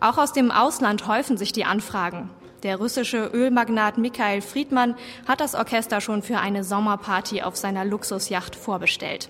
Auch 0.00 0.18
aus 0.18 0.32
dem 0.32 0.50
Ausland 0.50 1.06
häufen 1.06 1.36
sich 1.36 1.52
die 1.52 1.64
Anfragen. 1.64 2.28
Der 2.64 2.76
russische 2.76 3.30
Ölmagnat 3.32 3.96
Mikhail 3.96 4.42
Friedmann 4.42 4.96
hat 5.28 5.40
das 5.40 5.54
Orchester 5.54 6.00
schon 6.00 6.22
für 6.22 6.38
eine 6.38 6.64
Sommerparty 6.64 7.42
auf 7.42 7.56
seiner 7.56 7.84
Luxusjacht 7.84 8.56
vorbestellt. 8.56 9.28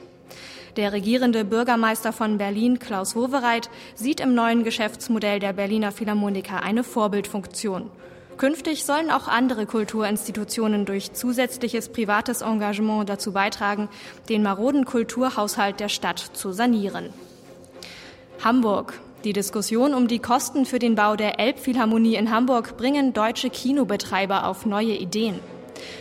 Der 0.76 0.92
regierende 0.92 1.44
Bürgermeister 1.44 2.12
von 2.12 2.38
Berlin, 2.38 2.78
Klaus 2.78 3.16
Wowereit, 3.16 3.70
sieht 3.94 4.20
im 4.20 4.34
neuen 4.34 4.64
Geschäftsmodell 4.64 5.40
der 5.40 5.52
Berliner 5.52 5.92
Philharmoniker 5.92 6.62
eine 6.62 6.84
Vorbildfunktion. 6.84 7.90
Künftig 8.36 8.86
sollen 8.86 9.10
auch 9.10 9.28
andere 9.28 9.66
Kulturinstitutionen 9.66 10.86
durch 10.86 11.12
zusätzliches 11.12 11.90
privates 11.90 12.40
Engagement 12.40 13.06
dazu 13.08 13.32
beitragen, 13.32 13.90
den 14.30 14.42
maroden 14.42 14.86
Kulturhaushalt 14.86 15.78
der 15.78 15.90
Stadt 15.90 16.18
zu 16.18 16.52
sanieren. 16.52 17.10
Hamburg. 18.42 18.98
Die 19.24 19.34
Diskussion 19.34 19.92
um 19.92 20.08
die 20.08 20.18
Kosten 20.18 20.64
für 20.64 20.78
den 20.78 20.94
Bau 20.94 21.14
der 21.14 21.38
Elbphilharmonie 21.38 22.14
in 22.14 22.30
Hamburg 22.30 22.78
bringen 22.78 23.12
deutsche 23.12 23.50
Kinobetreiber 23.50 24.46
auf 24.46 24.64
neue 24.64 24.96
Ideen. 24.96 25.38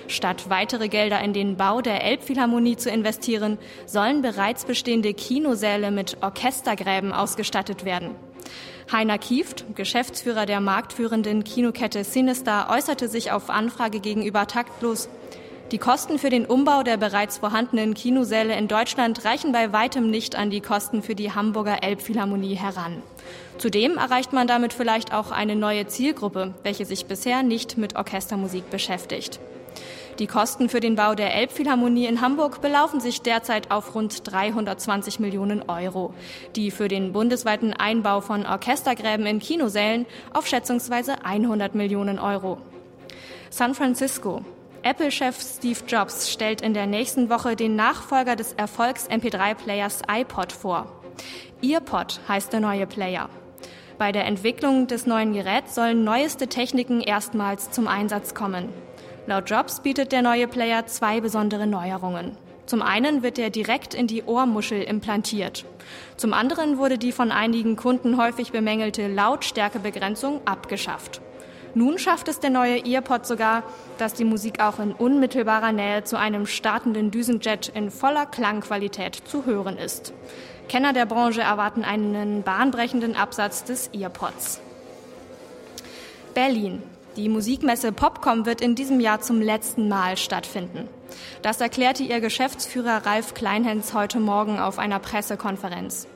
Statt 0.07 0.49
weitere 0.49 0.87
Gelder 0.87 1.21
in 1.21 1.33
den 1.33 1.57
Bau 1.57 1.81
der 1.81 2.03
Elbphilharmonie 2.03 2.77
zu 2.77 2.89
investieren, 2.89 3.57
sollen 3.85 4.21
bereits 4.21 4.65
bestehende 4.65 5.13
Kinosäle 5.13 5.91
mit 5.91 6.17
Orchestergräben 6.21 7.13
ausgestattet 7.13 7.85
werden. 7.85 8.11
Heiner 8.91 9.19
Kieft, 9.19 9.65
Geschäftsführer 9.75 10.45
der 10.45 10.61
marktführenden 10.61 11.43
Kinokette 11.43 12.03
Sinister, 12.03 12.69
äußerte 12.71 13.07
sich 13.07 13.31
auf 13.31 13.49
Anfrage 13.49 13.99
gegenüber 13.99 14.47
taktlos. 14.47 15.09
Die 15.71 15.77
Kosten 15.77 16.17
für 16.17 16.31
den 16.31 16.47
Umbau 16.47 16.81
der 16.81 16.97
bereits 16.97 17.37
vorhandenen 17.37 17.93
Kinosäle 17.93 18.57
in 18.57 18.67
Deutschland 18.67 19.23
reichen 19.23 19.51
bei 19.51 19.71
weitem 19.71 20.09
nicht 20.09 20.35
an 20.35 20.49
die 20.49 20.61
Kosten 20.61 21.03
für 21.03 21.13
die 21.13 21.31
Hamburger 21.31 21.83
Elbphilharmonie 21.83 22.55
heran. 22.55 23.03
Zudem 23.59 23.97
erreicht 23.97 24.33
man 24.33 24.47
damit 24.47 24.73
vielleicht 24.73 25.13
auch 25.13 25.29
eine 25.29 25.55
neue 25.55 25.85
Zielgruppe, 25.85 26.55
welche 26.63 26.85
sich 26.85 27.05
bisher 27.05 27.43
nicht 27.43 27.77
mit 27.77 27.95
Orchestermusik 27.95 28.71
beschäftigt. 28.71 29.39
Die 30.19 30.27
Kosten 30.27 30.67
für 30.67 30.81
den 30.81 30.95
Bau 30.95 31.15
der 31.15 31.33
Elbphilharmonie 31.33 32.05
in 32.05 32.19
Hamburg 32.19 32.59
belaufen 32.59 32.99
sich 32.99 33.21
derzeit 33.21 33.71
auf 33.71 33.95
rund 33.95 34.29
320 34.29 35.21
Millionen 35.21 35.69
Euro, 35.69 36.13
die 36.57 36.71
für 36.71 36.89
den 36.89 37.13
bundesweiten 37.13 37.71
Einbau 37.71 38.19
von 38.19 38.45
Orchestergräben 38.45 39.25
in 39.25 39.39
Kinosälen 39.39 40.05
auf 40.33 40.45
schätzungsweise 40.45 41.23
100 41.23 41.73
Millionen 41.73 42.19
Euro. 42.19 42.57
San 43.49 43.73
Francisco. 43.73 44.43
Apple-Chef 44.83 45.39
Steve 45.39 45.79
Jobs 45.87 46.29
stellt 46.29 46.61
in 46.61 46.73
der 46.73 46.85
nächsten 46.85 47.29
Woche 47.29 47.55
den 47.55 47.77
Nachfolger 47.77 48.35
des 48.35 48.51
Erfolgs-MP3-Players 48.51 50.01
iPod 50.09 50.51
vor. 50.51 50.91
EarPod 51.61 52.19
heißt 52.27 52.51
der 52.51 52.59
neue 52.59 52.87
Player. 52.87 53.29
Bei 53.97 54.11
der 54.11 54.25
Entwicklung 54.25 54.87
des 54.87 55.05
neuen 55.05 55.31
Geräts 55.31 55.75
sollen 55.75 56.03
neueste 56.03 56.47
Techniken 56.47 56.99
erstmals 56.99 57.71
zum 57.71 57.87
Einsatz 57.87 58.33
kommen. 58.33 58.69
Laut 59.29 59.47
Jobs 59.47 59.81
bietet 59.81 60.11
der 60.11 60.23
neue 60.23 60.47
Player 60.47 60.87
zwei 60.87 61.21
besondere 61.21 61.67
Neuerungen. 61.67 62.35
Zum 62.65 62.81
einen 62.81 63.21
wird 63.21 63.37
er 63.37 63.51
direkt 63.51 63.93
in 63.93 64.07
die 64.07 64.23
Ohrmuschel 64.23 64.81
implantiert. 64.81 65.65
Zum 66.17 66.33
anderen 66.33 66.79
wurde 66.79 66.97
die 66.97 67.11
von 67.11 67.31
einigen 67.31 67.75
Kunden 67.75 68.17
häufig 68.17 68.51
bemängelte 68.51 69.07
Lautstärkebegrenzung 69.07 70.41
abgeschafft. 70.45 71.21
Nun 71.75 71.99
schafft 71.99 72.27
es 72.27 72.39
der 72.39 72.49
neue 72.49 72.83
EarPod 72.83 73.27
sogar, 73.27 73.61
dass 73.99 74.15
die 74.15 74.25
Musik 74.25 74.63
auch 74.63 74.79
in 74.79 74.93
unmittelbarer 74.93 75.73
Nähe 75.73 76.03
zu 76.03 76.17
einem 76.17 76.47
startenden 76.47 77.11
Düsenjet 77.11 77.67
in 77.67 77.91
voller 77.91 78.25
Klangqualität 78.25 79.13
zu 79.13 79.45
hören 79.45 79.77
ist. 79.77 80.11
Kenner 80.69 80.91
der 80.91 81.05
Branche 81.05 81.41
erwarten 81.41 81.83
einen 81.83 82.41
bahnbrechenden 82.41 83.15
Absatz 83.15 83.63
des 83.63 83.91
EarPods. 83.93 84.59
Berlin. 86.33 86.81
Die 87.19 87.27
Musikmesse 87.27 87.91
Popcom 87.91 88.45
wird 88.45 88.61
in 88.61 88.75
diesem 88.75 89.01
Jahr 89.01 89.19
zum 89.19 89.41
letzten 89.41 89.89
Mal 89.89 90.15
stattfinden. 90.15 90.87
Das 91.41 91.59
erklärte 91.59 92.01
ihr 92.01 92.21
Geschäftsführer 92.21 93.05
Ralf 93.05 93.33
Kleinhens 93.33 93.93
heute 93.93 94.21
Morgen 94.21 94.57
auf 94.57 94.79
einer 94.79 94.99
Pressekonferenz. 94.99 96.07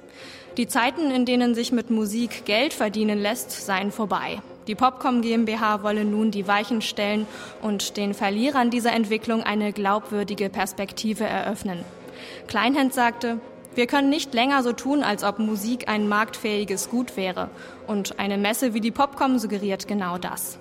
Die 0.55 0.65
Zeiten, 0.65 1.11
in 1.11 1.25
denen 1.25 1.55
sich 1.55 1.73
mit 1.73 1.89
Musik 1.89 2.45
Geld 2.45 2.71
verdienen 2.71 3.19
lässt, 3.19 3.51
seien 3.51 3.91
vorbei. 3.91 4.41
Die 4.67 4.75
Popcom 4.75 5.21
GmbH 5.21 5.83
wolle 5.83 6.05
nun 6.05 6.31
die 6.31 6.47
Weichen 6.47 6.81
stellen 6.81 7.27
und 7.61 7.97
den 7.97 8.13
Verlierern 8.13 8.69
dieser 8.69 8.93
Entwicklung 8.93 9.43
eine 9.43 9.73
glaubwürdige 9.73 10.49
Perspektive 10.49 11.25
eröffnen. 11.25 11.83
Kleinhens 12.47 12.95
sagte, 12.95 13.41
wir 13.75 13.87
können 13.87 14.09
nicht 14.09 14.33
länger 14.33 14.63
so 14.63 14.71
tun, 14.71 15.03
als 15.03 15.25
ob 15.25 15.37
Musik 15.37 15.89
ein 15.89 16.07
marktfähiges 16.07 16.89
Gut 16.89 17.17
wäre. 17.17 17.49
Und 17.87 18.19
eine 18.19 18.37
Messe 18.37 18.73
wie 18.73 18.79
die 18.79 18.91
Popcom 18.91 19.37
suggeriert 19.37 19.85
genau 19.89 20.17
das. 20.17 20.59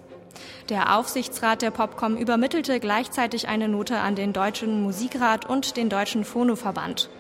Der 0.69 0.99
Aufsichtsrat 0.99 1.63
der 1.63 1.71
Popcom 1.71 2.17
übermittelte 2.17 2.81
gleichzeitig 2.81 3.49
eine 3.49 3.69
Note 3.69 3.99
an 3.99 4.15
den 4.15 4.33
Deutschen 4.33 4.83
Musikrat 4.83 5.49
und 5.49 5.77
den 5.77 5.89
Deutschen 5.89 6.25
Phonoverband. 6.25 7.11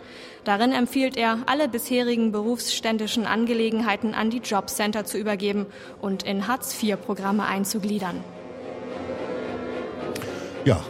Darin 0.44 0.72
empfiehlt 0.72 1.16
er, 1.16 1.38
alle 1.46 1.68
bisherigen 1.68 2.32
berufsständischen 2.32 3.26
Angelegenheiten 3.26 4.12
an 4.14 4.30
die 4.30 4.38
Jobcenter 4.38 5.04
zu 5.04 5.18
übergeben 5.18 5.66
und 6.00 6.24
in 6.24 6.48
Hartz-IV-Programme 6.48 7.46
einzugliedern. 7.46 8.24
Ja, 10.64 10.82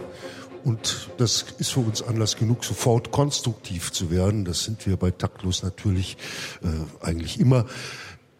und 0.64 1.08
das 1.18 1.44
ist 1.58 1.72
für 1.72 1.80
uns 1.80 2.02
Anlass 2.02 2.36
genug, 2.36 2.64
sofort 2.64 3.10
konstruktiv 3.10 3.92
zu 3.92 4.10
werden. 4.10 4.44
Das 4.44 4.64
sind 4.64 4.86
wir 4.86 4.96
bei 4.96 5.10
Taktlos 5.10 5.62
natürlich 5.62 6.16
äh, 6.62 7.04
eigentlich 7.04 7.40
immer. 7.40 7.66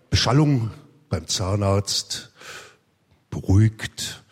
Beschallung 0.09 0.71
beim 1.09 1.27
Zahnarzt 1.27 2.32
beruhigt, 3.33 4.23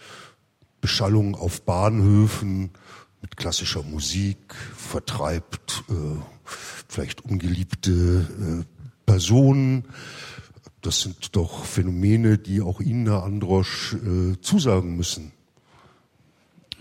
Beschallung 0.80 1.34
auf 1.34 1.62
Bahnhöfen 1.62 2.70
mit 3.20 3.36
klassischer 3.36 3.82
Musik 3.82 4.54
vertreibt 4.76 5.82
äh, 5.88 5.94
vielleicht 6.44 7.24
ungeliebte 7.24 7.90
äh, 7.90 8.64
Personen. 9.06 9.84
Das 10.80 11.00
sind 11.00 11.34
doch 11.34 11.64
Phänomene, 11.64 12.38
die 12.38 12.60
auch 12.60 12.80
Ihnen, 12.80 13.06
Herr 13.08 13.24
Androsch, 13.24 13.94
äh, 13.94 14.40
zusagen 14.40 14.96
müssen. 14.96 15.32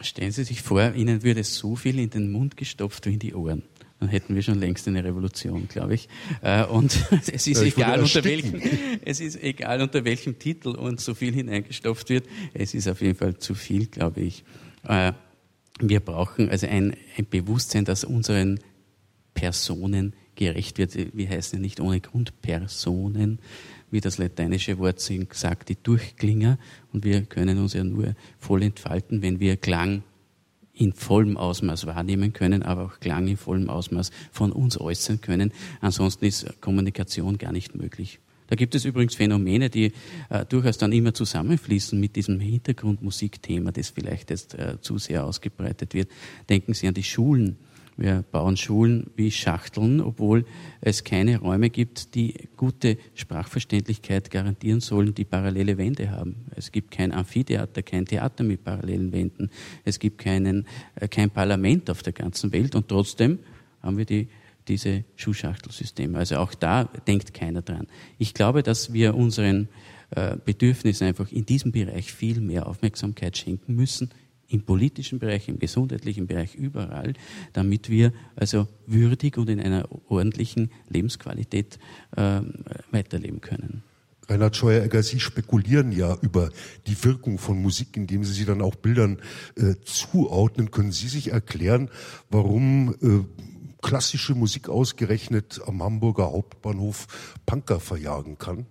Stellen 0.01 0.31
Sie 0.31 0.43
sich 0.43 0.61
vor, 0.61 0.93
Ihnen 0.93 1.23
würde 1.23 1.43
so 1.43 1.75
viel 1.75 1.99
in 1.99 2.09
den 2.09 2.31
Mund 2.31 2.55
gestopft 2.55 3.05
wie 3.05 3.13
in 3.13 3.19
die 3.19 3.33
Ohren. 3.33 3.63
Dann 3.99 4.09
hätten 4.09 4.33
wir 4.33 4.41
schon 4.41 4.59
längst 4.59 4.87
eine 4.87 5.03
Revolution, 5.03 5.67
glaube 5.67 5.95
ich. 5.95 6.07
Äh, 6.41 6.65
und 6.65 6.97
es 7.11 7.47
ist 7.47 7.61
ja, 7.61 7.63
egal 7.63 7.99
unter 7.99 8.23
welchem, 8.23 8.61
es 9.03 9.19
ist 9.19 9.41
egal 9.41 9.81
unter 9.81 10.05
welchem 10.05 10.39
Titel 10.39 10.69
uns 10.69 11.03
so 11.03 11.13
viel 11.13 11.33
hineingestopft 11.33 12.09
wird. 12.09 12.25
Es 12.53 12.73
ist 12.73 12.87
auf 12.87 13.01
jeden 13.01 13.15
Fall 13.15 13.37
zu 13.37 13.55
viel, 13.55 13.87
glaube 13.87 14.21
ich. 14.21 14.43
Äh, 14.83 15.11
wir 15.81 15.99
brauchen 15.99 16.49
also 16.49 16.67
ein, 16.67 16.95
ein 17.17 17.27
Bewusstsein, 17.29 17.85
dass 17.85 18.03
unseren 18.03 18.59
Personen 19.33 20.13
gerecht 20.35 20.77
wird. 20.77 20.95
Wir 21.13 21.29
heißen 21.29 21.59
ja 21.59 21.61
nicht 21.61 21.79
ohne 21.79 21.99
Grund 21.99 22.41
Personen, 22.41 23.39
wie 23.91 23.99
das 24.01 24.17
lateinische 24.17 24.77
Wort 24.77 24.99
sagt, 24.99 25.69
die 25.69 25.81
Durchklinger. 25.81 26.57
Und 26.93 27.03
wir 27.03 27.23
können 27.23 27.57
uns 27.57 27.73
ja 27.73 27.83
nur 27.83 28.15
voll 28.37 28.63
entfalten, 28.63 29.21
wenn 29.21 29.39
wir 29.39 29.57
Klang 29.57 30.03
in 30.79 30.93
vollem 30.93 31.35
Ausmaß 31.35 31.85
wahrnehmen 31.85 32.31
können, 32.31 32.63
aber 32.63 32.85
auch 32.85 32.99
Klang 32.99 33.27
in 33.27 33.37
vollem 33.37 33.69
Ausmaß 33.69 34.11
von 34.31 34.51
uns 34.51 34.79
äußern 34.79 35.19
können. 35.19 35.51
Ansonsten 35.81 36.25
ist 36.25 36.61
Kommunikation 36.61 37.37
gar 37.37 37.51
nicht 37.51 37.75
möglich. 37.75 38.19
Da 38.47 38.55
gibt 38.55 38.73
es 38.73 38.85
übrigens 38.85 39.13
Phänomene, 39.13 39.69
die 39.69 39.91
äh, 40.29 40.45
durchaus 40.45 40.79
dann 40.79 40.91
immer 40.91 41.13
zusammenfließen 41.13 41.99
mit 41.99 42.15
diesem 42.15 42.39
Hintergrundmusikthema, 42.39 43.71
das 43.71 43.89
vielleicht 43.89 44.31
jetzt 44.31 44.55
äh, 44.55 44.81
zu 44.81 44.97
sehr 44.97 45.25
ausgebreitet 45.25 45.93
wird. 45.93 46.09
Denken 46.49 46.73
Sie 46.73 46.87
an 46.87 46.95
die 46.95 47.03
Schulen. 47.03 47.57
Wir 47.99 48.23
bauen 48.31 48.55
Schulen 48.55 49.07
wie 49.17 49.29
Schachteln, 49.29 49.99
obwohl 49.99 50.45
es 50.79 51.03
keine 51.03 51.37
Räume 51.37 51.69
gibt, 51.69 52.15
die 52.15 52.47
gute 52.55 52.97
Sprachverständlichkeit 53.13 54.31
garantieren 54.31 54.79
sollen, 54.79 55.13
die 55.13 55.25
parallele 55.25 55.77
Wände 55.77 56.09
haben. 56.09 56.45
Es 56.55 56.71
gibt 56.71 56.91
kein 56.91 57.11
Amphitheater, 57.11 57.83
kein 57.83 58.05
Theater 58.05 58.45
mit 58.45 58.63
parallelen 58.63 59.11
Wänden. 59.11 59.49
Es 59.83 59.99
gibt 59.99 60.19
keinen, 60.19 60.65
äh, 60.95 61.09
kein 61.09 61.29
Parlament 61.29 61.89
auf 61.89 62.01
der 62.01 62.13
ganzen 62.13 62.53
Welt 62.53 62.73
und 62.73 62.87
trotzdem 62.87 63.39
haben 63.83 63.97
wir 63.97 64.05
die, 64.05 64.29
diese 64.69 65.03
Schuhschachtelsysteme. 65.17 66.17
Also 66.17 66.37
auch 66.37 66.53
da 66.53 66.85
denkt 66.85 67.33
keiner 67.33 67.61
dran. 67.61 67.87
Ich 68.17 68.33
glaube, 68.33 68.63
dass 68.63 68.93
wir 68.93 69.13
unseren 69.13 69.67
äh, 70.11 70.37
Bedürfnissen 70.45 71.05
einfach 71.05 71.33
in 71.33 71.45
diesem 71.45 71.73
Bereich 71.73 72.13
viel 72.13 72.39
mehr 72.39 72.65
Aufmerksamkeit 72.65 73.37
schenken 73.37 73.75
müssen 73.75 74.09
im 74.49 74.63
politischen 74.63 75.19
Bereich, 75.19 75.47
im 75.47 75.59
gesundheitlichen 75.59 76.27
Bereich, 76.27 76.55
überall, 76.55 77.13
damit 77.53 77.89
wir 77.89 78.11
also 78.35 78.67
würdig 78.85 79.37
und 79.37 79.49
in 79.49 79.59
einer 79.59 79.87
ordentlichen 80.09 80.71
Lebensqualität 80.89 81.79
äh, 82.15 82.41
weiterleben 82.91 83.41
können. 83.41 83.83
Reinhard 84.27 84.55
Scheuer-Egger, 84.55 85.01
Sie 85.01 85.19
spekulieren 85.19 85.91
ja 85.91 86.15
über 86.21 86.51
die 86.85 87.03
Wirkung 87.03 87.39
von 87.39 87.61
Musik, 87.61 87.97
indem 87.97 88.23
Sie 88.23 88.33
sie 88.33 88.45
dann 88.45 88.61
auch 88.61 88.75
Bildern 88.75 89.19
äh, 89.55 89.75
zuordnen. 89.83 90.69
Können 90.69 90.91
Sie 90.91 91.07
sich 91.07 91.31
erklären, 91.31 91.89
warum 92.29 92.95
äh, 93.01 93.25
klassische 93.81 94.35
Musik 94.35 94.69
ausgerechnet 94.69 95.61
am 95.65 95.81
Hamburger 95.81 96.31
Hauptbahnhof 96.31 97.07
Punker 97.45 97.79
verjagen 97.79 98.37
kann? 98.37 98.67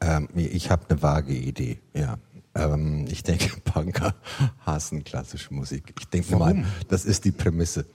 Ähm, 0.00 0.28
ich 0.34 0.70
habe 0.70 0.88
eine 0.88 1.02
vage 1.02 1.34
Idee, 1.34 1.78
ja. 1.94 2.18
Ähm, 2.54 3.06
ich 3.08 3.22
denke, 3.22 3.60
Punker 3.64 4.14
hassen 4.60 5.04
klassische 5.04 5.52
Musik. 5.52 5.94
Ich 5.98 6.06
denke 6.06 6.36
mal, 6.36 6.64
das 6.88 7.04
ist 7.04 7.24
die 7.24 7.32
Prämisse. 7.32 7.86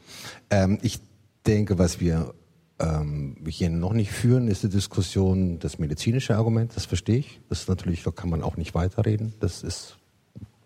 Ähm, 0.49 0.79
ich 0.81 0.99
denke, 1.45 1.77
was 1.77 1.99
wir 1.99 2.33
ähm, 2.79 3.35
hier 3.47 3.69
noch 3.69 3.93
nicht 3.93 4.11
führen, 4.11 4.47
ist 4.47 4.63
die 4.63 4.69
Diskussion, 4.69 5.59
das 5.59 5.79
medizinische 5.79 6.35
Argument, 6.35 6.75
das 6.75 6.85
verstehe 6.85 7.17
ich. 7.17 7.41
Das 7.49 7.61
ist 7.61 7.69
natürlich, 7.69 8.03
da 8.03 8.11
kann 8.11 8.29
man 8.29 8.41
auch 8.41 8.57
nicht 8.57 8.73
weiterreden. 8.73 9.33
Das 9.39 9.63
ist, 9.63 9.97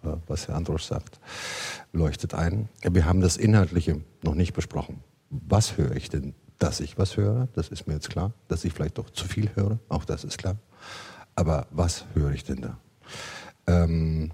äh, 0.03 0.09
was 0.27 0.47
Herr 0.47 0.55
Androsch 0.55 0.83
sagt, 0.83 1.19
leuchtet 1.91 2.33
ein. 2.33 2.69
Wir 2.81 3.05
haben 3.05 3.21
das 3.21 3.37
Inhaltliche 3.37 4.01
noch 4.23 4.35
nicht 4.35 4.53
besprochen. 4.53 5.03
Was 5.29 5.77
höre 5.77 5.95
ich 5.95 6.09
denn? 6.09 6.35
Dass 6.59 6.79
ich 6.79 6.97
was 6.97 7.17
höre, 7.17 7.47
das 7.53 7.69
ist 7.69 7.87
mir 7.87 7.95
jetzt 7.95 8.09
klar. 8.09 8.33
Dass 8.47 8.63
ich 8.63 8.73
vielleicht 8.73 8.97
doch 8.97 9.09
zu 9.09 9.27
viel 9.27 9.49
höre, 9.55 9.79
auch 9.89 10.05
das 10.05 10.23
ist 10.23 10.37
klar. 10.37 10.57
Aber 11.35 11.67
was 11.71 12.05
höre 12.13 12.31
ich 12.31 12.43
denn 12.43 12.61
da? 12.61 12.77
Ähm, 13.67 14.31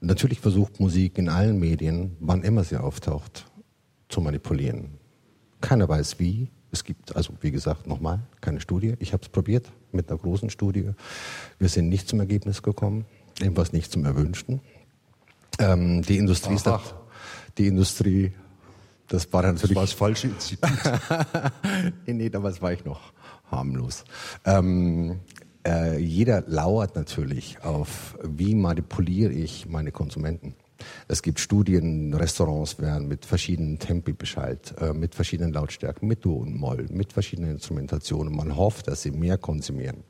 natürlich 0.00 0.40
versucht 0.40 0.80
Musik 0.80 1.18
in 1.18 1.28
allen 1.28 1.58
Medien, 1.58 2.16
wann 2.20 2.42
immer 2.42 2.64
sie 2.64 2.76
auftaucht, 2.76 3.46
zu 4.08 4.20
manipulieren. 4.20 4.98
Keiner 5.60 5.88
weiß 5.88 6.18
wie. 6.18 6.50
Es 6.70 6.84
gibt 6.84 7.16
also, 7.16 7.32
wie 7.40 7.50
gesagt, 7.50 7.86
nochmal 7.86 8.20
keine 8.40 8.60
Studie. 8.60 8.94
Ich 8.98 9.12
habe 9.12 9.22
es 9.22 9.28
probiert 9.28 9.72
mit 9.90 10.10
einer 10.10 10.18
großen 10.18 10.50
Studie. 10.50 10.90
Wir 11.58 11.68
sind 11.68 11.88
nicht 11.88 12.08
zum 12.08 12.20
Ergebnis 12.20 12.62
gekommen, 12.62 13.06
jedenfalls 13.40 13.72
nicht 13.72 13.90
zum 13.90 14.04
Erwünschten. 14.04 14.60
Ähm, 15.58 16.02
die 16.02 16.18
Industrie 16.18 16.54
ist 16.54 16.66
da, 16.66 16.80
die 17.56 17.66
Industrie, 17.66 18.32
das 19.08 19.32
war 19.32 19.42
dann 19.42 19.54
natürlich. 19.54 19.74
Das 19.74 19.76
war 19.76 19.84
das 19.84 19.92
falsche 19.92 20.28
Institut. 20.28 20.70
nee, 22.06 22.28
damals 22.28 22.60
war 22.60 22.72
ich 22.72 22.84
noch 22.84 23.12
harmlos. 23.50 24.04
Ähm, 24.44 25.20
äh, 25.68 25.98
jeder 25.98 26.44
lauert 26.46 26.96
natürlich 26.96 27.62
auf, 27.62 28.18
wie 28.22 28.54
manipuliere 28.54 29.32
ich 29.32 29.68
meine 29.68 29.92
Konsumenten. 29.92 30.54
Es 31.08 31.22
gibt 31.22 31.40
Studien, 31.40 32.14
Restaurants 32.14 32.78
werden 32.78 33.08
mit 33.08 33.26
verschiedenen 33.26 33.78
Tempi 33.78 34.12
beschallt, 34.12 34.74
äh, 34.80 34.92
mit 34.92 35.14
verschiedenen 35.14 35.52
Lautstärken, 35.52 36.08
mit 36.08 36.24
Dur 36.24 36.38
und 36.38 36.56
Moll, 36.56 36.86
mit 36.90 37.12
verschiedenen 37.12 37.52
Instrumentationen. 37.52 38.34
Man 38.34 38.56
hofft, 38.56 38.88
dass 38.88 39.02
sie 39.02 39.10
mehr 39.10 39.36
konsumieren. 39.38 40.04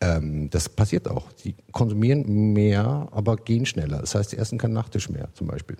Ähm, 0.00 0.48
das 0.48 0.68
passiert 0.68 1.08
auch. 1.08 1.30
Die 1.44 1.54
konsumieren 1.72 2.52
mehr, 2.52 3.08
aber 3.10 3.36
gehen 3.36 3.66
schneller. 3.66 3.98
Das 3.98 4.14
heißt, 4.14 4.30
sie 4.30 4.38
essen 4.38 4.58
keinen 4.58 4.72
Nachtisch 4.74 5.10
mehr, 5.10 5.28
zum 5.34 5.48
Beispiel. 5.48 5.76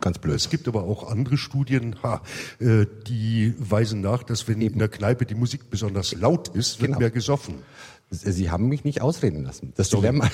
Ganz 0.00 0.18
blöd. 0.18 0.36
Es 0.36 0.50
gibt 0.50 0.68
aber 0.68 0.84
auch 0.84 1.10
andere 1.10 1.38
Studien, 1.38 1.96
ha, 2.02 2.20
äh, 2.58 2.84
die 3.06 3.54
weisen 3.58 4.00
nach, 4.00 4.22
dass 4.22 4.46
wenn 4.48 4.60
Eben. 4.60 4.74
in 4.74 4.78
der 4.78 4.88
Kneipe 4.88 5.24
die 5.24 5.34
Musik 5.34 5.70
besonders 5.70 6.12
laut 6.14 6.48
ist, 6.48 6.80
wird 6.80 6.88
genau. 6.88 6.98
mehr 6.98 7.10
gesoffen. 7.10 7.54
Sie 8.14 8.50
haben 8.50 8.68
mich 8.68 8.84
nicht 8.84 9.00
ausreden 9.00 9.44
lassen. 9.44 9.72
Das 9.76 9.90
Dilemma, 9.90 10.30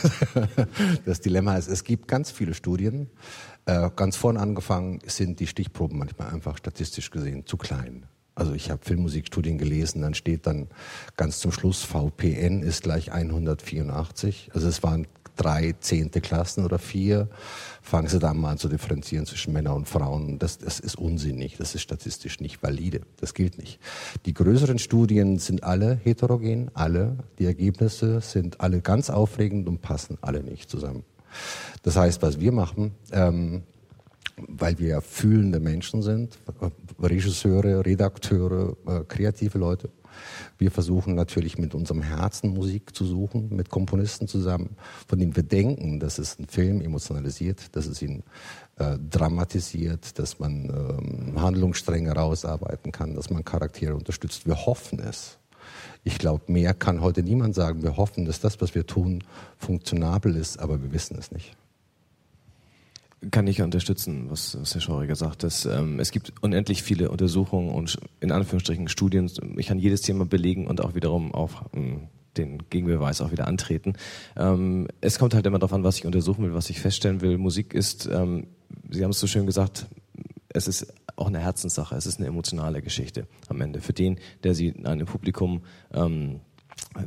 das 1.05 1.20
Dilemma 1.20 1.57
ist, 1.57 1.68
es 1.68 1.85
gibt 1.85 2.09
ganz 2.09 2.31
viele 2.31 2.55
Studien. 2.55 3.09
Äh, 3.66 3.91
ganz 3.95 4.16
vorn 4.16 4.37
angefangen 4.37 5.01
sind 5.07 5.41
die 5.41 5.47
Stichproben 5.47 5.99
manchmal 5.99 6.31
einfach 6.31 6.57
statistisch 6.57 7.11
gesehen 7.11 7.47
zu 7.47 7.57
klein. 7.57 8.07
Also 8.35 8.55
ich 8.55 8.70
habe 8.70 8.83
Filmmusikstudien 8.85 9.59
gelesen, 9.59 10.01
dann 10.01 10.14
steht 10.14 10.47
dann 10.47 10.68
ganz 11.16 11.41
zum 11.41 11.53
Schluss 11.53 11.83
VPN 11.83 12.62
ist 12.62 12.83
gleich 12.83 13.12
184. 13.12 14.51
Also 14.55 14.68
es 14.68 14.83
waren 14.83 15.07
drei 15.41 15.74
zehnte 15.80 16.20
Klassen 16.20 16.64
oder 16.64 16.78
vier, 16.78 17.28
fangen 17.82 18.09
sie 18.09 18.18
dann 18.18 18.38
mal 18.38 18.53
an 18.53 18.59
zu 18.59 18.68
differenzieren 18.68 19.26
zwischen 19.26 19.53
Männern 19.53 19.74
und 19.74 19.88
Frauen. 19.88 20.38
Das, 20.38 20.59
das 20.59 20.80
ist 20.80 20.97
unsinnig, 20.97 21.57
das 21.57 21.74
ist 21.74 21.82
statistisch 21.82 22.41
nicht 22.41 22.62
valide, 22.62 23.01
das 23.20 23.34
gilt 23.34 23.59
nicht. 23.59 23.80
Die 24.26 24.34
größeren 24.34 24.78
Studien 24.78 25.38
sind 25.38 25.64
alle 25.64 25.99
heterogen, 26.05 26.70
alle. 26.74 27.16
Die 27.38 27.47
Ergebnisse 27.47 28.20
sind 28.20 28.61
alle 28.61 28.80
ganz 28.80 29.09
aufregend 29.09 29.66
und 29.68 29.80
passen 29.80 30.18
alle 30.20 30.43
nicht 30.43 30.70
zusammen. 30.70 31.05
Das 31.82 31.97
heißt, 31.97 32.20
was 32.22 32.38
wir 32.41 32.53
machen, 32.53 32.93
ähm, 33.12 33.62
weil 34.49 34.78
wir 34.78 35.01
fühlende 35.01 35.61
Menschen 35.61 36.03
sind, 36.03 36.38
Regisseure, 37.01 37.84
Redakteure, 37.84 38.76
äh, 38.86 39.05
kreative 39.07 39.59
Leute, 39.59 39.91
wir 40.61 40.71
versuchen 40.71 41.15
natürlich 41.15 41.57
mit 41.57 41.75
unserem 41.75 42.03
Herzen 42.03 42.51
Musik 42.51 42.95
zu 42.95 43.07
suchen, 43.07 43.49
mit 43.57 43.71
Komponisten 43.71 44.29
zusammen, 44.29 44.77
von 45.09 45.19
denen 45.19 45.35
wir 45.35 45.43
denken, 45.43 46.01
dass 46.01 46.19
es 46.19 46.39
einen 46.39 46.49
Film 46.49 46.83
emotionalisiert, 46.83 47.75
dass 47.75 47.87
es 47.87 48.03
ihn 48.03 48.23
äh, 48.77 48.99
dramatisiert, 48.99 50.19
dass 50.19 50.39
man 50.39 50.67
ähm, 50.67 51.41
Handlungsstränge 51.41 52.13
rausarbeiten 52.13 52.93
kann, 52.93 53.15
dass 53.15 53.31
man 53.31 53.45
Charaktere 53.45 53.97
unterstützt. 53.97 54.47
Wir 54.47 54.67
hoffen 54.67 55.01
es. 55.01 55.39
Ich 56.05 56.19
glaube, 56.19 56.53
mehr 56.53 56.75
kann 56.75 57.01
heute 57.01 57.23
niemand 57.23 57.55
sagen. 57.55 57.83
Wir 57.83 57.97
hoffen, 57.97 58.27
dass 58.27 58.41
das, 58.41 58.61
was 58.61 58.75
wir 58.75 58.87
tun, 58.87 59.25
funktionabel 59.57 60.37
ist, 60.37 60.59
aber 60.59 60.83
wir 60.83 60.93
wissen 60.93 61.17
es 61.19 61.33
nicht 61.33 61.57
kann 63.31 63.47
ich 63.47 63.61
unterstützen, 63.61 64.31
was, 64.31 64.57
was 64.59 64.75
Herr 64.75 64.81
Schoriger 64.81 65.16
sagt. 65.16 65.43
Dass, 65.43 65.66
ähm, 65.66 66.01
es 66.01 66.11
gibt 66.11 66.33
unendlich 66.41 66.83
viele 66.83 67.11
Untersuchungen 67.11 67.71
und 67.71 67.99
in 68.21 68.33
Anführungsstrichen 68.33 68.89
Studien. 68.89 69.31
Ich 69.57 69.66
kann 69.66 69.79
jedes 69.79 70.03
Thema 70.03 70.25
belegen 70.25 70.66
und 70.66 70.81
auch 70.81 70.95
wiederum 70.95 71.35
auf 71.35 71.64
ähm, 71.75 72.09
den 72.37 72.62
Gegenbeweis 72.71 73.21
auch 73.21 73.33
wieder 73.33 73.47
antreten. 73.47 73.95
Ähm, 74.37 74.89
es 75.01 75.18
kommt 75.18 75.35
halt 75.35 75.47
immer 75.47 75.59
darauf 75.59 75.73
an, 75.73 75.85
was 75.85 75.99
ich 75.99 76.07
untersuchen 76.07 76.45
will, 76.45 76.55
was 76.55 76.71
ich 76.71 76.81
feststellen 76.81 77.21
will. 77.21 77.39
Musik 77.39 77.75
ist, 77.75 78.07
ähm, 78.07 78.47
Sie 78.89 79.03
haben 79.03 79.11
es 79.11 79.21
so 79.21 79.27
schön 79.27 79.47
gesagt, 79.47 79.87
es 80.49 80.68
ist 80.68 80.93
auch 81.16 81.29
eine 81.29 81.39
Herzenssache, 81.39 81.95
es 81.95 82.07
ist 82.07 82.18
eine 82.18 82.29
emotionale 82.29 82.83
Geschichte 82.83 83.27
am 83.49 83.61
Ende. 83.61 83.81
Für 83.81 83.93
den, 83.93 84.18
der 84.43 84.55
sie 84.55 84.75
einem 84.85 85.07
Publikum 85.07 85.62
ähm, 85.93 86.41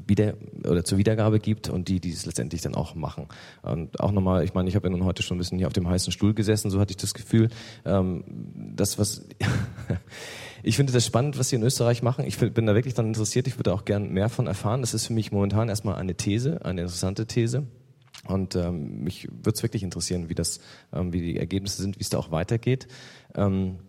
wieder 0.08 0.36
oder 0.68 0.84
zur 0.84 0.98
Wiedergabe 0.98 1.40
gibt 1.40 1.70
und 1.70 1.88
die, 1.88 2.00
die 2.00 2.12
es 2.12 2.26
letztendlich 2.26 2.62
dann 2.62 2.76
auch 2.76 2.96
machen. 2.96 3.28
Und 3.62 4.00
auch 4.00 4.12
nochmal, 4.12 4.44
ich 4.44 4.54
meine, 4.54 4.70
ich 4.70 4.76
habe 4.76 4.88
ja 4.88 4.92
nun 4.92 5.04
heute 5.04 5.24
schon 5.24 5.36
ein 5.36 5.40
bisschen 5.40 5.58
hier 5.58 5.68
auf 5.68 5.74
dem 5.74 5.88
heißen 5.88 6.12
Stuhl 6.12 6.34
gesessen, 6.34 6.72
so 6.72 6.80
hatte 6.80 6.92
ich 6.92 6.98
das 6.98 7.14
Gefühl, 7.14 7.50
ähm, 7.86 8.24
das 8.76 8.98
was 8.98 9.26
ich 10.64 10.78
finde 10.78 10.94
das 10.94 11.06
spannend, 11.06 11.38
was 11.38 11.50
sie 11.50 11.58
in 11.58 11.64
Österreich 11.64 12.02
machen. 12.02 12.26
Ich 12.26 12.38
bin 12.38 12.66
da 12.66 12.74
wirklich 12.74 12.94
dann 12.94 13.08
interessiert, 13.08 13.48
ich 13.48 13.60
würde 13.60 13.74
auch 13.74 13.84
gern 13.84 14.10
mehr 14.12 14.30
von 14.30 14.48
erfahren. 14.48 14.82
Das 14.82 14.94
ist 14.94 15.08
für 15.08 15.14
mich 15.14 15.32
momentan 15.32 15.68
erstmal 15.68 15.96
eine 15.96 16.16
These, 16.16 16.64
eine 16.64 16.82
interessante 16.82 17.28
These. 17.28 17.68
Und 18.28 18.56
ähm, 18.56 19.04
mich 19.04 19.28
würde 19.28 19.52
es 19.56 19.64
wirklich 19.64 19.84
interessieren, 19.84 20.30
wie 20.30 20.36
das, 20.36 20.62
ähm, 20.94 21.12
wie 21.12 21.20
die 21.20 21.38
Ergebnisse 21.38 21.82
sind, 21.82 21.98
wie 22.00 22.04
es 22.04 22.10
da 22.10 22.18
auch 22.18 22.32
weitergeht. 22.32 22.88
Ähm, 23.36 23.80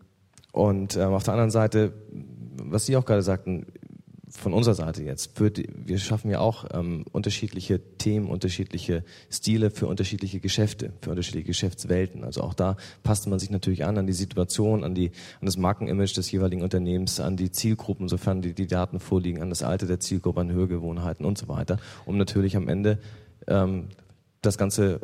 und 0.51 0.97
ähm, 0.97 1.13
auf 1.13 1.23
der 1.23 1.35
anderen 1.35 1.53
Seite, 1.53 1.93
was 2.57 2.87
Sie 2.87 2.97
auch 2.97 3.05
gerade 3.05 3.23
sagten, 3.23 3.67
von 4.37 4.53
unserer 4.53 4.75
Seite 4.75 5.03
jetzt, 5.03 5.39
die, 5.39 5.69
wir 5.75 5.99
schaffen 5.99 6.31
ja 6.31 6.41
auch 6.41 6.65
ähm, 6.73 7.05
unterschiedliche 7.13 7.81
Themen, 7.99 8.29
unterschiedliche 8.29 9.05
Stile 9.31 9.71
für 9.71 9.87
unterschiedliche 9.87 10.41
Geschäfte, 10.41 10.93
für 11.01 11.11
unterschiedliche 11.11 11.47
Geschäftswelten. 11.47 12.25
Also 12.25 12.43
auch 12.43 12.53
da 12.53 12.77
passt 13.05 13.27
man 13.29 13.39
sich 13.39 13.51
natürlich 13.51 13.85
an, 13.85 13.97
an 13.97 14.07
die 14.07 14.13
Situation, 14.13 14.83
an, 14.83 14.95
die, 14.95 15.13
an 15.41 15.47
das 15.47 15.57
Markenimage 15.57 16.15
des 16.15 16.31
jeweiligen 16.31 16.63
Unternehmens, 16.63 17.21
an 17.21 17.37
die 17.37 17.53
Zielgruppen, 17.53 18.09
sofern 18.09 18.43
die, 18.43 18.55
die 18.55 18.67
Daten 18.67 18.99
vorliegen, 18.99 19.41
an 19.41 19.51
das 19.51 19.63
Alter 19.63 19.87
der 19.87 20.01
Zielgruppe, 20.01 20.41
an 20.41 20.51
Hörgewohnheiten 20.51 21.25
und 21.25 21.39
so 21.39 21.49
weiter, 21.49 21.79
um 22.05 22.19
natürlich 22.19 22.57
am 22.57 22.69
Ende 22.69 22.99
ähm, 23.47 23.89
das 24.43 24.59
Ganze 24.59 25.01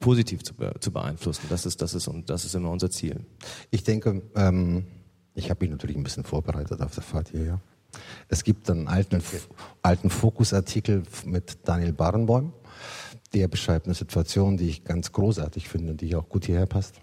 positiv 0.00 0.42
zu, 0.42 0.54
zu 0.80 0.92
beeinflussen. 0.92 1.46
Das 1.48 1.66
ist, 1.66 1.80
das, 1.80 1.94
ist, 1.94 2.08
und 2.08 2.28
das 2.28 2.44
ist 2.44 2.54
immer 2.54 2.70
unser 2.70 2.90
Ziel. 2.90 3.20
Ich 3.70 3.84
denke, 3.84 4.22
ähm, 4.34 4.84
ich 5.34 5.50
habe 5.50 5.64
mich 5.64 5.70
natürlich 5.70 5.96
ein 5.96 6.02
bisschen 6.02 6.24
vorbereitet 6.24 6.80
auf 6.82 6.94
der 6.94 7.02
Fahrt 7.02 7.30
hierher. 7.30 7.60
Es 8.28 8.44
gibt 8.44 8.70
einen 8.70 8.88
alten, 8.88 9.22
alten 9.82 10.10
Fokusartikel 10.10 11.02
mit 11.26 11.58
Daniel 11.64 11.92
Barenboim. 11.92 12.52
Der 13.34 13.48
beschreibt 13.48 13.86
eine 13.86 13.94
Situation, 13.94 14.56
die 14.56 14.68
ich 14.68 14.84
ganz 14.84 15.12
großartig 15.12 15.68
finde, 15.68 15.94
die 15.94 16.14
auch 16.16 16.28
gut 16.28 16.46
hierher 16.46 16.66
passt. 16.66 16.96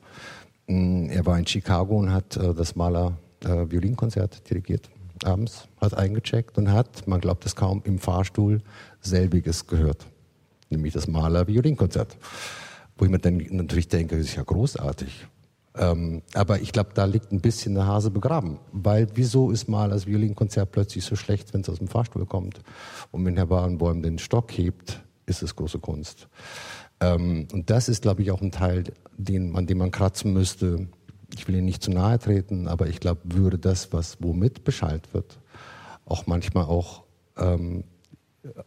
Mm, 0.68 1.10
er 1.10 1.26
war 1.26 1.38
in 1.38 1.48
Chicago 1.48 1.98
und 1.98 2.12
hat 2.12 2.38
äh, 2.38 2.54
das 2.54 2.76
Maler 2.76 3.18
äh, 3.44 3.70
Violinkonzert 3.70 4.50
dirigiert 4.50 4.90
abends, 5.24 5.68
hat 5.82 5.96
eingecheckt 5.96 6.58
und 6.58 6.72
hat, 6.72 7.08
man 7.08 7.20
glaubt 7.20 7.46
es 7.46 7.56
kaum, 7.56 7.82
im 7.84 8.00
Fahrstuhl 8.00 8.62
selbiges 9.02 9.68
gehört. 9.68 10.06
Nämlich 10.70 10.94
das 10.94 11.08
Maler 11.08 11.48
Violinkonzert. 11.48 12.18
Wo 12.98 13.06
ich 13.06 13.12
mir 13.12 13.20
dann 13.20 13.38
natürlich 13.52 13.88
denke, 13.88 14.18
das 14.18 14.28
ist 14.28 14.36
ja 14.36 14.44
großartig. 14.44 15.28
Ähm, 15.78 16.24
aber 16.34 16.62
ich 16.62 16.72
glaube, 16.72 16.92
da 16.94 17.06
liegt 17.06 17.32
ein 17.32 17.42
bisschen 17.42 17.76
der 17.76 17.86
Hase 17.86 18.12
begraben. 18.12 18.60
Weil 18.72 19.08
wieso 19.14 19.52
ist 19.52 19.68
mal 19.70 19.90
das 19.90 20.08
Violinkonzert 20.08 20.72
plötzlich 20.72 21.06
so 21.06 21.16
schlecht, 21.16 21.54
wenn 21.54 21.62
es 21.62 21.70
aus 21.70 21.78
dem 21.78 21.88
Fahrstuhl 21.88 22.26
kommt? 22.26 22.62
Und 23.12 23.26
wenn 23.26 23.36
Herr 23.36 23.46
Barenboim 23.46 24.02
den 24.02 24.20
Stock 24.20 24.52
hebt, 24.58 25.02
ist 25.26 25.44
es 25.44 25.56
große 25.56 25.80
Kunst. 25.80 26.28
Ähm, 27.00 27.48
und 27.54 27.70
das 27.70 27.88
ist, 27.88 28.02
glaube 28.02 28.22
ich, 28.22 28.32
auch 28.32 28.42
ein 28.42 28.52
Teil, 28.52 28.84
den, 29.18 29.56
an 29.56 29.68
dem 29.68 29.78
man 29.78 29.92
kratzen 29.92 30.34
müsste. 30.34 30.88
Ich 31.36 31.48
will 31.48 31.56
Ihnen 31.56 31.66
nicht 31.66 31.84
zu 31.84 31.92
nahe 31.92 32.18
treten, 32.18 32.68
aber 32.68 32.88
ich 32.88 33.00
glaube, 33.00 33.22
würde 33.26 33.60
das, 33.60 33.94
was 33.94 34.18
womit 34.20 34.64
beschallt 34.64 35.14
wird, 35.14 35.40
auch 36.06 36.26
manchmal 36.26 36.66
auch 36.66 37.04
ähm, 37.38 37.84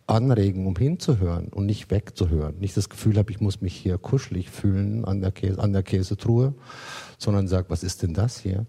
anregen, 0.07 0.67
um 0.67 0.77
hinzuhören 0.77 1.49
und 1.49 1.67
nicht 1.67 1.91
wegzuhören. 1.91 2.59
Nicht 2.59 2.77
das 2.77 2.89
Gefühl 2.89 3.17
habe, 3.17 3.31
ich 3.31 3.41
muss 3.41 3.61
mich 3.61 3.75
hier 3.75 3.99
kuschelig 3.99 4.51
fühlen 4.51 5.05
an 5.05 5.21
der, 5.21 5.33
Käse, 5.33 5.59
an 5.59 5.73
der 5.73 5.83
Käsetruhe, 5.83 6.55
sondern 7.19 7.49
sage, 7.49 7.71
was 7.71 7.83
ist 7.83 8.03
denn 8.03 8.15
das 8.15 8.39
hier? 8.39 8.67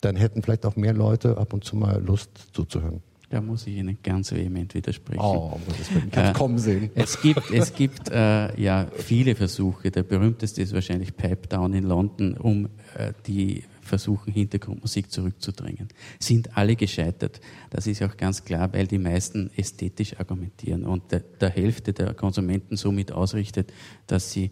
Dann 0.00 0.16
hätten 0.16 0.42
vielleicht 0.42 0.64
auch 0.64 0.76
mehr 0.76 0.94
Leute 0.94 1.36
ab 1.38 1.52
und 1.52 1.64
zu 1.64 1.76
mal 1.76 2.02
Lust 2.02 2.30
zuzuhören. 2.52 3.02
Da 3.30 3.42
muss 3.42 3.66
ich 3.66 3.76
Ihnen 3.76 3.98
ganz 4.02 4.32
vehement 4.32 4.74
widersprechen. 4.74 5.20
Oh, 5.20 5.60
das 5.68 5.90
ich 5.90 6.16
äh, 6.16 6.32
kommen 6.32 6.58
sehen. 6.58 6.90
Es 6.94 7.20
gibt, 7.20 7.50
es 7.50 7.74
gibt 7.74 8.08
äh, 8.08 8.58
ja 8.58 8.86
viele 8.96 9.34
Versuche. 9.34 9.90
Der 9.90 10.02
berühmteste 10.02 10.62
ist 10.62 10.72
wahrscheinlich 10.72 11.14
Pipe 11.14 11.46
Down 11.46 11.74
in 11.74 11.84
London, 11.84 12.38
um 12.38 12.70
äh, 12.96 13.12
die 13.26 13.64
versuchen, 13.88 14.32
Hintergrundmusik 14.32 15.10
zurückzudrängen. 15.10 15.88
Sind 16.20 16.56
alle 16.56 16.76
gescheitert. 16.76 17.40
Das 17.70 17.86
ist 17.86 18.02
auch 18.02 18.16
ganz 18.16 18.44
klar, 18.44 18.72
weil 18.72 18.86
die 18.86 18.98
meisten 18.98 19.50
ästhetisch 19.56 20.18
argumentieren 20.18 20.84
und 20.84 21.10
der, 21.10 21.20
der 21.20 21.50
Hälfte 21.50 21.92
der 21.92 22.14
Konsumenten 22.14 22.76
somit 22.76 23.12
ausrichtet, 23.12 23.72
dass 24.06 24.32
sie 24.32 24.50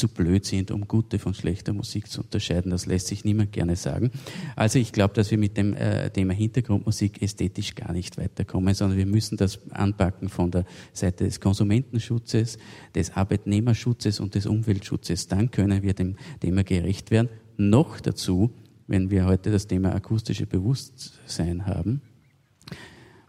zu 0.00 0.08
blöd 0.08 0.46
sind, 0.46 0.70
um 0.70 0.88
gute 0.88 1.18
von 1.18 1.34
schlechter 1.34 1.72
Musik 1.72 2.08
zu 2.08 2.22
unterscheiden. 2.22 2.70
Das 2.70 2.86
lässt 2.86 3.08
sich 3.08 3.24
niemand 3.24 3.52
gerne 3.52 3.76
sagen. 3.76 4.10
Also 4.56 4.78
ich 4.78 4.92
glaube, 4.92 5.14
dass 5.14 5.30
wir 5.30 5.38
mit 5.38 5.56
dem 5.56 5.74
äh, 5.74 6.10
Thema 6.10 6.32
Hintergrundmusik 6.32 7.22
ästhetisch 7.22 7.74
gar 7.74 7.92
nicht 7.92 8.16
weiterkommen, 8.16 8.74
sondern 8.74 8.96
wir 8.98 9.06
müssen 9.06 9.36
das 9.36 9.60
anpacken 9.70 10.28
von 10.28 10.50
der 10.50 10.64
Seite 10.92 11.24
des 11.24 11.38
Konsumentenschutzes, 11.40 12.58
des 12.94 13.14
Arbeitnehmerschutzes 13.14 14.20
und 14.20 14.34
des 14.34 14.46
Umweltschutzes. 14.46 15.28
Dann 15.28 15.50
können 15.50 15.82
wir 15.82 15.92
dem 15.92 16.16
Thema 16.40 16.64
gerecht 16.64 17.10
werden. 17.10 17.28
Noch 17.56 18.00
dazu, 18.00 18.50
wenn 18.86 19.10
wir 19.10 19.26
heute 19.26 19.50
das 19.50 19.66
Thema 19.66 19.94
akustische 19.94 20.46
Bewusstsein 20.46 21.66
haben, 21.66 22.02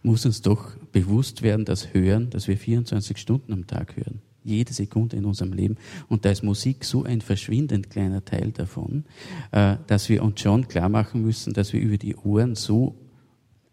muss 0.04 0.26
uns 0.26 0.42
doch 0.42 0.76
bewusst 0.92 1.42
werden, 1.42 1.66
dass 1.66 1.94
Hören, 1.94 2.30
dass 2.30 2.48
wir 2.48 2.58
24 2.58 3.18
Stunden 3.18 3.54
am 3.54 3.68
Tag 3.68 3.96
hören. 3.96 4.22
Jede 4.44 4.74
Sekunde 4.74 5.18
in 5.18 5.26
unserem 5.26 5.54
Leben. 5.54 5.78
Und 6.08 6.26
da 6.26 6.32
ist 6.32 6.44
Musik 6.44 6.84
so 6.84 7.04
ein 7.04 7.22
verschwindend 7.22 7.92
kleiner 7.92 8.26
Teil 8.26 8.52
davon, 8.52 9.06
äh, 9.52 9.78
dass 9.86 10.10
wir 10.10 10.24
uns 10.24 10.42
schon 10.42 10.68
klar 10.68 10.90
machen 10.90 11.22
müssen, 11.22 11.54
dass 11.54 11.74
wir 11.74 11.80
über 11.80 11.98
die 11.98 12.16
Ohren 12.16 12.56
so 12.56 12.96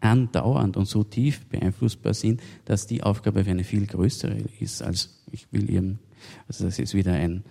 andauernd 0.01 0.77
und 0.77 0.87
so 0.87 1.05
tief 1.05 1.47
beeinflussbar 1.47 2.15
sind, 2.15 2.43
dass 2.67 2.87
die 2.87 3.03
Aufgabe 3.03 3.45
für 3.45 3.51
eine 3.51 3.65
viel 3.65 3.87
größere 3.87 4.37
ist, 4.61 4.83
als 4.83 5.23
ich 5.33 5.51
will 5.53 5.71
Ihrem, 5.71 5.99
also 6.47 6.65
das 6.65 6.79
ist 6.79 6.95
wieder 6.95 7.13
ein, 7.13 7.45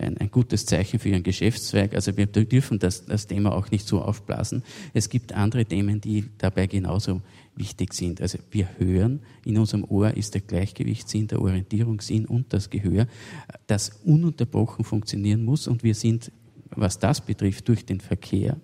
ein, 0.00 0.18
ein 0.18 0.30
gutes 0.30 0.66
Zeichen 0.66 0.98
für 0.98 1.10
Ihren 1.10 1.22
Geschäftszweig. 1.22 1.94
Also 1.94 2.16
wir 2.16 2.26
dürfen 2.26 2.78
das, 2.78 3.04
das 3.04 3.26
Thema 3.26 3.54
auch 3.54 3.70
nicht 3.70 3.86
so 3.86 4.00
aufblasen. 4.02 4.62
Es 4.94 5.08
gibt 5.08 5.32
andere 5.32 5.64
Themen, 5.64 6.00
die 6.00 6.24
dabei 6.38 6.66
genauso 6.66 7.20
wichtig 7.54 7.92
sind. 7.94 8.20
Also 8.20 8.38
wir 8.50 8.68
hören, 8.78 9.20
in 9.44 9.58
unserem 9.58 9.84
Ohr 9.84 10.16
ist 10.16 10.34
der 10.34 10.40
Gleichgewichtssinn, 10.40 11.28
der 11.28 11.40
Orientierungssinn 11.40 12.26
und 12.26 12.52
das 12.52 12.70
Gehör, 12.70 13.06
das 13.66 14.00
ununterbrochen 14.04 14.84
funktionieren 14.84 15.44
muss. 15.44 15.68
Und 15.68 15.82
wir 15.84 15.94
sind, 15.94 16.32
was 16.70 16.98
das 16.98 17.20
betrifft, 17.20 17.68
durch 17.68 17.84
den 17.84 18.00
Verkehr 18.00 18.56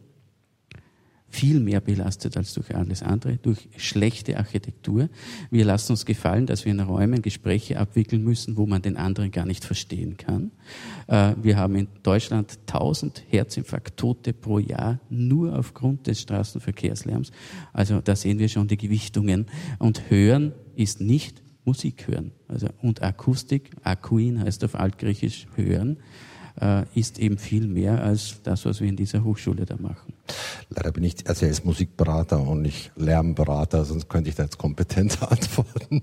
viel 1.29 1.61
mehr 1.61 1.81
belastet 1.81 2.37
als 2.37 2.55
durch 2.55 2.74
alles 2.74 3.03
andere, 3.03 3.37
durch 3.37 3.68
schlechte 3.77 4.39
Architektur. 4.39 5.09
Wir 5.51 5.64
lassen 5.64 5.93
uns 5.93 6.07
gefallen, 6.07 6.47
dass 6.47 6.64
wir 6.64 6.72
in 6.72 6.81
Räumen 6.81 7.20
Gespräche 7.20 7.79
abwickeln 7.79 8.22
müssen, 8.22 8.57
wo 8.57 8.66
man 8.66 8.83
den 8.83 8.97
anderen 8.97 9.31
gar 9.31 9.45
nicht 9.45 9.64
verstehen 9.64 10.16
kann. 10.16 10.53
Äh, 11.09 11.35
wir 11.43 11.57
haben 11.57 11.74
in 11.77 11.89
Deutschland 12.03 12.59
1000 12.66 13.24
Herzinfarkttote 13.29 14.33
pro 14.33 14.59
Jahr 14.59 15.01
nur 15.11 15.59
aufgrund 15.59 16.07
des 16.07 16.20
Straßenverkehrslärms. 16.20 17.33
Also 17.72 18.01
da 18.01 18.16
sehen 18.16 18.39
wir 18.39 18.49
schon 18.49 18.68
die 18.68 18.79
Gewichtungen. 18.79 19.47
Und 19.79 20.09
Hören 20.11 20.53
ist 20.74 21.01
nicht 21.01 21.43
Musik 21.64 22.07
hören. 22.07 22.31
Also, 22.47 22.68
und 22.81 23.03
Akustik, 23.03 23.72
Akuin 23.83 24.41
heißt 24.41 24.62
auf 24.62 24.77
Altgriechisch 24.77 25.49
hören 25.57 25.99
ist 26.94 27.18
eben 27.18 27.38
viel 27.38 27.66
mehr 27.66 28.02
als 28.02 28.42
das, 28.42 28.64
was 28.64 28.80
wir 28.80 28.88
in 28.88 28.96
dieser 28.96 29.24
Hochschule 29.24 29.66
da 29.66 29.76
machen. 29.76 30.14
Leider 30.70 30.92
bin 30.92 31.04
ich 31.04 31.28
also 31.28 31.44
er 31.44 31.52
ist 31.52 31.64
Musikberater 31.64 32.40
und 32.40 32.62
nicht 32.62 32.92
Lärmberater, 32.96 33.84
sonst 33.84 34.09
könnte 34.09 34.30
ich 34.30 34.36
da 34.36 34.44
jetzt 34.44 34.59
kompetenter 34.59 35.30
antworten. 35.32 36.02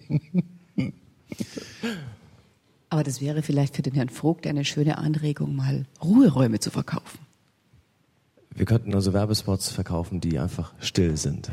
Aber 2.90 3.04
das 3.04 3.22
wäre 3.22 3.42
vielleicht 3.42 3.76
für 3.76 3.82
den 3.82 3.96
Herrn 3.96 4.10
Vogt 4.10 4.46
eine 4.46 4.66
schöne 4.66 5.00
Anregung, 5.00 5.56
mal 5.56 5.86
Ruheräume 6.04 6.60
zu 6.60 6.70
verkaufen. 6.70 7.20
Wir 8.56 8.68
könnten 8.68 8.94
also 8.94 9.14
Werbespots 9.14 9.72
verkaufen, 9.72 10.22
die 10.22 10.38
einfach 10.38 10.74
still 10.80 11.18
sind. 11.18 11.50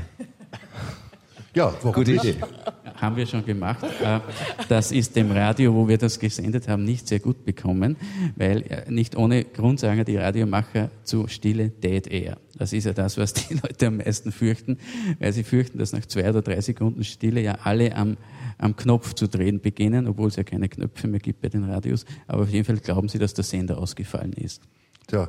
Ja, 1.55 1.75
Gute? 1.83 2.13
Idee. 2.13 2.37
Haben 2.97 3.17
wir 3.17 3.27
schon 3.27 3.45
gemacht. 3.45 3.83
Äh, 3.83 4.21
das 4.69 4.93
ist 4.93 5.17
dem 5.17 5.33
Radio, 5.33 5.75
wo 5.75 5.89
wir 5.89 5.99
das 5.99 6.19
gesendet 6.19 6.69
haben, 6.69 6.85
nicht 6.85 7.09
sehr 7.09 7.19
gut 7.19 7.45
bekommen, 7.45 7.97
weil 8.37 8.63
äh, 8.69 8.91
nicht 8.91 9.17
ohne 9.17 9.45
Grund 9.45 9.81
sagen 9.81 10.05
die 10.05 10.17
Radiomacher 10.17 10.91
zu 11.03 11.27
Stille 11.27 11.71
Dead 11.71 12.07
Air. 12.07 12.37
Das 12.57 12.73
ist 12.73 12.85
ja 12.85 12.93
das, 12.93 13.17
was 13.17 13.33
die 13.33 13.55
Leute 13.63 13.87
am 13.87 13.97
meisten 13.97 14.33
fürchten, 14.33 14.79
weil 15.19 15.33
sie 15.33 15.43
fürchten, 15.43 15.79
dass 15.79 15.93
nach 15.93 16.05
zwei 16.07 16.29
oder 16.29 16.43
drei 16.43 16.61
Sekunden 16.61 17.03
Stille 17.03 17.41
ja 17.41 17.59
alle 17.65 17.97
am, 17.97 18.17
am 18.59 18.77
Knopf 18.77 19.15
zu 19.15 19.27
drehen 19.27 19.61
beginnen, 19.61 20.07
obwohl 20.07 20.29
es 20.29 20.37
ja 20.37 20.45
keine 20.45 20.69
Knöpfe 20.69 21.09
mehr 21.09 21.21
gibt 21.21 21.41
bei 21.41 21.49
den 21.49 21.65
Radios. 21.65 22.05
Aber 22.29 22.43
auf 22.43 22.51
jeden 22.51 22.67
Fall 22.67 22.77
glauben 22.77 23.09
sie, 23.09 23.19
dass 23.19 23.35
der 23.35 23.45
Sender 23.45 23.79
ausgefallen 23.79 24.35
ist. 24.35 24.63
Tja. 25.09 25.29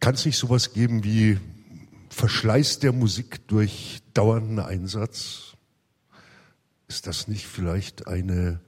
Kann 0.00 0.14
es 0.14 0.26
nicht 0.26 0.36
sowas 0.36 0.72
geben 0.72 1.04
wie 1.04 1.38
Verschleiß 2.12 2.78
der 2.78 2.92
Musik 2.92 3.48
durch 3.48 4.02
dauernden 4.12 4.58
Einsatz? 4.60 5.56
Ist 6.86 7.06
das 7.06 7.26
nicht 7.26 7.46
vielleicht 7.46 8.06
eine, 8.06 8.60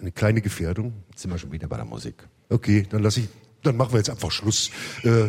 eine 0.00 0.10
kleine 0.10 0.42
Gefährdung? 0.42 0.92
Jetzt 1.08 1.22
sind 1.22 1.30
wir 1.30 1.38
schon 1.38 1.52
wieder 1.52 1.68
bei 1.68 1.76
der 1.76 1.84
Musik. 1.84 2.28
Okay, 2.48 2.84
dann 2.90 3.04
lass 3.04 3.16
ich, 3.16 3.28
dann 3.62 3.76
machen 3.76 3.92
wir 3.92 3.98
jetzt 3.98 4.10
einfach 4.10 4.32
Schluss. 4.32 4.70
Äh, 5.04 5.28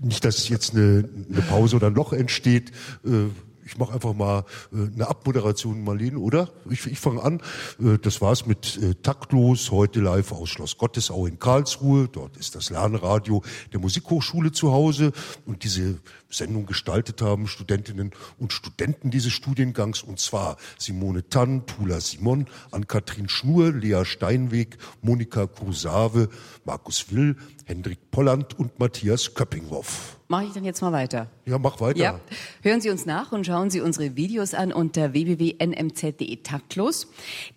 nicht, 0.00 0.24
dass 0.24 0.48
jetzt 0.48 0.72
eine, 0.74 1.08
eine 1.30 1.42
Pause 1.42 1.76
oder 1.76 1.88
ein 1.88 1.94
Loch 1.94 2.12
entsteht. 2.12 2.70
Äh, 3.04 3.26
ich 3.66 3.76
mache 3.78 3.94
einfach 3.94 4.14
mal 4.14 4.44
äh, 4.72 4.86
eine 4.94 5.08
Abmoderation, 5.08 5.82
Marlene, 5.82 6.18
oder? 6.18 6.50
Ich, 6.70 6.86
ich 6.86 7.00
fange 7.00 7.22
an. 7.22 7.42
Äh, 7.80 7.98
das 7.98 8.20
war's 8.20 8.46
mit 8.46 8.78
äh, 8.80 8.94
Taktlos, 8.94 9.72
heute 9.72 10.00
live 10.00 10.32
aus 10.32 10.48
Schloss 10.48 10.78
Gottesau 10.78 11.26
in 11.26 11.38
Karlsruhe. 11.38 12.08
Dort 12.08 12.36
ist 12.36 12.54
das 12.54 12.70
Lernradio 12.70 13.42
der 13.72 13.80
Musikhochschule 13.80 14.52
zu 14.52 14.70
Hause. 14.70 15.12
Und 15.44 15.64
diese 15.64 15.98
Sendung 16.30 16.66
gestaltet 16.66 17.20
haben 17.22 17.48
Studentinnen 17.48 18.12
und 18.38 18.52
Studenten 18.52 19.10
dieses 19.10 19.32
Studiengangs. 19.32 20.02
Und 20.02 20.20
zwar 20.20 20.56
Simone 20.78 21.28
Tann, 21.28 21.66
Tula 21.66 22.00
Simon, 22.00 22.46
Ann-Kathrin 22.70 23.28
Schnur, 23.28 23.72
Lea 23.72 24.04
Steinweg, 24.04 24.78
Monika 25.02 25.48
Krusave, 25.48 26.28
Markus 26.64 27.10
Will, 27.10 27.36
Hendrik 27.64 28.12
Polland 28.12 28.56
und 28.56 28.78
Matthias 28.78 29.34
Köppinghoff. 29.34 30.15
Mache 30.28 30.46
ich 30.46 30.52
dann 30.52 30.64
jetzt 30.64 30.80
mal 30.80 30.90
weiter? 30.90 31.28
Ja, 31.44 31.56
mach 31.56 31.80
weiter. 31.80 32.00
Ja. 32.00 32.20
Hören 32.62 32.80
Sie 32.80 32.90
uns 32.90 33.06
nach 33.06 33.30
und 33.30 33.46
schauen 33.46 33.70
Sie 33.70 33.80
unsere 33.80 34.16
Videos 34.16 34.54
an 34.54 34.72
unter 34.72 35.12
www.nmz.de 35.12 36.36
taktlos. 36.42 37.06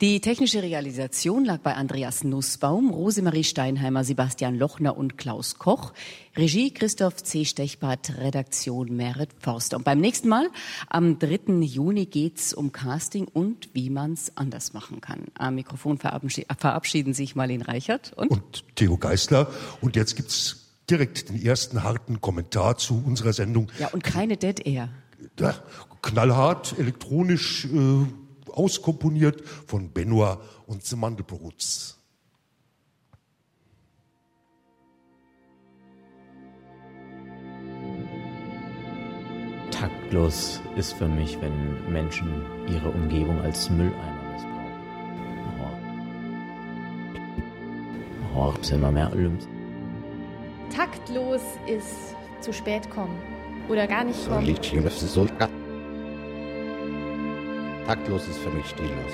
Die 0.02 0.22
technische 0.22 0.62
Realisation 0.62 1.46
lag 1.46 1.62
bei 1.62 1.74
Andreas 1.74 2.24
Nussbaum, 2.24 2.92
Rosemarie 2.92 3.44
Steinheimer, 3.44 4.04
Sebastian 4.04 4.56
Lochner 4.56 4.96
und 4.98 5.18
Klaus 5.18 5.58
Koch. 5.58 5.94
Regie 6.38 6.72
Christoph 6.72 7.24
C. 7.24 7.44
Stechbart, 7.44 8.14
Redaktion 8.20 8.96
Merit 8.96 9.30
Forster. 9.40 9.78
Und 9.78 9.84
beim 9.84 10.00
nächsten 10.00 10.30
Mal, 10.30 10.48
am 10.90 11.18
3. 11.18 11.64
Juni, 11.64 12.06
geht's 12.06 12.54
um 12.54 12.72
Casting 12.72 13.28
und 13.28 13.70
wie 13.74 13.90
man's 13.90 14.32
anders 14.36 14.74
machen 14.74 15.02
kann. 15.02 15.24
Am 15.34 15.56
Mikrofon 15.56 15.98
verabschieden 15.98 17.16
sich 17.16 17.36
Marlene 17.36 17.68
Reichert 17.68 18.14
und, 18.16 18.30
und 18.30 18.64
Theo 18.76 18.96
Geisler. 18.96 19.52
Und 19.82 19.96
jetzt 19.96 20.16
gibt's 20.16 20.69
direkt 20.90 21.30
den 21.30 21.42
ersten 21.42 21.84
harten 21.84 22.22
Kommentar 22.22 22.78
zu 22.78 23.04
unserer 23.06 23.34
Sendung. 23.34 23.72
Ja, 23.80 23.88
und 23.90 24.04
keine 24.04 24.38
Dead 24.38 24.66
Air. 24.66 24.90
Ja, 25.40 25.56
knallhart, 26.02 26.78
elektronisch 26.80 27.66
äh, 27.66 28.06
auskomponiert 28.52 29.48
von 29.68 29.92
Benoit 29.92 30.38
und 30.66 30.84
The 30.84 30.96
Mandelbrots. 30.96 31.98
Taktlos 39.72 40.62
ist 40.76 40.94
für 40.94 41.08
mich, 41.08 41.40
wenn 41.40 41.92
Menschen 41.92 42.44
ihre 42.68 42.90
Umgebung 42.90 43.40
als 43.40 43.70
Mülleimer 43.70 44.34
missbrauchen. 44.34 44.60
Hort 48.34 48.72
immer 48.72 48.92
mehr 48.92 49.10
Lüms. 49.12 49.48
Taktlos 50.76 51.42
ist 51.66 52.16
zu 52.42 52.54
spät 52.54 52.90
kommen 52.90 53.18
oder 53.68 53.88
gar 53.88 54.04
nicht 54.04 54.28
kommen. 54.28 54.46
Taktlos 57.86 58.28
ist 58.28 58.40
für 58.40 58.50
mich 58.52 58.66
stillos. 58.68 59.14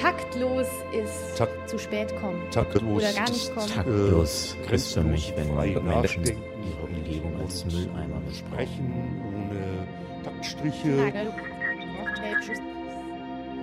Taktlos 0.00 0.66
ist 0.92 1.38
Takt, 1.38 1.68
zu 1.68 1.78
spät 1.78 2.14
kommen 2.20 2.42
taktlos, 2.50 3.02
oder 3.02 3.12
gar 3.12 3.28
nicht 3.28 3.54
kommen. 3.54 3.68
Taktlos 3.68 4.56
ist 4.70 4.94
für 4.94 5.02
mich, 5.02 5.32
wenn 5.36 5.54
Menschen 5.84 6.24
ihre 6.24 6.36
Umgebung 6.82 7.40
als 7.40 7.64
Mülleimer 7.64 8.20
besprechen, 8.26 9.20
ohne 9.26 9.86
Taktstriche. 10.24 11.12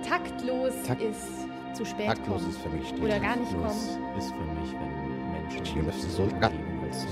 Taktlos 0.08 0.74
Takt 0.86 1.02
ist 1.02 1.41
zu 1.74 1.84
spät 1.84 2.06
Taktlos 2.06 2.42
kommen 2.42 2.50
ist 2.50 2.58
für 2.58 2.68
mich 2.68 2.92
oder 3.02 3.18
gar 3.20 3.36
nicht 3.36 3.50
Taktlos 3.50 3.98
kommen. 3.98 4.18
ist 4.18 4.32
für 4.32 4.60
mich, 4.60 4.72
wenn 4.72 5.32
Menschen 5.32 5.88
ist 5.88 6.16
so 6.16 6.26
Taktlos. 6.40 6.56
Ist 6.92 7.04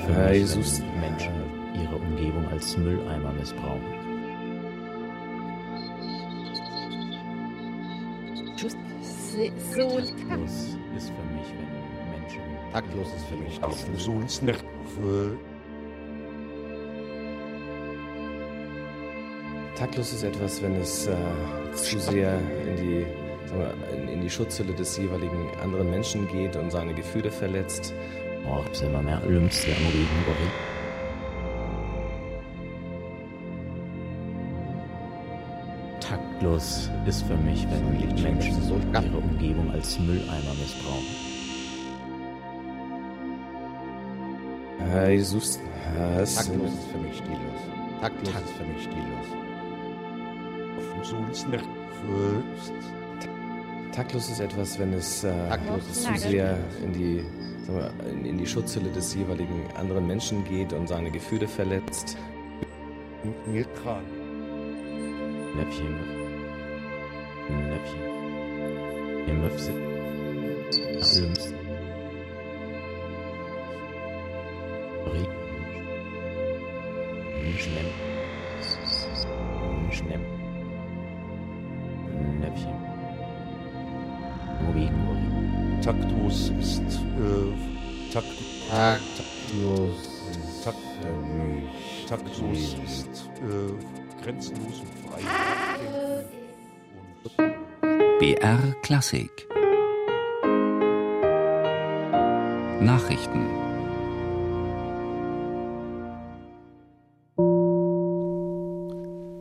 für 0.00 0.12
mich, 0.12 0.40
wenn 0.80 1.00
Menschen 1.00 1.32
ihre 1.74 1.96
Umgebung 1.96 2.46
als 2.48 2.76
Mülleimer 2.76 3.32
missbrauchen. 3.32 3.82
So 8.56 8.68
Taktlos. 10.28 10.76
ist 10.96 11.10
für 11.10 11.24
mich, 11.34 11.48
wenn 11.56 12.20
Menschen 12.20 12.42
Taktlos 12.72 13.08
ist 13.14 13.24
für 13.26 13.36
mich 13.36 13.62
Auf 13.62 13.86
so 13.96 14.12
nicht 14.42 14.64
Taktlos 19.80 20.12
ist 20.12 20.24
etwas, 20.24 20.60
wenn 20.60 20.76
es 20.76 21.06
äh, 21.06 21.16
zu 21.72 21.98
sehr 21.98 22.38
in 22.66 22.76
die, 22.76 23.06
sagen 23.48 23.60
wir, 23.62 23.96
in, 23.96 24.08
in 24.08 24.20
die 24.20 24.28
Schutzhülle 24.28 24.74
des 24.74 24.98
jeweiligen 24.98 25.48
anderen 25.62 25.88
Menschen 25.88 26.28
geht 26.28 26.54
und 26.54 26.70
seine 26.70 26.92
Gefühle 26.92 27.30
verletzt. 27.30 27.94
Oh, 28.46 28.62
immer 28.82 29.00
mehr 29.00 29.22
Lymps, 29.26 29.64
der 29.64 29.76
Taktlos 35.98 36.90
ist 37.06 37.22
für 37.22 37.38
mich, 37.38 37.66
wenn 37.70 38.22
Menschen 38.22 38.62
ihre 39.02 39.16
Umgebung 39.16 39.70
als 39.72 39.98
Mülleimer 39.98 40.54
missbrauchen. 40.60 41.06
Jesus, 45.08 45.58
Taktlos 45.96 46.36
ist 46.36 46.90
für 46.92 46.98
mich 46.98 47.16
stillos. 47.16 47.60
Taktlos 48.02 48.34
ist 48.34 48.52
für 48.58 48.64
mich 48.64 48.82
stillos. 48.82 49.49
Taktlos 53.92 54.30
ist 54.30 54.40
etwas, 54.40 54.78
wenn 54.78 54.92
es 54.92 55.24
äh, 55.24 55.32
ist 55.90 56.04
zu 56.04 56.16
sehr 56.16 56.58
in 56.82 56.92
die, 56.92 57.24
sagen 57.66 57.92
wir, 58.02 58.28
in, 58.30 58.38
die 58.38 58.46
Schutzhülle 58.46 58.90
des 58.90 59.14
jeweiligen 59.14 59.64
anderen 59.76 60.06
Menschen 60.06 60.44
geht 60.44 60.72
und 60.72 60.88
seine 60.88 61.10
Gefühle 61.10 61.48
verletzt. 61.48 62.16
Neutral. 63.46 64.02
Näpfchen. 65.56 65.94
Näpfchen. 67.68 68.00
Im 69.26 69.40
Möpse. 69.40 69.72
Taktlos 86.30 86.52
ist 86.60 86.80
äh, 86.80 88.12
takt, 88.12 88.28
Taktlos 88.70 89.96
takt, 90.62 90.78
äh, 91.02 92.08
taktlos 92.08 92.76
ist 92.84 93.30
äh, 93.40 94.22
grenzenlos 94.22 94.76
und 94.80 94.92
frei. 95.10 95.22
BR 98.20 98.76
Klassik 98.82 99.48
Nachrichten 102.80 103.48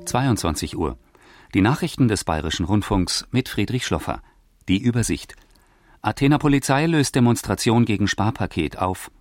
22 0.06 0.76
Uhr. 0.76 0.98
Die 1.54 1.62
Nachrichten 1.62 2.08
des 2.08 2.24
Bayerischen 2.24 2.66
Rundfunks 2.66 3.28
mit 3.30 3.48
Friedrich 3.48 3.86
Schloffer. 3.86 4.24
Die 4.68 4.82
Übersicht. 4.82 5.36
Athener 6.02 6.39
Polizei 6.39 6.86
löst 6.86 7.16
Demonstration 7.16 7.84
gegen 7.84 8.08
Sparpaket 8.08 8.78
auf. 8.78 9.12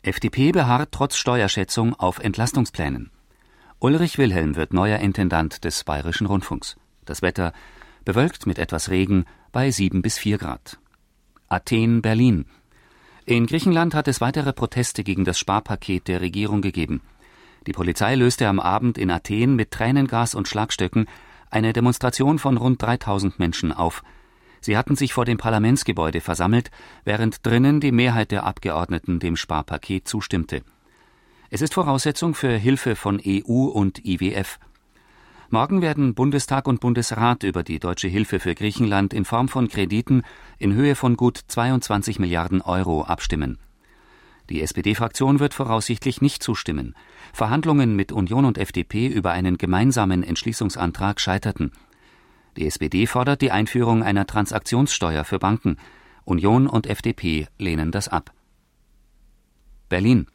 FDP 0.00 0.52
beharrt 0.52 0.88
trotz 0.90 1.16
Steuerschätzung 1.16 1.94
auf 1.94 2.18
Entlastungsplänen. 2.18 3.10
Ulrich 3.78 4.16
Wilhelm 4.16 4.56
wird 4.56 4.72
neuer 4.72 5.00
Intendant 5.00 5.64
des 5.64 5.84
Bayerischen 5.84 6.26
Rundfunks. 6.26 6.76
Das 7.04 7.20
Wetter 7.20 7.52
bewölkt 8.06 8.46
mit 8.46 8.58
etwas 8.58 8.88
Regen 8.88 9.26
bei 9.52 9.70
7 9.70 10.00
bis 10.00 10.16
4 10.16 10.38
Grad. 10.38 10.78
Athen, 11.48 12.00
Berlin. 12.00 12.46
In 13.26 13.46
Griechenland 13.46 13.94
hat 13.94 14.08
es 14.08 14.22
weitere 14.22 14.54
Proteste 14.54 15.04
gegen 15.04 15.26
das 15.26 15.38
Sparpaket 15.38 16.08
der 16.08 16.22
Regierung 16.22 16.62
gegeben. 16.62 17.02
Die 17.66 17.72
Polizei 17.72 18.14
löste 18.14 18.48
am 18.48 18.60
Abend 18.60 18.96
in 18.96 19.10
Athen 19.10 19.56
mit 19.56 19.72
Tränengas 19.72 20.34
und 20.34 20.48
Schlagstöcken 20.48 21.06
eine 21.50 21.74
Demonstration 21.74 22.38
von 22.38 22.56
rund 22.56 22.80
3000 22.80 23.38
Menschen 23.38 23.74
auf. 23.74 24.02
Sie 24.60 24.76
hatten 24.76 24.96
sich 24.96 25.12
vor 25.12 25.24
dem 25.24 25.38
Parlamentsgebäude 25.38 26.20
versammelt, 26.20 26.70
während 27.04 27.44
drinnen 27.46 27.80
die 27.80 27.92
Mehrheit 27.92 28.30
der 28.30 28.44
Abgeordneten 28.44 29.20
dem 29.20 29.36
Sparpaket 29.36 30.08
zustimmte. 30.08 30.62
Es 31.50 31.62
ist 31.62 31.74
Voraussetzung 31.74 32.34
für 32.34 32.52
Hilfe 32.52 32.94
von 32.94 33.20
EU 33.24 33.64
und 33.64 34.04
IWF. 34.04 34.58
Morgen 35.50 35.80
werden 35.80 36.14
Bundestag 36.14 36.68
und 36.68 36.80
Bundesrat 36.80 37.42
über 37.42 37.62
die 37.62 37.78
deutsche 37.78 38.08
Hilfe 38.08 38.38
für 38.38 38.54
Griechenland 38.54 39.14
in 39.14 39.24
Form 39.24 39.48
von 39.48 39.68
Krediten 39.68 40.22
in 40.58 40.74
Höhe 40.74 40.94
von 40.94 41.16
gut 41.16 41.40
22 41.48 42.18
Milliarden 42.18 42.60
Euro 42.60 43.04
abstimmen. 43.04 43.58
Die 44.50 44.60
SPD-Fraktion 44.60 45.40
wird 45.40 45.54
voraussichtlich 45.54 46.20
nicht 46.20 46.42
zustimmen. 46.42 46.94
Verhandlungen 47.32 47.96
mit 47.96 48.12
Union 48.12 48.44
und 48.44 48.58
FDP 48.58 49.06
über 49.06 49.30
einen 49.30 49.56
gemeinsamen 49.56 50.22
Entschließungsantrag 50.22 51.18
scheiterten. 51.18 51.72
Die 52.58 52.66
SPD 52.66 53.06
fordert 53.06 53.40
die 53.40 53.52
Einführung 53.52 54.02
einer 54.02 54.26
Transaktionssteuer 54.26 55.22
für 55.22 55.38
Banken. 55.38 55.76
Union 56.24 56.66
und 56.66 56.88
FDP 56.88 57.46
lehnen 57.56 57.92
das 57.92 58.08
ab. 58.08 58.32
Berlin. 59.88 60.26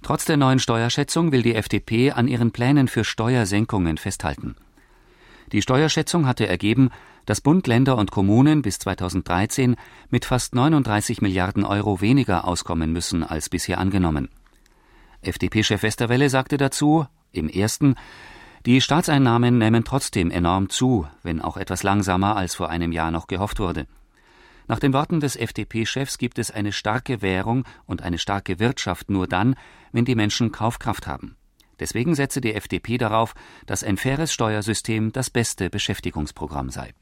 Trotz 0.00 0.26
der 0.26 0.36
neuen 0.36 0.60
Steuerschätzung 0.60 1.32
will 1.32 1.42
die 1.42 1.56
FDP 1.56 2.12
an 2.12 2.28
ihren 2.28 2.52
Plänen 2.52 2.86
für 2.86 3.02
Steuersenkungen 3.02 3.98
festhalten. 3.98 4.54
Die 5.50 5.60
Steuerschätzung 5.60 6.28
hatte 6.28 6.46
ergeben, 6.46 6.90
dass 7.26 7.40
Bund, 7.40 7.66
Länder 7.66 7.96
und 7.96 8.12
Kommunen 8.12 8.62
bis 8.62 8.78
2013 8.78 9.74
mit 10.10 10.24
fast 10.24 10.54
39 10.54 11.20
Milliarden 11.20 11.64
Euro 11.64 12.00
weniger 12.00 12.46
auskommen 12.46 12.92
müssen 12.92 13.24
als 13.24 13.48
bisher 13.48 13.78
angenommen. 13.78 14.28
FDP-Chef 15.22 15.82
Westerwelle 15.82 16.30
sagte 16.30 16.58
dazu, 16.58 17.06
im 17.32 17.48
ersten, 17.48 17.96
die 18.66 18.80
Staatseinnahmen 18.80 19.58
nehmen 19.58 19.84
trotzdem 19.84 20.30
enorm 20.30 20.70
zu, 20.70 21.06
wenn 21.22 21.42
auch 21.42 21.56
etwas 21.56 21.82
langsamer 21.82 22.36
als 22.36 22.54
vor 22.54 22.70
einem 22.70 22.92
Jahr 22.92 23.10
noch 23.10 23.26
gehofft 23.26 23.60
wurde. 23.60 23.86
Nach 24.66 24.78
den 24.78 24.94
Worten 24.94 25.20
des 25.20 25.36
FDP-Chefs 25.36 26.16
gibt 26.16 26.38
es 26.38 26.50
eine 26.50 26.72
starke 26.72 27.20
Währung 27.20 27.64
und 27.84 28.00
eine 28.00 28.18
starke 28.18 28.58
Wirtschaft 28.58 29.10
nur 29.10 29.26
dann, 29.26 29.54
wenn 29.92 30.06
die 30.06 30.14
Menschen 30.14 30.50
Kaufkraft 30.50 31.06
haben. 31.06 31.36
Deswegen 31.78 32.14
setze 32.14 32.40
die 32.40 32.54
FDP 32.54 32.96
darauf, 32.96 33.34
dass 33.66 33.84
ein 33.84 33.98
faires 33.98 34.32
Steuersystem 34.32 35.12
das 35.12 35.28
beste 35.28 35.68
Beschäftigungsprogramm 35.68 36.70
sei 36.70 36.94